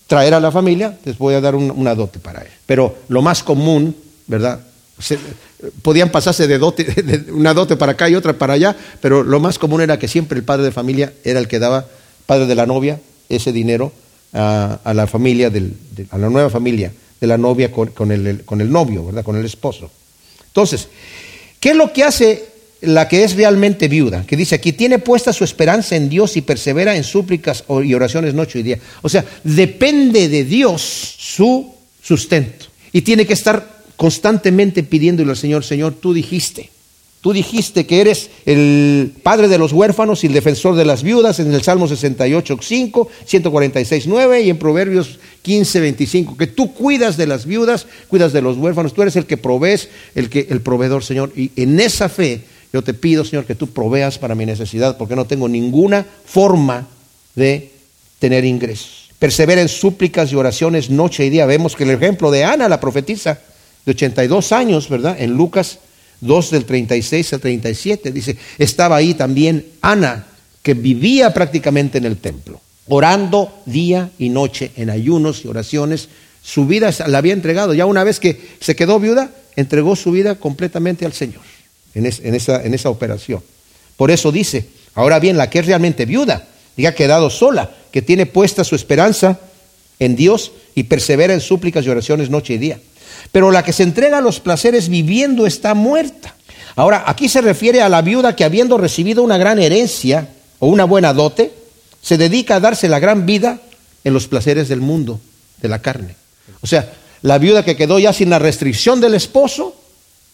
traer 0.07 0.33
a 0.35 0.39
la 0.39 0.53
familia, 0.53 0.97
les 1.05 1.19
voy 1.19 1.35
a 1.35 1.41
dar 1.41 1.57
una 1.57 1.97
dote 1.97 2.21
para 2.21 2.43
él. 2.43 2.49
Pero 2.65 2.99
lo 3.09 3.21
más 3.21 3.43
común, 3.43 3.97
¿verdad? 4.29 4.61
podían 5.83 6.11
pasarse 6.11 6.47
de, 6.47 6.59
dote, 6.59 6.85
de 7.03 7.33
una 7.33 7.55
dote 7.55 7.77
para 7.77 7.93
acá 7.93 8.09
y 8.09 8.15
otra 8.15 8.35
para 8.35 8.53
allá, 8.53 8.77
pero 9.01 9.25
lo 9.25 9.41
más 9.41 9.59
común 9.59 9.81
era 9.81 9.99
que 9.99 10.07
siempre 10.07 10.39
el 10.39 10.45
padre 10.45 10.67
de 10.67 10.71
familia 10.71 11.13
era 11.25 11.41
el 11.41 11.49
que 11.49 11.59
daba, 11.59 11.87
padre 12.27 12.47
de 12.47 12.55
la 12.55 12.67
novia, 12.67 13.01
ese 13.29 13.51
dinero 13.51 13.93
a, 14.33 14.93
la 14.95 15.09
familia, 15.09 15.51
del, 15.51 15.75
a 16.11 16.19
la 16.19 16.31
nueva 16.31 16.49
familia 16.49 16.93
de 17.23 17.29
la 17.29 17.39
novia 17.39 17.71
con, 17.71 18.11
el, 18.11 18.43
con 18.45 18.61
el 18.61 18.69
novio, 18.69 19.07
¿verdad? 19.07 19.23
Con 19.23 19.37
el 19.37 19.45
esposo. 19.45 19.89
Entonces, 20.49 20.89
¿qué 21.61 21.71
es 21.71 21.77
lo 21.77 21.93
que 21.93 22.03
hace 22.03 22.47
la 22.81 23.07
que 23.07 23.23
es 23.23 23.37
realmente 23.37 23.87
viuda? 23.87 24.27
Que 24.27 24.37
dice 24.37 24.57
aquí, 24.57 24.73
tiene 24.73 24.99
puesta 24.99 25.33
su 25.33 25.45
esperanza 25.45 25.95
en 25.95 26.09
Dios 26.09 26.37
y 26.37 26.41
persevera 26.41 26.97
en 26.97 27.05
súplicas 27.05 27.63
y 27.85 27.95
oraciones 27.95 28.35
noche 28.35 28.59
y 28.59 28.65
día. 28.65 28.81
O 29.03 29.09
sea, 29.09 29.25
depende 29.45 30.29
de 30.29 30.43
Dios 30.43 30.83
su 30.83 31.73
sustento. 32.03 32.67
Y 32.91 33.03
tiene 33.03 33.25
que 33.25 33.35
estar 33.35 33.85
constantemente 33.95 34.83
pidiéndole 34.83 35.31
al 35.31 35.37
Señor, 35.37 35.63
Señor, 35.63 35.95
tú 35.95 36.13
dijiste 36.13 36.71
Tú 37.23 37.33
dijiste 37.33 37.87
que 37.87 38.01
eres 38.01 38.31
el 38.47 39.13
padre 39.23 39.47
de 39.47 39.57
los 39.57 39.73
huérfanos 39.73 40.25
y 40.25 40.27
el 40.27 40.33
defensor 40.33 40.75
de 40.75 40.85
las 40.85 41.05
viudas 41.05 41.39
en 41.39 41.55
el 41.55 41.63
Salmo 41.63 41.87
68, 41.87 42.59
5, 42.61 43.09
146, 43.25 44.09
9 44.09 44.43
y 44.43 44.51
en 44.51 44.59
Proverbios 44.59 45.21
15, 45.43 45.81
25, 45.81 46.37
que 46.37 46.49
tú 46.49 46.75
cuidas 46.75 47.17
de 47.17 47.29
las 47.29 47.47
viudas, 47.47 47.87
cuidas 48.09 48.33
de 48.33 48.43
los 48.43 48.57
huérfanos, 48.59 48.93
tú 48.93 49.03
eres 49.03 49.15
el 49.15 49.27
que 49.27 49.37
provees, 49.37 49.89
el, 50.17 50.29
que, 50.29 50.49
el 50.51 50.63
proveedor, 50.63 51.05
Señor. 51.05 51.33
Y 51.37 51.53
en 51.55 51.79
esa 51.79 52.09
fe 52.09 52.41
yo 52.73 52.83
te 52.83 52.93
pido, 52.93 53.25
Señor, 53.25 53.45
que 53.45 53.55
tú 53.55 53.69
proveas 53.69 54.19
para 54.19 54.35
mi 54.35 54.45
necesidad, 54.45 54.97
porque 54.97 55.15
no 55.15 55.25
tengo 55.25 55.49
ninguna 55.49 56.05
forma 56.25 56.89
de 57.37 57.71
tener 58.19 58.45
ingresos. 58.45 59.11
Persevera 59.21 59.63
en 59.63 59.69
súplicas 59.69 60.33
y 60.33 60.35
oraciones 60.35 60.91
noche 60.91 61.25
y 61.25 61.31
día. 61.31 61.47
Vemos 61.47 61.77
que 61.77 61.85
el 61.85 61.91
ejemplo 61.91 62.33
de 62.33 62.43
Ana, 62.43 62.69
la 62.69 62.81
profetisa, 62.81 63.39
de 63.87 63.93
82 63.93 64.51
años, 64.51 64.89
¿verdad? 64.89 65.21
En 65.21 65.35
Lucas 65.35 65.79
2 66.23 66.51
del 66.53 66.65
36 66.65 67.33
al 67.35 67.41
37. 67.41 68.13
Dice, 68.13 68.37
estaba 68.57 68.97
ahí 68.97 69.13
también 69.13 69.67
Ana, 69.83 70.27
que 70.63 70.75
vivía 70.75 71.35
prácticamente 71.35 71.99
en 71.99 72.07
el 72.07 72.17
templo, 72.17 72.61
orando 72.89 73.63
día 73.67 74.11
y 74.19 74.31
noche 74.31 74.71
en 74.77 74.89
ayunos 74.89 75.45
y 75.45 75.49
oraciones. 75.49 76.09
Su 76.43 76.67
vida 76.67 76.91
la 77.07 77.19
había 77.19 77.35
entregado. 77.35 77.75
Ya 77.75 77.87
una 77.87 78.05
vez 78.05 78.21
que 78.21 78.41
se 78.61 78.75
quedó 78.77 78.99
viuda, 78.99 79.31
entregó 79.57 79.97
su 79.97 80.13
vida 80.13 80.37
completamente 80.37 81.05
al 81.05 81.13
Señor 81.13 81.43
en, 81.95 82.07
esa, 82.07 82.63
esa 82.63 82.89
operación. 82.89 83.43
Por 83.97 84.11
eso 84.11 84.33
dice, 84.33 84.67
ahora 84.95 85.19
bien, 85.19 85.37
la 85.37 85.51
que 85.51 85.59
es 85.59 85.67
realmente 85.67 86.07
viuda 86.07 86.47
y 86.77 86.87
ha 86.87 86.95
quedado 86.95 87.31
sola, 87.31 87.75
que 87.91 88.01
tiene 88.01 88.27
puesta 88.27 88.65
su 88.65 88.77
esperanza 88.77 89.41
en 89.99 90.17
Dios 90.17 90.53
y 90.75 90.85
persevera 90.85 91.35
en 91.35 91.41
súplicas 91.41 91.85
y 91.85 91.91
oraciones 91.91 92.31
noche 92.31 92.55
y 92.55 92.59
día 92.59 92.79
pero 93.31 93.51
la 93.51 93.63
que 93.63 93.73
se 93.73 93.83
entrega 93.83 94.19
a 94.19 94.23
los 94.23 94.41
placeres 94.41 94.89
viviendo 94.89 95.47
está 95.47 95.75
muerta. 95.75 96.35
Ahora, 96.77 97.05
aquí 97.07 97.29
se 97.29 97.41
refiere 97.41 97.83
a 97.83 97.89
la 97.89 98.03
viuda 98.03 98.35
que 98.35 98.45
habiendo 98.45 98.79
recibido 98.79 99.23
una 99.23 99.39
gran 99.39 99.59
herencia 99.59 100.29
o 100.59 100.69
una 100.69 100.85
buena 100.85 101.13
dote, 101.13 101.53
se 102.01 102.17
dedica 102.17 102.57
a 102.57 102.61
darse 102.61 102.89
la 102.89 102.99
gran 102.99 103.27
vida 103.27 103.61
en 104.05 104.15
los 104.15 104.27
placeres 104.27 104.69
del 104.69 104.81
mundo, 104.81 105.21
de 105.61 105.69
la 105.69 105.81
carne. 105.81 106.17
O 106.61 106.67
sea, 106.67 106.93
la 107.23 107.39
viuda 107.39 107.65
que 107.65 107.77
quedó 107.77 107.99
ya 107.99 108.13
sin 108.13 108.31
la 108.31 108.39
restricción 108.39 109.01
del 109.01 109.15
esposo, 109.15 109.77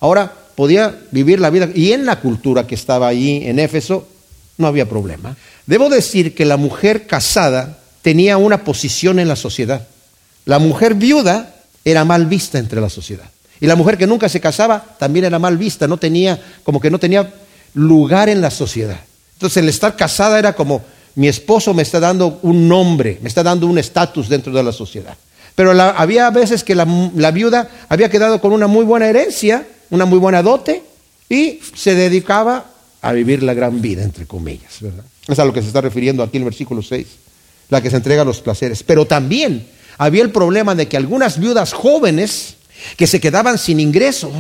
ahora 0.01 0.33
podía 0.55 0.95
vivir 1.11 1.41
la 1.41 1.51
vida. 1.51 1.69
Y 1.75 1.93
en 1.93 2.07
la 2.07 2.21
cultura 2.21 2.67
que 2.67 2.75
estaba 2.75 3.09
allí 3.09 3.43
en 3.45 3.59
Éfeso, 3.59 4.09
no 4.57 4.67
había 4.67 4.89
problema. 4.89 5.37
Debo 5.67 5.89
decir 5.89 6.35
que 6.35 6.45
la 6.45 6.57
mujer 6.57 7.07
casada 7.07 7.79
tenía 8.03 8.39
una 8.39 8.65
posición 8.65 9.19
en 9.19 9.29
la 9.29 9.37
sociedad. 9.37 9.87
La 10.47 10.59
mujer 10.59 10.95
viuda 10.95 11.55
era 11.85 12.05
mal 12.05 12.27
vista 12.27 12.59
entre 12.59 12.81
la 12.81 12.91
sociedad. 12.91 13.31
Y 13.61 13.67
la 13.67 13.77
mujer 13.77 13.99
que 13.99 14.07
nunca 14.07 14.29
se 14.29 14.41
casaba 14.41 14.97
también 14.99 15.25
era 15.25 15.39
mal 15.39 15.59
vista, 15.59 15.89
no 15.89 15.97
tenía, 15.97 16.41
como 16.63 16.81
que 16.81 16.91
no 16.91 16.99
tenía 16.99 17.33
lugar 17.75 18.29
en 18.29 18.41
la 18.41 18.51
sociedad. 18.51 19.01
Entonces 19.35 19.57
el 19.59 19.69
estar 19.69 19.97
casada 19.97 20.39
era 20.39 20.55
como, 20.55 20.83
mi 21.15 21.29
esposo 21.29 21.75
me 21.75 21.83
está 21.83 21.99
dando 22.01 22.39
un 22.43 22.69
nombre, 22.69 23.19
me 23.23 23.29
está 23.29 23.43
dando 23.43 23.67
un 23.67 23.79
estatus 23.79 24.29
dentro 24.29 24.53
de 24.53 24.63
la 24.63 24.73
sociedad. 24.73 25.17
Pero 25.55 25.73
había 25.73 26.31
veces 26.31 26.63
que 26.63 26.77
la, 26.77 26.85
viuda 27.33 27.69
había 27.89 28.09
quedado 28.09 28.41
con 28.41 28.53
una 28.53 28.69
muy 28.69 28.85
buena 28.85 29.09
herencia, 29.09 29.67
una 29.91 30.05
muy 30.05 30.21
buena 30.21 30.41
dote, 30.43 30.85
y 31.29 31.61
se 31.75 31.97
dedicaba 31.97 32.67
a 33.03 33.13
vivir 33.13 33.43
la 33.43 33.55
gran 33.55 33.81
vida, 33.81 34.05
entre 34.05 34.27
comillas. 34.27 34.81
¿verdad? 34.81 35.05
Es 35.27 35.39
a 35.41 35.45
lo 35.45 35.53
que 35.53 35.61
se 35.61 35.67
está 35.67 35.81
refiriendo 35.81 36.23
aquí 36.23 36.37
el 36.37 36.45
versículo 36.45 36.81
6, 36.81 37.07
la 37.71 37.81
que 37.83 37.91
se 37.91 37.97
entrega 37.97 38.23
a 38.23 38.25
los 38.25 38.41
placeres. 38.41 38.85
Pero 38.85 39.07
también 39.07 39.67
había 39.99 40.23
el 40.23 40.31
problema 40.31 40.75
de 40.75 40.89
que 40.89 40.97
algunas 40.97 41.39
viudas 41.39 41.73
jóvenes 41.73 42.55
que 42.97 43.07
se 43.07 43.21
quedaban 43.21 43.59
sin 43.59 43.81
ingresos 43.81 44.33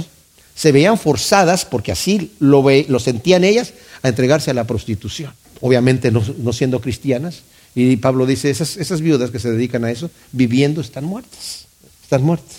se 0.55 0.73
veían 0.73 0.99
forzadas, 0.99 1.65
porque 1.65 1.93
así 1.93 2.33
lo, 2.39 2.65
sentían 2.99 3.45
ellas, 3.45 3.75
a 4.03 4.09
entregarse 4.09 4.51
a 4.51 4.55
la 4.55 4.65
prostitución. 4.65 5.33
Obviamente 5.61 6.11
no, 6.11 6.53
siendo 6.53 6.81
cristianas. 6.81 7.43
Y 7.75 7.97
Pablo 7.97 8.27
dice, 8.27 8.51
esas, 8.51 9.01
viudas 9.01 9.31
que 9.31 9.39
se 9.39 9.51
dedican 9.51 9.85
a 9.85 9.91
eso, 9.91 10.11
viviendo 10.33 10.81
están 10.81 11.05
muertas. 11.05 11.67
Están 12.03 12.23
muertas. 12.23 12.57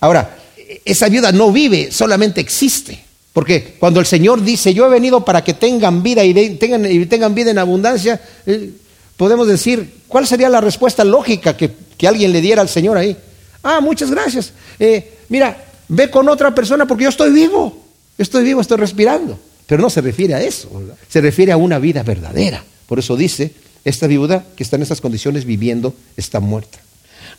Ahora, 0.00 0.36
esa 0.84 1.08
viuda 1.08 1.32
no 1.32 1.52
vive, 1.52 1.90
solamente 1.90 2.40
existe. 2.40 3.02
Porque 3.32 3.76
cuando 3.78 4.00
el 4.00 4.06
Señor 4.06 4.42
dice, 4.42 4.74
yo 4.74 4.86
he 4.86 4.90
venido 4.90 5.24
para 5.24 5.42
que 5.42 5.54
tengan 5.54 6.02
vida 6.02 6.24
y 6.24 6.56
tengan, 6.56 6.90
y 6.90 7.06
tengan 7.06 7.34
vida 7.34 7.50
en 7.50 7.58
abundancia, 7.58 8.20
eh, 8.46 8.72
podemos 9.18 9.48
decir, 9.48 9.96
¿cuál 10.08 10.26
sería 10.26 10.48
la 10.48 10.62
respuesta 10.62 11.04
lógica 11.04 11.54
que, 11.54 11.74
alguien 12.06 12.32
le 12.32 12.40
diera 12.40 12.62
al 12.62 12.70
Señor 12.70 12.96
ahí? 12.96 13.14
Ah, 13.62 13.80
muchas 13.82 14.10
gracias. 14.10 14.52
Eh, 14.78 15.18
mira, 15.28 15.64
ve 15.88 16.08
con 16.08 16.26
otra 16.30 16.54
persona 16.54 16.86
porque 16.86 17.04
yo 17.04 17.10
estoy 17.10 17.30
vivo. 17.32 17.84
Estoy 18.16 18.44
vivo, 18.44 18.62
estoy 18.62 18.78
respirando. 18.78 19.38
Pero 19.66 19.82
no 19.82 19.90
se 19.90 20.00
refiere 20.00 20.34
a 20.34 20.40
eso, 20.40 20.70
se 21.10 21.20
refiere 21.20 21.52
a 21.52 21.58
una 21.58 21.78
vida 21.78 22.02
verdadera. 22.02 22.64
Por 22.86 22.98
eso 23.00 23.16
dice, 23.16 23.52
esta 23.84 24.06
viuda 24.06 24.44
que 24.56 24.62
está 24.62 24.76
en 24.76 24.82
estas 24.82 25.02
condiciones 25.02 25.44
viviendo 25.44 25.94
está 26.16 26.40
muerta. 26.40 26.78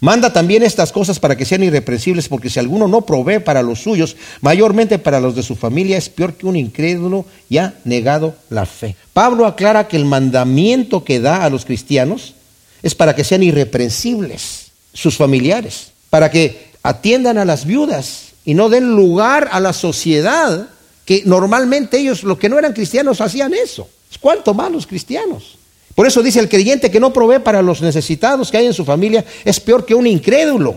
Manda 0.01 0.31
también 0.31 0.63
estas 0.63 0.91
cosas 0.91 1.19
para 1.19 1.35
que 1.35 1.45
sean 1.45 1.63
irreprensibles, 1.63 2.29
porque 2.29 2.49
si 2.49 2.59
alguno 2.59 2.87
no 2.87 3.01
provee 3.01 3.39
para 3.39 3.61
los 3.61 3.79
suyos, 3.79 4.15
mayormente 4.39 4.97
para 4.97 5.19
los 5.19 5.35
de 5.35 5.43
su 5.43 5.55
familia, 5.55 5.97
es 5.97 6.07
peor 6.07 6.35
que 6.35 6.45
un 6.45 6.55
incrédulo 6.55 7.25
y 7.49 7.57
ha 7.57 7.73
negado 7.83 8.35
la 8.49 8.65
fe. 8.65 8.95
Pablo 9.13 9.45
aclara 9.45 9.87
que 9.87 9.97
el 9.97 10.05
mandamiento 10.05 11.03
que 11.03 11.19
da 11.19 11.43
a 11.43 11.49
los 11.49 11.65
cristianos 11.65 12.35
es 12.81 12.95
para 12.95 13.13
que 13.13 13.25
sean 13.25 13.43
irreprensibles 13.43 14.71
sus 14.93 15.17
familiares, 15.17 15.91
para 16.09 16.31
que 16.31 16.69
atiendan 16.81 17.37
a 17.37 17.45
las 17.45 17.65
viudas 17.65 18.29
y 18.45 18.53
no 18.53 18.69
den 18.69 18.95
lugar 18.95 19.49
a 19.51 19.59
la 19.59 19.73
sociedad, 19.73 20.69
que 21.03 21.23
normalmente 21.25 21.97
ellos, 21.97 22.23
los 22.23 22.39
que 22.39 22.47
no 22.47 22.57
eran 22.57 22.73
cristianos, 22.73 23.19
hacían 23.19 23.53
eso. 23.53 23.89
¿Cuánto 24.21 24.53
más 24.53 24.71
los 24.71 24.87
cristianos? 24.87 25.58
Por 25.95 26.07
eso 26.07 26.23
dice 26.23 26.39
el 26.39 26.49
creyente 26.49 26.91
que 26.91 26.99
no 26.99 27.11
provee 27.11 27.39
para 27.39 27.61
los 27.61 27.81
necesitados 27.81 28.51
que 28.51 28.57
hay 28.57 28.65
en 28.67 28.73
su 28.73 28.85
familia 28.85 29.25
es 29.43 29.59
peor 29.59 29.85
que 29.85 29.95
un 29.95 30.07
incrédulo, 30.07 30.75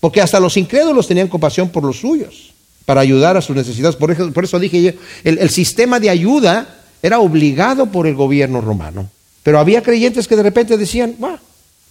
porque 0.00 0.20
hasta 0.20 0.38
los 0.38 0.56
incrédulos 0.56 1.08
tenían 1.08 1.28
compasión 1.28 1.70
por 1.70 1.84
los 1.84 1.98
suyos, 1.98 2.52
para 2.84 3.00
ayudar 3.00 3.36
a 3.36 3.42
sus 3.42 3.56
necesidades. 3.56 3.96
Por 3.96 4.10
eso, 4.10 4.32
por 4.32 4.44
eso 4.44 4.58
dije, 4.58 4.96
el, 5.24 5.38
el 5.38 5.50
sistema 5.50 5.98
de 5.98 6.10
ayuda 6.10 6.80
era 7.02 7.18
obligado 7.18 7.86
por 7.86 8.06
el 8.06 8.14
gobierno 8.14 8.60
romano. 8.60 9.08
Pero 9.42 9.58
había 9.58 9.82
creyentes 9.82 10.28
que 10.28 10.36
de 10.36 10.42
repente 10.42 10.76
decían, 10.76 11.16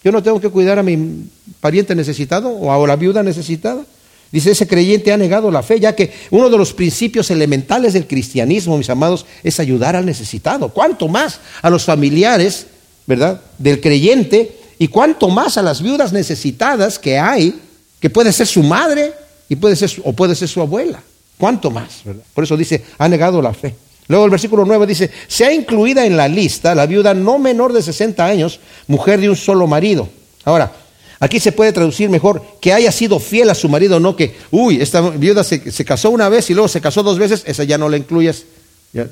yo 0.04 0.12
no 0.12 0.24
tengo 0.24 0.40
que 0.40 0.50
cuidar 0.50 0.80
a 0.80 0.84
mi 0.84 1.26
pariente 1.60 1.96
necesitado 1.96 2.50
o 2.50 2.72
a 2.72 2.88
la 2.88 2.96
viuda 2.96 3.24
necesitada. 3.24 3.84
Dice, 4.32 4.52
ese 4.52 4.68
creyente 4.68 5.12
ha 5.12 5.18
negado 5.18 5.50
la 5.50 5.64
fe, 5.64 5.80
ya 5.80 5.96
que 5.96 6.14
uno 6.30 6.50
de 6.50 6.58
los 6.58 6.74
principios 6.74 7.32
elementales 7.32 7.94
del 7.94 8.06
cristianismo, 8.06 8.78
mis 8.78 8.90
amados, 8.90 9.26
es 9.44 9.60
ayudar 9.60 9.96
al 9.96 10.06
necesitado. 10.06 10.70
¿Cuánto 10.70 11.08
más 11.08 11.40
a 11.62 11.70
los 11.70 11.86
familiares, 11.86 12.68
verdad, 13.08 13.42
del 13.58 13.82
creyente 13.82 14.56
y 14.78 14.88
cuánto 14.88 15.30
más 15.30 15.58
a 15.58 15.64
las 15.64 15.82
viudas 15.82 16.14
necesitadas 16.14 17.00
que 17.00 17.18
hay, 17.18 17.60
que 18.00 18.12
puede 18.12 18.32
ser 18.32 18.46
su 18.46 18.62
madre 18.62 19.14
y 19.50 19.56
puede 19.56 19.76
ser 19.76 19.92
o 20.04 20.14
puede 20.14 20.36
ser 20.36 20.48
su 20.48 20.62
abuela? 20.62 21.02
¿Cuánto 21.40 21.72
más? 21.72 22.04
Por 22.34 22.44
eso 22.44 22.56
dice, 22.56 22.84
ha 23.00 23.08
negado 23.08 23.42
la 23.42 23.54
fe. 23.54 23.74
Luego 24.10 24.26
el 24.26 24.32
versículo 24.32 24.66
9 24.66 24.86
dice, 24.86 25.10
se 25.28 25.46
ha 25.46 25.54
incluida 25.54 26.06
en 26.06 26.18
la 26.18 26.28
lista 26.28 26.76
la 26.76 26.86
viuda 26.86 27.14
no 27.14 27.40
menor 27.40 27.74
de 27.74 27.82
60 27.82 28.26
años, 28.26 28.60
mujer 28.88 29.22
de 29.22 29.30
un 29.30 29.36
solo 29.36 29.66
marido. 29.66 30.10
Ahora, 30.46 30.72
Aquí 31.20 31.40
se 31.40 31.52
puede 31.52 31.74
traducir 31.74 32.10
mejor 32.10 32.42
que 32.62 32.72
haya 32.72 32.92
sido 32.92 33.20
fiel 33.20 33.50
a 33.50 33.56
su 33.56 33.68
marido, 33.68 34.00
no 34.00 34.16
que, 34.16 34.36
uy, 34.52 34.82
esta 34.82 35.02
viuda 35.02 35.44
se, 35.44 35.60
casó 35.86 36.10
una 36.12 36.30
vez 36.30 36.50
y 36.50 36.54
luego 36.54 36.70
se 36.70 36.80
casó 36.80 37.04
dos 37.04 37.20
veces, 37.20 37.44
esa 37.46 37.66
ya 37.66 37.78
no 37.78 37.90
la 37.90 37.98
incluyas, 37.98 38.46
ya, 38.94 39.08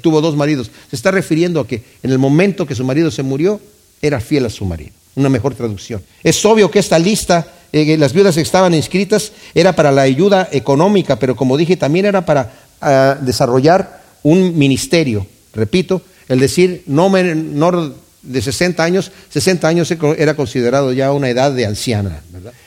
tuvo 0.00 0.22
dos 0.22 0.34
maridos. 0.34 0.70
Se 0.88 0.96
está 0.96 1.10
refiriendo 1.10 1.60
a 1.60 1.66
que 1.66 1.82
en 2.02 2.10
el 2.10 2.18
momento 2.18 2.66
que 2.66 2.74
su 2.74 2.84
marido 2.84 3.10
se 3.10 3.22
murió, 3.22 3.60
era 4.00 4.18
fiel 4.20 4.46
a 4.46 4.50
su 4.50 4.64
marido. 4.64 4.92
Una 5.14 5.28
mejor 5.28 5.54
traducción. 5.54 6.02
Es 6.22 6.42
obvio 6.46 6.70
que 6.70 6.78
esta 6.78 6.98
lista, 6.98 7.46
eh, 7.70 7.98
las 7.98 8.14
viudas 8.14 8.34
que 8.34 8.40
estaban 8.40 8.72
inscritas, 8.72 9.32
era 9.54 9.76
para 9.76 9.92
la 9.92 10.02
ayuda 10.02 10.48
económica, 10.52 11.18
pero 11.18 11.36
como 11.36 11.58
dije, 11.58 11.76
también 11.76 12.06
era 12.06 12.24
para 12.24 12.52
ah, 12.80 13.18
desarrollar 13.20 14.02
un 14.22 14.56
ministerio. 14.56 15.26
Repito, 15.54 16.00
el 16.28 16.40
decir 16.40 16.82
no 16.86 17.10
menor 17.10 17.94
de 18.22 18.42
60 18.42 18.82
años, 18.82 19.12
60 19.30 19.66
años 19.68 19.92
era 20.18 20.34
considerado 20.34 20.92
ya 20.92 21.12
una 21.12 21.28
edad 21.28 21.52
de 21.52 21.66
anciana. 21.66 22.20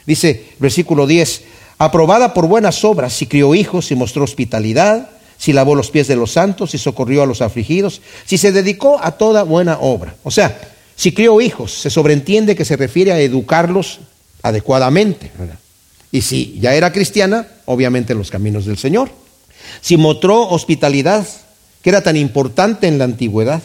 Dice 0.05 0.53
versículo 0.59 1.07
10, 1.07 1.43
aprobada 1.77 2.33
por 2.33 2.47
buenas 2.47 2.83
obras, 2.83 3.13
si 3.13 3.27
crió 3.27 3.55
hijos, 3.55 3.87
si 3.87 3.95
mostró 3.95 4.23
hospitalidad, 4.23 5.09
si 5.37 5.53
lavó 5.53 5.75
los 5.75 5.91
pies 5.91 6.07
de 6.07 6.15
los 6.15 6.31
santos, 6.31 6.71
si 6.71 6.77
socorrió 6.77 7.23
a 7.23 7.25
los 7.25 7.41
afligidos, 7.41 8.01
si 8.25 8.37
se 8.37 8.51
dedicó 8.51 8.99
a 9.01 9.11
toda 9.11 9.43
buena 9.43 9.77
obra. 9.79 10.15
O 10.23 10.31
sea, 10.31 10.59
si 10.95 11.11
crió 11.11 11.41
hijos, 11.41 11.73
se 11.73 11.89
sobreentiende 11.89 12.55
que 12.55 12.65
se 12.65 12.77
refiere 12.77 13.11
a 13.11 13.19
educarlos 13.19 13.99
adecuadamente. 14.41 15.31
Y 16.11 16.21
si 16.21 16.57
ya 16.61 16.73
era 16.75 16.93
cristiana, 16.93 17.47
obviamente 17.65 18.13
en 18.13 18.19
los 18.19 18.31
caminos 18.31 18.65
del 18.65 18.77
Señor. 18.77 19.09
Si 19.81 19.97
mostró 19.97 20.47
hospitalidad, 20.47 21.27
que 21.81 21.89
era 21.89 22.01
tan 22.01 22.15
importante 22.15 22.87
en 22.87 22.97
la 22.97 23.03
antigüedad. 23.03 23.61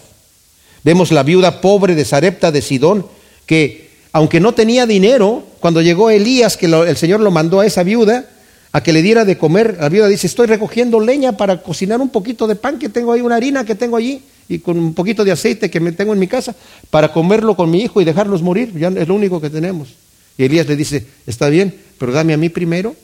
Vemos 0.85 1.13
la 1.13 1.23
viuda 1.23 1.61
pobre 1.61 1.95
de 1.95 2.05
Sarepta 2.05 2.53
de 2.53 2.63
Sidón, 2.63 3.07
que 3.47 3.91
aunque 4.13 4.41
no 4.41 4.53
tenía 4.55 4.87
dinero, 4.87 5.45
cuando 5.61 5.83
llegó 5.83 6.11
Elías, 6.11 6.57
que 6.57 6.67
el 6.67 6.97
Señor 6.97 7.21
lo 7.21 7.31
mandó 7.31 7.61
a 7.61 7.67
esa 7.67 7.83
viuda, 7.83 8.29
a 8.73 8.83
que 8.83 8.93
le 8.93 9.03
diera 9.03 9.25
de 9.25 9.39
comer. 9.39 9.79
La 9.81 9.89
viuda 9.89 10.09
dice, 10.09 10.27
estoy 10.27 10.47
recogiendo 10.47 11.01
leña 11.01 11.37
para 11.37 11.63
cocinar 11.63 12.01
un 12.01 12.09
poquito 12.09 12.47
de 12.47 12.57
pan 12.57 12.79
que 12.79 12.89
tengo 12.89 13.13
ahí, 13.13 13.21
una 13.21 13.37
harina 13.37 13.65
que 13.65 13.75
tengo 13.75 13.97
allí, 13.97 14.23
y 14.49 14.59
con 14.59 14.79
un 14.79 14.95
poquito 14.95 15.25
de 15.25 15.33
aceite 15.33 15.71
que 15.71 15.81
me 15.81 15.93
tengo 15.93 16.13
en 16.13 16.19
mi 16.19 16.27
casa, 16.27 16.55
para 16.91 17.13
comerlo 17.13 17.57
con 17.57 17.71
mi 17.71 17.83
hijo 17.83 18.01
y 18.01 18.05
dejarlos 18.05 18.43
morir. 18.43 18.73
Ya 18.77 18.89
es 18.89 19.07
lo 19.07 19.15
único 19.15 19.41
que 19.41 19.51
tenemos. 19.51 19.89
Y 20.37 20.45
Elías 20.45 20.67
le 20.67 20.77
dice, 20.77 21.07
está 21.27 21.49
bien, 21.49 21.75
pero 21.99 22.13
dame 22.13 22.33
a 22.33 22.37
mí 22.37 22.49
primero 22.49 22.97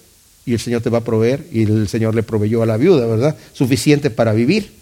y 0.45 0.53
el 0.55 0.61
Señor 0.61 0.81
te 0.81 0.91
va 0.91 0.99
a 0.99 1.05
proveer. 1.05 1.45
Y 1.53 1.64
el 1.64 1.89
Señor 1.89 2.14
le 2.14 2.22
proveyó 2.22 2.62
a 2.62 2.66
la 2.66 2.77
viuda, 2.77 3.07
¿verdad? 3.07 3.37
Suficiente 3.53 4.11
para 4.11 4.33
vivir. 4.33 4.72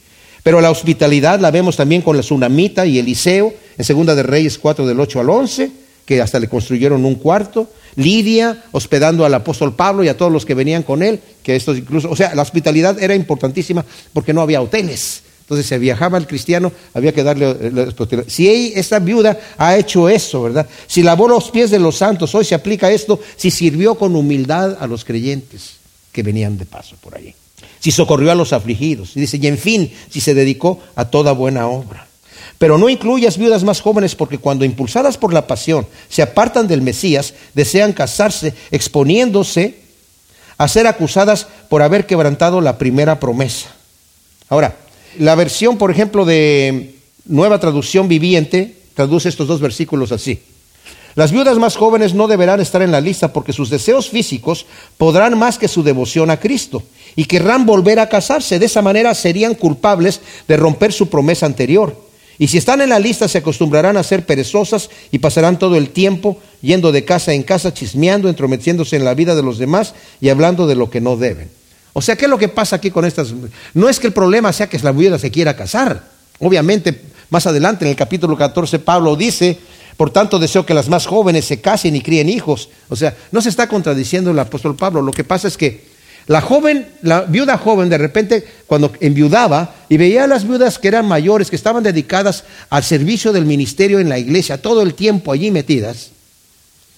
Pero 0.44 0.60
la 0.60 0.70
hospitalidad 0.70 1.40
la 1.40 1.50
vemos 1.50 1.76
también 1.76 2.02
con 2.02 2.16
la 2.16 2.22
tsunamita 2.22 2.84
y 2.84 2.98
Eliseo, 2.98 3.52
en 3.78 3.84
Segunda 3.84 4.14
de 4.14 4.22
Reyes 4.22 4.58
4 4.58 4.86
del 4.86 5.00
8 5.00 5.20
al 5.20 5.30
11, 5.30 5.72
que 6.04 6.20
hasta 6.20 6.38
le 6.38 6.48
construyeron 6.48 7.04
un 7.06 7.14
cuarto. 7.14 7.66
Lidia 7.96 8.64
hospedando 8.72 9.24
al 9.24 9.32
apóstol 9.32 9.74
Pablo 9.74 10.04
y 10.04 10.08
a 10.08 10.16
todos 10.16 10.30
los 10.30 10.44
que 10.44 10.52
venían 10.52 10.82
con 10.82 11.02
él, 11.02 11.18
que 11.42 11.56
estos 11.56 11.78
incluso, 11.78 12.10
o 12.10 12.16
sea, 12.16 12.34
la 12.34 12.42
hospitalidad 12.42 13.02
era 13.02 13.14
importantísima 13.14 13.86
porque 14.12 14.34
no 14.34 14.42
había 14.42 14.60
hoteles. 14.60 15.22
Entonces, 15.40 15.66
si 15.66 15.78
viajaba 15.78 16.18
el 16.18 16.26
cristiano, 16.26 16.70
había 16.92 17.12
que 17.12 17.22
darle 17.22 17.70
la 17.70 17.82
hospitalidad. 17.84 18.28
Si 18.28 18.72
esta 18.74 18.98
viuda 18.98 19.38
ha 19.56 19.76
hecho 19.78 20.10
eso, 20.10 20.42
¿verdad? 20.42 20.66
Si 20.86 21.02
lavó 21.02 21.26
los 21.26 21.50
pies 21.50 21.70
de 21.70 21.78
los 21.78 21.96
santos, 21.96 22.34
hoy 22.34 22.44
se 22.44 22.54
aplica 22.54 22.90
esto, 22.90 23.18
si 23.36 23.50
sirvió 23.50 23.94
con 23.94 24.14
humildad 24.14 24.76
a 24.78 24.86
los 24.86 25.06
creyentes 25.06 25.76
que 26.12 26.22
venían 26.22 26.58
de 26.58 26.66
paso 26.66 26.96
por 27.00 27.16
allí. 27.16 27.34
Si 27.84 27.90
socorrió 27.90 28.32
a 28.32 28.34
los 28.34 28.54
afligidos. 28.54 29.14
Y 29.14 29.20
dice, 29.20 29.36
y 29.36 29.46
en 29.46 29.58
fin, 29.58 29.92
si 30.08 30.22
se 30.22 30.32
dedicó 30.32 30.80
a 30.96 31.04
toda 31.04 31.32
buena 31.32 31.68
obra. 31.68 32.06
Pero 32.56 32.78
no 32.78 32.88
incluyas 32.88 33.36
viudas 33.36 33.62
más 33.62 33.82
jóvenes 33.82 34.14
porque 34.14 34.38
cuando 34.38 34.64
impulsadas 34.64 35.18
por 35.18 35.34
la 35.34 35.46
pasión 35.46 35.86
se 36.08 36.22
apartan 36.22 36.66
del 36.66 36.80
Mesías, 36.80 37.34
desean 37.52 37.92
casarse 37.92 38.54
exponiéndose 38.70 39.80
a 40.56 40.66
ser 40.66 40.86
acusadas 40.86 41.46
por 41.68 41.82
haber 41.82 42.06
quebrantado 42.06 42.62
la 42.62 42.78
primera 42.78 43.20
promesa. 43.20 43.74
Ahora, 44.48 44.78
la 45.18 45.34
versión, 45.34 45.76
por 45.76 45.90
ejemplo, 45.90 46.24
de 46.24 46.94
Nueva 47.26 47.60
Traducción 47.60 48.08
Viviente 48.08 48.78
traduce 48.94 49.28
estos 49.28 49.46
dos 49.46 49.60
versículos 49.60 50.10
así. 50.10 50.40
Las 51.14 51.30
viudas 51.30 51.58
más 51.58 51.76
jóvenes 51.76 52.14
no 52.14 52.26
deberán 52.26 52.60
estar 52.60 52.82
en 52.82 52.90
la 52.90 53.00
lista 53.00 53.32
porque 53.32 53.52
sus 53.52 53.70
deseos 53.70 54.10
físicos 54.10 54.66
podrán 54.98 55.38
más 55.38 55.58
que 55.58 55.68
su 55.68 55.84
devoción 55.84 56.30
a 56.30 56.40
Cristo 56.40 56.82
y 57.14 57.26
querrán 57.26 57.66
volver 57.66 58.00
a 58.00 58.08
casarse. 58.08 58.58
De 58.58 58.66
esa 58.66 58.82
manera 58.82 59.14
serían 59.14 59.54
culpables 59.54 60.20
de 60.48 60.56
romper 60.56 60.92
su 60.92 61.08
promesa 61.08 61.46
anterior. 61.46 61.96
Y 62.36 62.48
si 62.48 62.58
están 62.58 62.80
en 62.80 62.88
la 62.88 62.98
lista 62.98 63.28
se 63.28 63.38
acostumbrarán 63.38 63.96
a 63.96 64.02
ser 64.02 64.26
perezosas 64.26 64.90
y 65.12 65.20
pasarán 65.20 65.58
todo 65.58 65.76
el 65.76 65.90
tiempo 65.90 66.38
yendo 66.62 66.90
de 66.90 67.04
casa 67.04 67.32
en 67.32 67.44
casa, 67.44 67.72
chismeando, 67.72 68.28
entrometiéndose 68.28 68.96
en 68.96 69.04
la 69.04 69.14
vida 69.14 69.36
de 69.36 69.42
los 69.42 69.58
demás 69.58 69.94
y 70.20 70.30
hablando 70.30 70.66
de 70.66 70.74
lo 70.74 70.90
que 70.90 71.00
no 71.00 71.16
deben. 71.16 71.48
O 71.92 72.02
sea, 72.02 72.16
¿qué 72.16 72.24
es 72.24 72.30
lo 72.30 72.38
que 72.38 72.48
pasa 72.48 72.76
aquí 72.76 72.90
con 72.90 73.04
estas? 73.04 73.32
No 73.72 73.88
es 73.88 74.00
que 74.00 74.08
el 74.08 74.12
problema 74.12 74.52
sea 74.52 74.68
que 74.68 74.80
la 74.80 74.90
viuda 74.90 75.16
se 75.16 75.30
quiera 75.30 75.54
casar. 75.54 76.08
Obviamente, 76.40 77.02
más 77.30 77.46
adelante 77.46 77.84
en 77.84 77.92
el 77.92 77.96
capítulo 77.96 78.36
14 78.36 78.80
Pablo 78.80 79.14
dice, 79.14 79.58
por 79.96 80.10
tanto 80.10 80.38
deseo 80.38 80.66
que 80.66 80.74
las 80.74 80.88
más 80.88 81.06
jóvenes 81.06 81.44
se 81.44 81.60
casen 81.60 81.96
y 81.96 82.00
críen 82.00 82.28
hijos. 82.28 82.68
O 82.88 82.96
sea, 82.96 83.16
no 83.32 83.40
se 83.40 83.48
está 83.48 83.68
contradiciendo 83.68 84.30
el 84.30 84.38
apóstol 84.38 84.76
Pablo. 84.76 85.02
Lo 85.02 85.12
que 85.12 85.24
pasa 85.24 85.48
es 85.48 85.56
que 85.56 85.94
la 86.26 86.40
joven, 86.40 86.88
la 87.02 87.22
viuda 87.22 87.58
joven, 87.58 87.90
de 87.90 87.98
repente, 87.98 88.44
cuando 88.66 88.92
enviudaba 89.00 89.74
y 89.88 89.98
veía 89.98 90.24
a 90.24 90.26
las 90.26 90.46
viudas 90.48 90.78
que 90.78 90.88
eran 90.88 91.06
mayores, 91.06 91.50
que 91.50 91.56
estaban 91.56 91.82
dedicadas 91.82 92.44
al 92.70 92.82
servicio 92.82 93.32
del 93.32 93.44
ministerio 93.44 94.00
en 94.00 94.08
la 94.08 94.18
iglesia, 94.18 94.62
todo 94.62 94.82
el 94.82 94.94
tiempo 94.94 95.32
allí 95.32 95.50
metidas, 95.50 96.10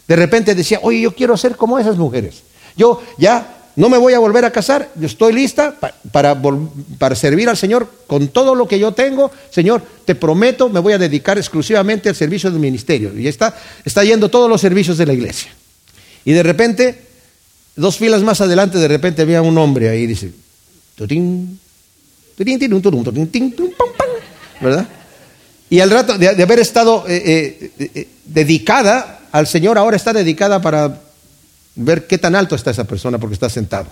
de 0.07 0.17
repente 0.17 0.55
decía, 0.55 0.79
oye, 0.83 1.01
yo 1.01 1.15
quiero 1.15 1.37
ser 1.37 1.57
como 1.57 1.79
esas 1.79 1.97
mujeres. 1.97 2.43
Yo 2.77 3.03
ya 3.19 3.56
no 3.77 3.89
me 3.89 3.99
voy 3.99 4.15
a 4.15 4.19
volver 4.19 4.45
a 4.45 4.51
casar, 4.51 4.91
yo 4.97 5.07
estoy 5.07 5.33
lista 5.35 5.75
para, 6.11 7.15
servir 7.15 7.49
al 7.49 7.57
Señor 7.57 7.89
con 8.07 8.29
todo 8.29 8.55
lo 8.55 8.67
que 8.67 8.79
yo 8.79 8.93
tengo. 8.93 9.31
Señor, 9.51 9.83
te 10.05 10.15
prometo, 10.15 10.69
me 10.69 10.81
voy 10.81 10.95
a 10.95 10.99
dedicar 10.99 11.39
exclusivamente 11.39 12.09
al 12.09 12.17
servicio 12.17 12.51
del 12.51 12.59
ministerio. 12.59 13.17
Y 13.19 13.29
está, 13.29 13.55
está 13.85 14.03
yendo 14.03 14.29
todos 14.31 14.49
los 14.49 14.61
servicios 14.61 14.99
de 14.99 15.07
la 15.07 15.13
iglesia. 15.13 15.51
Y 16.25 16.33
de 16.33 16.43
repente 16.43 17.07
Dos 17.77 17.99
filas 17.99 18.23
más 18.23 18.41
adelante, 18.41 18.79
de 18.79 18.89
repente 18.89 19.21
había 19.21 19.43
un 19.43 19.59
hombre 19.59 19.91
ahí, 19.91 20.07
dice, 20.07 20.33
¿verdad? 24.63 24.89
Y 25.69 25.81
al 25.81 25.91
rato 25.91 26.17
de, 26.17 26.43
haber 26.43 26.59
estado 26.59 27.05
eh, 27.07 27.71
eh, 27.79 27.91
eh, 27.95 28.09
dedicada 28.25 29.21
al 29.31 29.47
Señor, 29.47 29.77
ahora 29.77 29.97
está 29.97 30.15
dedicada 30.15 30.63
para 30.63 31.03
ver 31.77 32.07
qué 32.07 32.19
tan 32.19 32.35
alto 32.35 32.55
está 32.55 32.71
esa 32.71 32.85
persona 32.85 33.19
porque 33.19 33.35
está 33.35 33.49
sentado. 33.49 33.89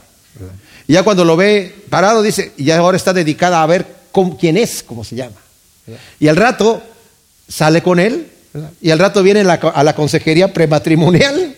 Y 0.88 0.94
ya 0.94 1.02
cuando 1.02 1.24
lo 1.24 1.36
ve 1.36 1.74
parado, 1.88 2.22
dice, 2.22 2.52
y 2.56 2.70
ahora 2.70 2.96
está 2.96 3.12
dedicada 3.12 3.62
a 3.62 3.66
ver 3.66 3.86
quién 4.38 4.56
es, 4.56 4.82
cómo 4.82 5.04
se 5.04 5.16
llama. 5.16 5.36
Y 6.18 6.28
al 6.28 6.36
rato 6.36 6.82
sale 7.48 7.82
con 7.82 8.00
él, 8.00 8.28
y 8.80 8.90
al 8.90 8.98
rato 8.98 9.22
viene 9.22 9.40
a 9.40 9.82
la 9.82 9.94
consejería 9.94 10.52
prematrimonial 10.52 11.56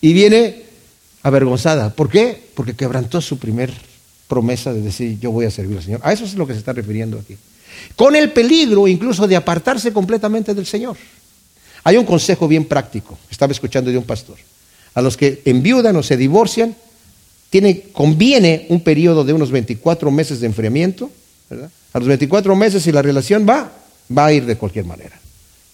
y 0.00 0.12
viene 0.12 0.64
avergonzada. 1.22 1.90
¿Por 1.90 2.10
qué? 2.10 2.48
Porque 2.54 2.74
quebrantó 2.74 3.20
su 3.20 3.38
primer 3.38 3.72
promesa 4.28 4.72
de 4.72 4.80
decir 4.80 5.18
yo 5.20 5.30
voy 5.30 5.46
a 5.46 5.50
servir 5.50 5.78
al 5.78 5.84
Señor. 5.84 6.00
A 6.02 6.12
eso 6.12 6.24
es 6.24 6.34
lo 6.34 6.46
que 6.46 6.54
se 6.54 6.58
está 6.58 6.72
refiriendo 6.72 7.18
aquí. 7.18 7.36
Con 7.96 8.16
el 8.16 8.32
peligro 8.32 8.88
incluso 8.88 9.26
de 9.26 9.36
apartarse 9.36 9.92
completamente 9.92 10.54
del 10.54 10.66
Señor. 10.66 10.96
Hay 11.84 11.96
un 11.96 12.04
consejo 12.04 12.48
bien 12.48 12.64
práctico, 12.64 13.18
estaba 13.30 13.52
escuchando 13.52 13.90
de 13.90 13.98
un 13.98 14.04
pastor. 14.04 14.36
A 14.94 15.02
los 15.02 15.16
que 15.16 15.42
enviudan 15.44 15.96
o 15.96 16.02
se 16.02 16.16
divorcian, 16.16 16.76
tiene, 17.50 17.82
conviene 17.92 18.66
un 18.68 18.80
periodo 18.80 19.24
de 19.24 19.32
unos 19.32 19.50
24 19.50 20.10
meses 20.10 20.40
de 20.40 20.46
enfriamiento. 20.46 21.10
A 21.92 21.98
los 21.98 22.08
24 22.08 22.54
meses, 22.56 22.82
si 22.82 22.92
la 22.92 23.02
relación 23.02 23.46
va, 23.48 23.70
va 24.16 24.26
a 24.26 24.32
ir 24.32 24.46
de 24.46 24.56
cualquier 24.56 24.84
manera. 24.84 25.18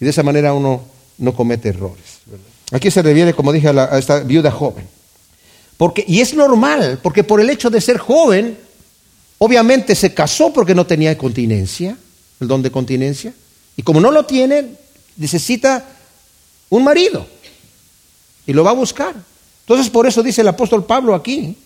Y 0.00 0.04
de 0.04 0.10
esa 0.10 0.22
manera 0.22 0.52
uno 0.52 0.82
no 1.18 1.34
comete 1.34 1.70
errores. 1.70 2.20
Aquí 2.72 2.90
se 2.90 3.02
refiere, 3.02 3.34
como 3.34 3.52
dije, 3.52 3.68
a 3.68 3.98
esta 3.98 4.20
viuda 4.20 4.50
joven 4.50 4.84
y 6.06 6.20
es 6.20 6.34
normal, 6.34 6.98
porque 7.02 7.24
por 7.24 7.40
el 7.40 7.48
hecho 7.48 7.70
de 7.70 7.80
ser 7.80 7.96
joven, 7.96 8.56
obviamente 9.38 9.94
se 9.94 10.12
casó 10.12 10.52
porque 10.52 10.74
no 10.74 10.86
tenía 10.86 11.16
continencia, 11.16 11.96
el 12.38 12.48
don 12.48 12.62
de 12.62 12.70
continencia. 12.70 13.32
Y 13.76 13.82
como 13.82 14.00
no 14.00 14.10
lo 14.10 14.26
tiene, 14.26 14.66
necesita 15.16 15.86
un 16.68 16.84
marido. 16.84 17.26
Y 18.46 18.52
lo 18.52 18.64
va 18.64 18.70
a 18.70 18.74
buscar. 18.74 19.14
Entonces 19.62 19.90
por 19.90 20.06
eso 20.06 20.22
dice 20.22 20.40
el 20.40 20.48
apóstol 20.48 20.84
Pablo 20.84 21.14
aquí. 21.14 21.56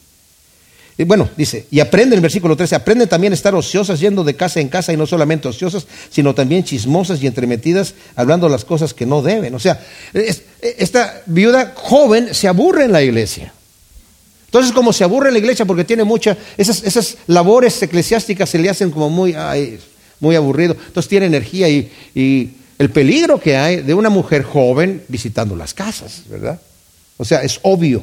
Bueno, 0.97 1.29
dice, 1.37 1.66
y 1.72 1.81
aprende 1.81 2.14
en 2.14 2.18
el 2.18 2.22
versículo 2.22 2.57
13, 2.57 2.77
aprende 2.77 3.09
también 3.09 3.33
a 3.33 3.35
estar 3.35 3.53
ociosas, 3.55 3.99
yendo 3.99 4.22
de 4.22 4.37
casa 4.37 4.61
en 4.61 4.68
casa, 4.68 4.93
y 4.93 4.97
no 4.97 5.07
solamente 5.07 5.49
ociosas, 5.49 5.87
sino 6.09 6.37
también 6.37 6.62
chismosas 6.62 7.20
y 7.20 7.27
entremetidas, 7.27 7.95
hablando 8.14 8.49
las 8.49 8.64
cosas 8.64 8.95
que 8.95 9.05
no 9.05 9.20
deben. 9.20 9.55
O 9.57 9.59
sea, 9.59 9.85
esta 10.62 11.22
viuda 11.27 11.72
joven 11.75 12.33
se 12.33 12.47
aburre 12.47 12.85
en 12.85 12.93
la 12.93 13.03
iglesia. 13.03 13.53
Entonces, 14.47 14.70
como 14.70 14.93
se 14.93 15.03
aburre 15.03 15.33
la 15.33 15.39
iglesia 15.39 15.64
porque 15.64 15.83
tiene 15.83 16.05
muchas, 16.05 16.39
esas, 16.57 16.85
esas 16.85 17.16
labores 17.27 17.83
eclesiásticas 17.83 18.49
se 18.49 18.61
le 18.61 18.70
hacen 18.70 18.93
como 18.93 19.11
muy, 19.11 19.35
muy 20.20 20.37
aburrido. 20.37 20.77
Entonces 20.87 21.09
tiene 21.09 21.27
energía 21.27 21.68
y, 21.68 21.91
y 22.14 22.51
el 22.79 22.91
peligro 22.91 23.41
que 23.41 23.57
hay 23.57 23.77
de 23.77 23.95
una 23.95 24.11
mujer 24.11 24.43
joven 24.43 25.05
visitando 25.09 25.55
las 25.57 25.75
casas, 25.75 26.22
¿verdad? 26.29 26.61
O 27.16 27.25
sea, 27.25 27.43
es 27.43 27.61
obvio. 27.62 28.03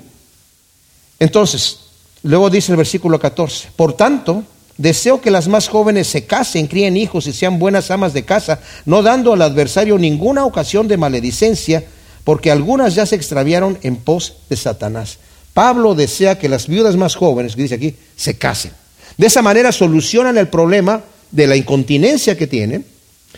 Entonces, 1.20 1.80
luego 2.24 2.50
dice 2.50 2.72
el 2.72 2.78
versículo 2.78 3.20
14, 3.20 3.70
por 3.76 3.94
tanto, 3.94 4.44
deseo 4.78 5.22
que 5.22 5.32
las 5.32 5.48
más 5.48 5.68
jóvenes 5.68 6.08
se 6.08 6.26
casen, 6.26 6.68
críen 6.68 6.98
hijos 6.98 7.28
y 7.28 7.34
sean 7.34 7.60
buenas 7.60 7.92
amas 7.92 8.14
de 8.14 8.24
casa, 8.24 8.60
no 8.86 9.02
dando 9.04 9.34
al 9.34 9.42
adversario 9.42 9.98
ninguna 9.98 10.46
ocasión 10.46 10.88
de 10.88 10.98
maledicencia, 10.98 11.84
porque 12.24 12.52
algunas 12.52 12.96
ya 12.96 13.06
se 13.06 13.16
extraviaron 13.16 13.78
en 13.84 13.98
pos 13.98 14.36
de 14.50 14.56
Satanás. 14.56 15.18
Pablo 15.54 15.96
desea 15.96 16.40
que 16.40 16.50
las 16.50 16.68
viudas 16.68 16.96
más 16.96 17.16
jóvenes, 17.16 17.56
que 17.56 17.64
dice 17.64 17.76
aquí, 17.76 17.96
se 18.16 18.38
casen. 18.38 18.72
De 19.18 19.28
esa 19.28 19.42
manera 19.42 19.72
solucionan 19.72 20.38
el 20.38 20.48
problema 20.48 21.04
de 21.32 21.48
la 21.48 21.56
incontinencia 21.56 22.38
que 22.38 22.48
tienen, 22.48 22.86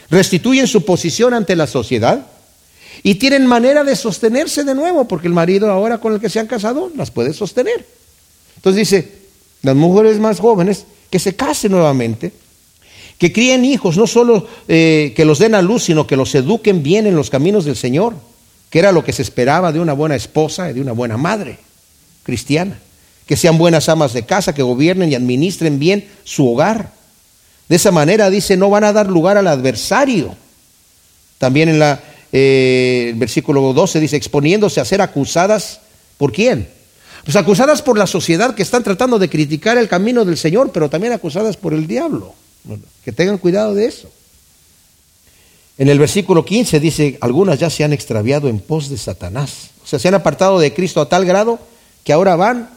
restituyen 0.09 0.67
su 0.67 0.85
posición 0.85 1.33
ante 1.33 1.55
la 1.55 1.67
sociedad 1.67 2.27
y 3.01 3.15
tienen 3.15 3.47
manera 3.47 3.83
de 3.83 3.95
sostenerse 3.95 4.63
de 4.63 4.75
nuevo, 4.75 5.07
porque 5.07 5.27
el 5.27 5.33
marido 5.33 5.69
ahora 5.71 5.97
con 5.97 6.13
el 6.13 6.19
que 6.19 6.29
se 6.29 6.39
han 6.39 6.47
casado 6.47 6.91
las 6.95 7.11
puede 7.11 7.33
sostener. 7.33 7.85
Entonces 8.55 8.89
dice, 8.89 9.11
las 9.61 9.75
mujeres 9.75 10.19
más 10.19 10.39
jóvenes 10.39 10.85
que 11.09 11.19
se 11.19 11.35
casen 11.35 11.71
nuevamente, 11.71 12.31
que 13.17 13.31
críen 13.31 13.65
hijos, 13.65 13.97
no 13.97 14.07
solo 14.07 14.47
eh, 14.67 15.13
que 15.15 15.25
los 15.25 15.39
den 15.39 15.55
a 15.55 15.61
luz, 15.61 15.83
sino 15.83 16.07
que 16.07 16.15
los 16.15 16.33
eduquen 16.35 16.83
bien 16.83 17.07
en 17.07 17.15
los 17.15 17.29
caminos 17.29 17.65
del 17.65 17.75
Señor, 17.75 18.13
que 18.69 18.79
era 18.79 18.91
lo 18.91 19.03
que 19.03 19.13
se 19.13 19.21
esperaba 19.21 19.71
de 19.71 19.79
una 19.79 19.93
buena 19.93 20.15
esposa 20.15 20.69
y 20.69 20.73
de 20.73 20.81
una 20.81 20.93
buena 20.93 21.17
madre 21.17 21.59
cristiana, 22.23 22.79
que 23.25 23.37
sean 23.37 23.57
buenas 23.57 23.87
amas 23.89 24.13
de 24.13 24.25
casa, 24.25 24.55
que 24.55 24.63
gobiernen 24.63 25.11
y 25.11 25.15
administren 25.15 25.77
bien 25.77 26.09
su 26.23 26.51
hogar. 26.51 26.91
De 27.73 27.77
esa 27.77 27.89
manera, 27.89 28.29
dice, 28.29 28.55
no 28.55 28.69
van 28.69 28.83
a 28.83 28.93
dar 28.93 29.07
lugar 29.07 29.35
al 29.35 29.47
adversario. 29.47 30.35
También 31.39 31.69
en 31.69 31.81
eh, 32.31 33.07
el 33.09 33.15
versículo 33.15 33.73
12 33.73 33.99
dice, 33.99 34.15
exponiéndose 34.15 34.79
a 34.79 34.85
ser 34.85 35.01
acusadas, 35.01 35.79
¿por 36.19 36.31
quién? 36.31 36.69
Pues 37.23 37.35
acusadas 37.35 37.81
por 37.81 37.97
la 37.97 38.05
sociedad 38.05 38.53
que 38.53 38.61
están 38.61 38.83
tratando 38.83 39.17
de 39.17 39.27
criticar 39.27 39.79
el 39.79 39.87
camino 39.87 40.23
del 40.23 40.37
Señor, 40.37 40.71
pero 40.71 40.87
también 40.87 41.13
acusadas 41.13 41.57
por 41.57 41.73
el 41.73 41.87
diablo. 41.87 42.35
Que 43.03 43.11
tengan 43.11 43.39
cuidado 43.39 43.73
de 43.73 43.87
eso. 43.87 44.07
En 45.79 45.89
el 45.89 45.97
versículo 45.97 46.45
15 46.45 46.79
dice, 46.79 47.17
algunas 47.21 47.57
ya 47.57 47.71
se 47.71 47.83
han 47.83 47.91
extraviado 47.91 48.49
en 48.49 48.59
pos 48.59 48.89
de 48.89 48.99
Satanás. 48.99 49.71
O 49.83 49.87
sea, 49.87 49.97
se 49.97 50.09
han 50.09 50.13
apartado 50.13 50.59
de 50.59 50.75
Cristo 50.75 51.01
a 51.01 51.09
tal 51.09 51.25
grado 51.25 51.57
que 52.03 52.13
ahora 52.13 52.35
van 52.35 52.69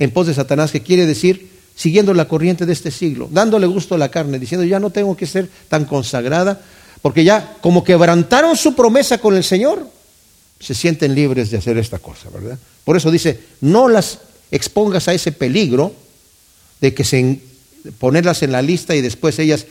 en 0.00 0.10
pos 0.10 0.26
de 0.26 0.34
Satanás, 0.34 0.72
que 0.72 0.82
quiere 0.82 1.06
decir 1.06 1.53
siguiendo 1.76 2.14
la 2.14 2.28
corriente 2.28 2.66
de 2.66 2.72
este 2.72 2.90
siglo, 2.90 3.28
dándole 3.30 3.66
gusto 3.66 3.94
a 3.94 3.98
la 3.98 4.10
carne, 4.10 4.38
diciendo, 4.38 4.64
ya 4.64 4.78
no 4.78 4.90
tengo 4.90 5.16
que 5.16 5.26
ser 5.26 5.48
tan 5.68 5.84
consagrada, 5.84 6.60
porque 7.02 7.24
ya 7.24 7.56
como 7.60 7.84
quebrantaron 7.84 8.56
su 8.56 8.74
promesa 8.74 9.18
con 9.18 9.36
el 9.36 9.44
Señor, 9.44 9.88
se 10.60 10.74
sienten 10.74 11.14
libres 11.14 11.50
de 11.50 11.58
hacer 11.58 11.76
esta 11.78 11.98
cosa, 11.98 12.30
¿verdad? 12.30 12.58
Por 12.84 12.96
eso 12.96 13.10
dice, 13.10 13.40
no 13.60 13.88
las 13.88 14.18
expongas 14.50 15.08
a 15.08 15.14
ese 15.14 15.32
peligro 15.32 15.92
de 16.80 16.94
que 16.94 17.04
se 17.04 17.40
ponerlas 17.98 18.42
en 18.42 18.52
la 18.52 18.62
lista 18.62 18.94
y 18.94 19.02
después 19.02 19.38
ellas, 19.38 19.66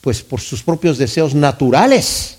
pues 0.00 0.22
por 0.22 0.40
sus 0.40 0.62
propios 0.62 0.98
deseos 0.98 1.34
naturales, 1.34 2.36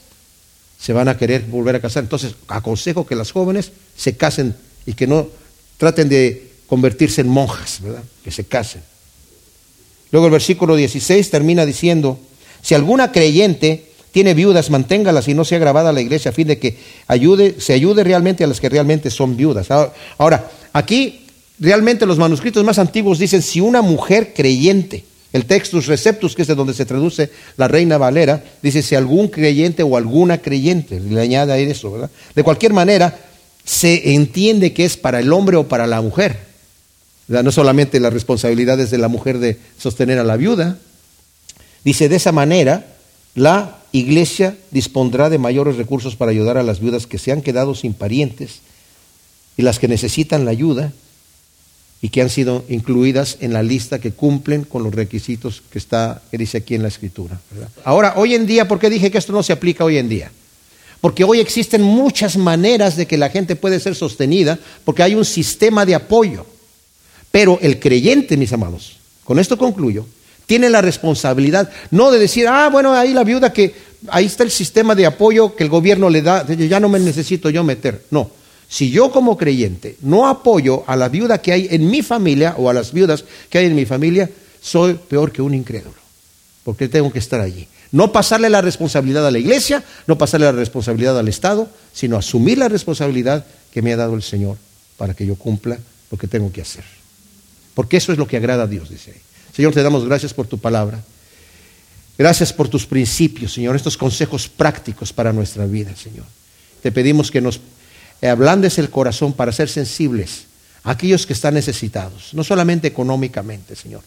se 0.79 0.91
van 0.91 1.07
a 1.07 1.17
querer 1.17 1.43
volver 1.43 1.75
a 1.77 1.79
casar. 1.79 2.03
Entonces, 2.03 2.35
aconsejo 2.47 3.05
que 3.05 3.15
las 3.15 3.31
jóvenes 3.31 3.71
se 3.95 4.17
casen 4.17 4.55
y 4.85 4.93
que 4.93 5.07
no 5.07 5.29
traten 5.77 6.09
de 6.09 6.52
convertirse 6.67 7.21
en 7.21 7.27
monjas, 7.27 7.79
¿verdad? 7.81 8.03
Que 8.23 8.31
se 8.31 8.43
casen. 8.45 8.81
Luego 10.11 10.27
el 10.27 10.31
versículo 10.31 10.75
16 10.75 11.29
termina 11.29 11.65
diciendo, 11.65 12.19
si 12.61 12.75
alguna 12.75 13.11
creyente 13.11 13.89
tiene 14.11 14.35
viudas, 14.35 14.69
manténgalas 14.69 15.27
y 15.27 15.33
no 15.33 15.43
sea 15.43 15.57
grabada 15.57 15.91
la 15.91 16.01
iglesia 16.01 16.29
a 16.29 16.33
fin 16.33 16.47
de 16.47 16.59
que 16.59 16.77
ayude, 17.07 17.55
se 17.59 17.73
ayude 17.73 18.03
realmente 18.03 18.43
a 18.43 18.47
las 18.47 18.59
que 18.59 18.69
realmente 18.69 19.09
son 19.09 19.35
viudas. 19.35 19.69
Ahora, 20.19 20.51
aquí 20.71 21.25
realmente 21.59 22.05
los 22.05 22.19
manuscritos 22.19 22.63
más 22.63 22.77
antiguos 22.77 23.17
dicen 23.17 23.41
si 23.41 23.59
una 23.59 23.81
mujer 23.81 24.33
creyente, 24.35 25.03
el 25.31 25.45
Textus 25.45 25.87
Receptus, 25.87 26.35
que 26.35 26.43
es 26.43 26.47
de 26.47 26.53
donde 26.53 26.75
se 26.75 26.85
traduce 26.85 27.31
la 27.57 27.67
Reina 27.67 27.97
Valera, 27.97 28.43
dice 28.61 28.83
si 28.83 28.93
algún 28.93 29.29
creyente 29.29 29.81
o 29.81 29.97
alguna 29.97 30.37
creyente, 30.37 30.99
le 30.99 31.19
añade 31.19 31.51
ahí 31.51 31.63
eso, 31.63 31.91
¿verdad? 31.91 32.11
De 32.35 32.43
cualquier 32.43 32.71
manera, 32.71 33.17
se 33.65 34.13
entiende 34.13 34.73
que 34.73 34.85
es 34.85 34.95
para 34.95 35.19
el 35.19 35.33
hombre 35.33 35.57
o 35.57 35.67
para 35.67 35.87
la 35.87 36.01
mujer. 36.01 36.52
No 37.27 37.51
solamente 37.51 37.99
las 37.99 38.13
responsabilidades 38.13 38.91
de 38.91 38.97
la 38.97 39.07
mujer 39.07 39.39
de 39.39 39.57
sostener 39.77 40.19
a 40.19 40.23
la 40.23 40.37
viuda. 40.37 40.77
Dice, 41.83 42.09
de 42.09 42.15
esa 42.15 42.31
manera, 42.31 42.85
la 43.35 43.79
iglesia 43.91 44.57
dispondrá 44.71 45.29
de 45.29 45.37
mayores 45.37 45.77
recursos 45.77 46.15
para 46.15 46.31
ayudar 46.31 46.57
a 46.57 46.63
las 46.63 46.79
viudas 46.79 47.07
que 47.07 47.17
se 47.17 47.31
han 47.31 47.41
quedado 47.41 47.75
sin 47.75 47.93
parientes 47.93 48.59
y 49.57 49.61
las 49.61 49.79
que 49.79 49.87
necesitan 49.87 50.45
la 50.45 50.51
ayuda 50.51 50.91
y 52.01 52.09
que 52.09 52.21
han 52.21 52.29
sido 52.29 52.65
incluidas 52.67 53.37
en 53.39 53.53
la 53.53 53.63
lista 53.63 53.99
que 53.99 54.11
cumplen 54.11 54.65
con 54.65 54.83
los 54.83 54.93
requisitos 54.93 55.63
que 55.71 55.77
está 55.77 56.21
que 56.29 56.37
dice 56.37 56.57
aquí 56.57 56.75
en 56.75 56.81
la 56.81 56.89
escritura. 56.89 57.39
Ahora, 57.85 58.15
hoy 58.17 58.35
en 58.35 58.45
día, 58.45 58.67
¿por 58.67 58.79
qué 58.79 58.89
dije 58.89 59.09
que 59.09 59.17
esto 59.17 59.31
no 59.31 59.41
se 59.41 59.53
aplica 59.53 59.85
hoy 59.85 59.97
en 59.97 60.09
día? 60.09 60.31
Porque 60.99 61.23
hoy 61.23 61.39
existen 61.39 61.81
muchas 61.81 62.35
maneras 62.35 62.97
de 62.97 63.05
que 63.05 63.17
la 63.17 63.29
gente 63.29 63.55
puede 63.55 63.79
ser 63.79 63.95
sostenida, 63.95 64.59
porque 64.83 65.03
hay 65.03 65.15
un 65.15 65.25
sistema 65.25 65.85
de 65.85 65.95
apoyo. 65.95 66.45
Pero 67.33 67.57
el 67.63 67.79
creyente, 67.79 68.37
mis 68.37 68.53
amados, 68.53 68.97
con 69.23 69.39
esto 69.39 69.57
concluyo, 69.57 70.05
tiene 70.45 70.69
la 70.69 70.83
responsabilidad 70.83 71.67
no 71.89 72.11
de 72.11 72.19
decir, 72.19 72.47
ah, 72.47 72.69
bueno, 72.71 72.93
ahí 72.93 73.11
la 73.11 73.23
viuda 73.23 73.51
que, 73.51 73.73
ahí 74.09 74.25
está 74.25 74.43
el 74.43 74.51
sistema 74.51 74.93
de 74.93 75.07
apoyo 75.07 75.55
que 75.55 75.63
el 75.63 75.69
gobierno 75.71 76.11
le 76.11 76.21
da, 76.21 76.45
ya 76.45 76.79
no 76.79 76.89
me 76.89 76.99
necesito 76.99 77.49
yo 77.49 77.63
meter. 77.63 78.05
No, 78.11 78.29
si 78.69 78.91
yo 78.91 79.11
como 79.11 79.35
creyente 79.35 79.97
no 80.01 80.27
apoyo 80.27 80.83
a 80.85 80.95
la 80.95 81.09
viuda 81.09 81.41
que 81.41 81.53
hay 81.53 81.67
en 81.71 81.89
mi 81.89 82.03
familia 82.03 82.53
o 82.55 82.69
a 82.69 82.73
las 82.73 82.93
viudas 82.93 83.25
que 83.49 83.57
hay 83.57 83.65
en 83.65 83.73
mi 83.73 83.87
familia, 83.87 84.29
soy 84.61 84.93
peor 84.93 85.31
que 85.31 85.41
un 85.41 85.55
incrédulo, 85.55 85.97
porque 86.63 86.87
tengo 86.87 87.11
que 87.11 87.17
estar 87.17 87.41
allí. 87.41 87.67
No 87.91 88.11
pasarle 88.11 88.51
la 88.51 88.61
responsabilidad 88.61 89.25
a 89.25 89.31
la 89.31 89.39
iglesia, 89.39 89.83
no 90.05 90.19
pasarle 90.19 90.45
la 90.45 90.51
responsabilidad 90.51 91.17
al 91.17 91.29
Estado, 91.29 91.67
sino 91.93 92.15
asumir 92.15 92.59
la 92.59 92.69
responsabilidad 92.69 93.43
que 93.71 93.81
me 93.81 93.91
ha 93.91 93.97
dado 93.97 94.13
el 94.13 94.21
Señor 94.21 94.57
para 94.97 95.15
que 95.15 95.25
yo 95.25 95.33
cumpla 95.33 95.79
lo 96.11 96.17
que 96.19 96.27
tengo 96.27 96.51
que 96.51 96.61
hacer. 96.61 96.83
Porque 97.73 97.97
eso 97.97 98.11
es 98.11 98.17
lo 98.17 98.27
que 98.27 98.37
agrada 98.37 98.63
a 98.63 98.67
Dios, 98.67 98.89
dice 98.89 99.11
ahí. 99.11 99.21
Señor, 99.55 99.73
te 99.73 99.83
damos 99.83 100.05
gracias 100.05 100.33
por 100.33 100.47
tu 100.47 100.57
palabra. 100.57 101.03
Gracias 102.17 102.53
por 102.53 102.69
tus 102.69 102.85
principios, 102.85 103.53
Señor, 103.53 103.75
estos 103.75 103.97
consejos 103.97 104.47
prácticos 104.47 105.11
para 105.11 105.33
nuestra 105.33 105.65
vida, 105.65 105.95
Señor. 105.95 106.25
Te 106.81 106.91
pedimos 106.91 107.31
que 107.31 107.41
nos 107.41 107.59
ablandes 108.21 108.77
el 108.77 108.89
corazón 108.89 109.33
para 109.33 109.51
ser 109.51 109.67
sensibles 109.67 110.45
a 110.83 110.91
aquellos 110.91 111.25
que 111.25 111.33
están 111.33 111.55
necesitados, 111.55 112.33
no 112.33 112.43
solamente 112.43 112.87
económicamente, 112.87 113.75
Señor, 113.75 114.01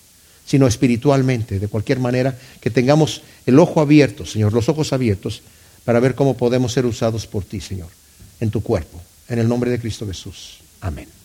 sino 0.47 0.67
espiritualmente, 0.67 1.59
de 1.59 1.69
cualquier 1.69 1.99
manera, 1.99 2.39
que 2.61 2.71
tengamos 2.71 3.23
el 3.45 3.59
ojo 3.59 3.81
abierto, 3.81 4.25
Señor, 4.25 4.53
los 4.53 4.69
ojos 4.69 4.93
abiertos, 4.93 5.43
para 5.85 5.99
ver 5.99 6.15
cómo 6.15 6.37
podemos 6.37 6.73
ser 6.73 6.87
usados 6.87 7.27
por 7.27 7.45
ti, 7.45 7.61
Señor, 7.61 7.89
en 8.41 8.51
tu 8.51 8.63
cuerpo. 8.63 9.01
En 9.29 9.41
el 9.41 9.49
nombre 9.49 9.71
de 9.71 9.81
Cristo 9.81 10.07
Jesús. 10.07 10.59
Amén. 10.81 11.16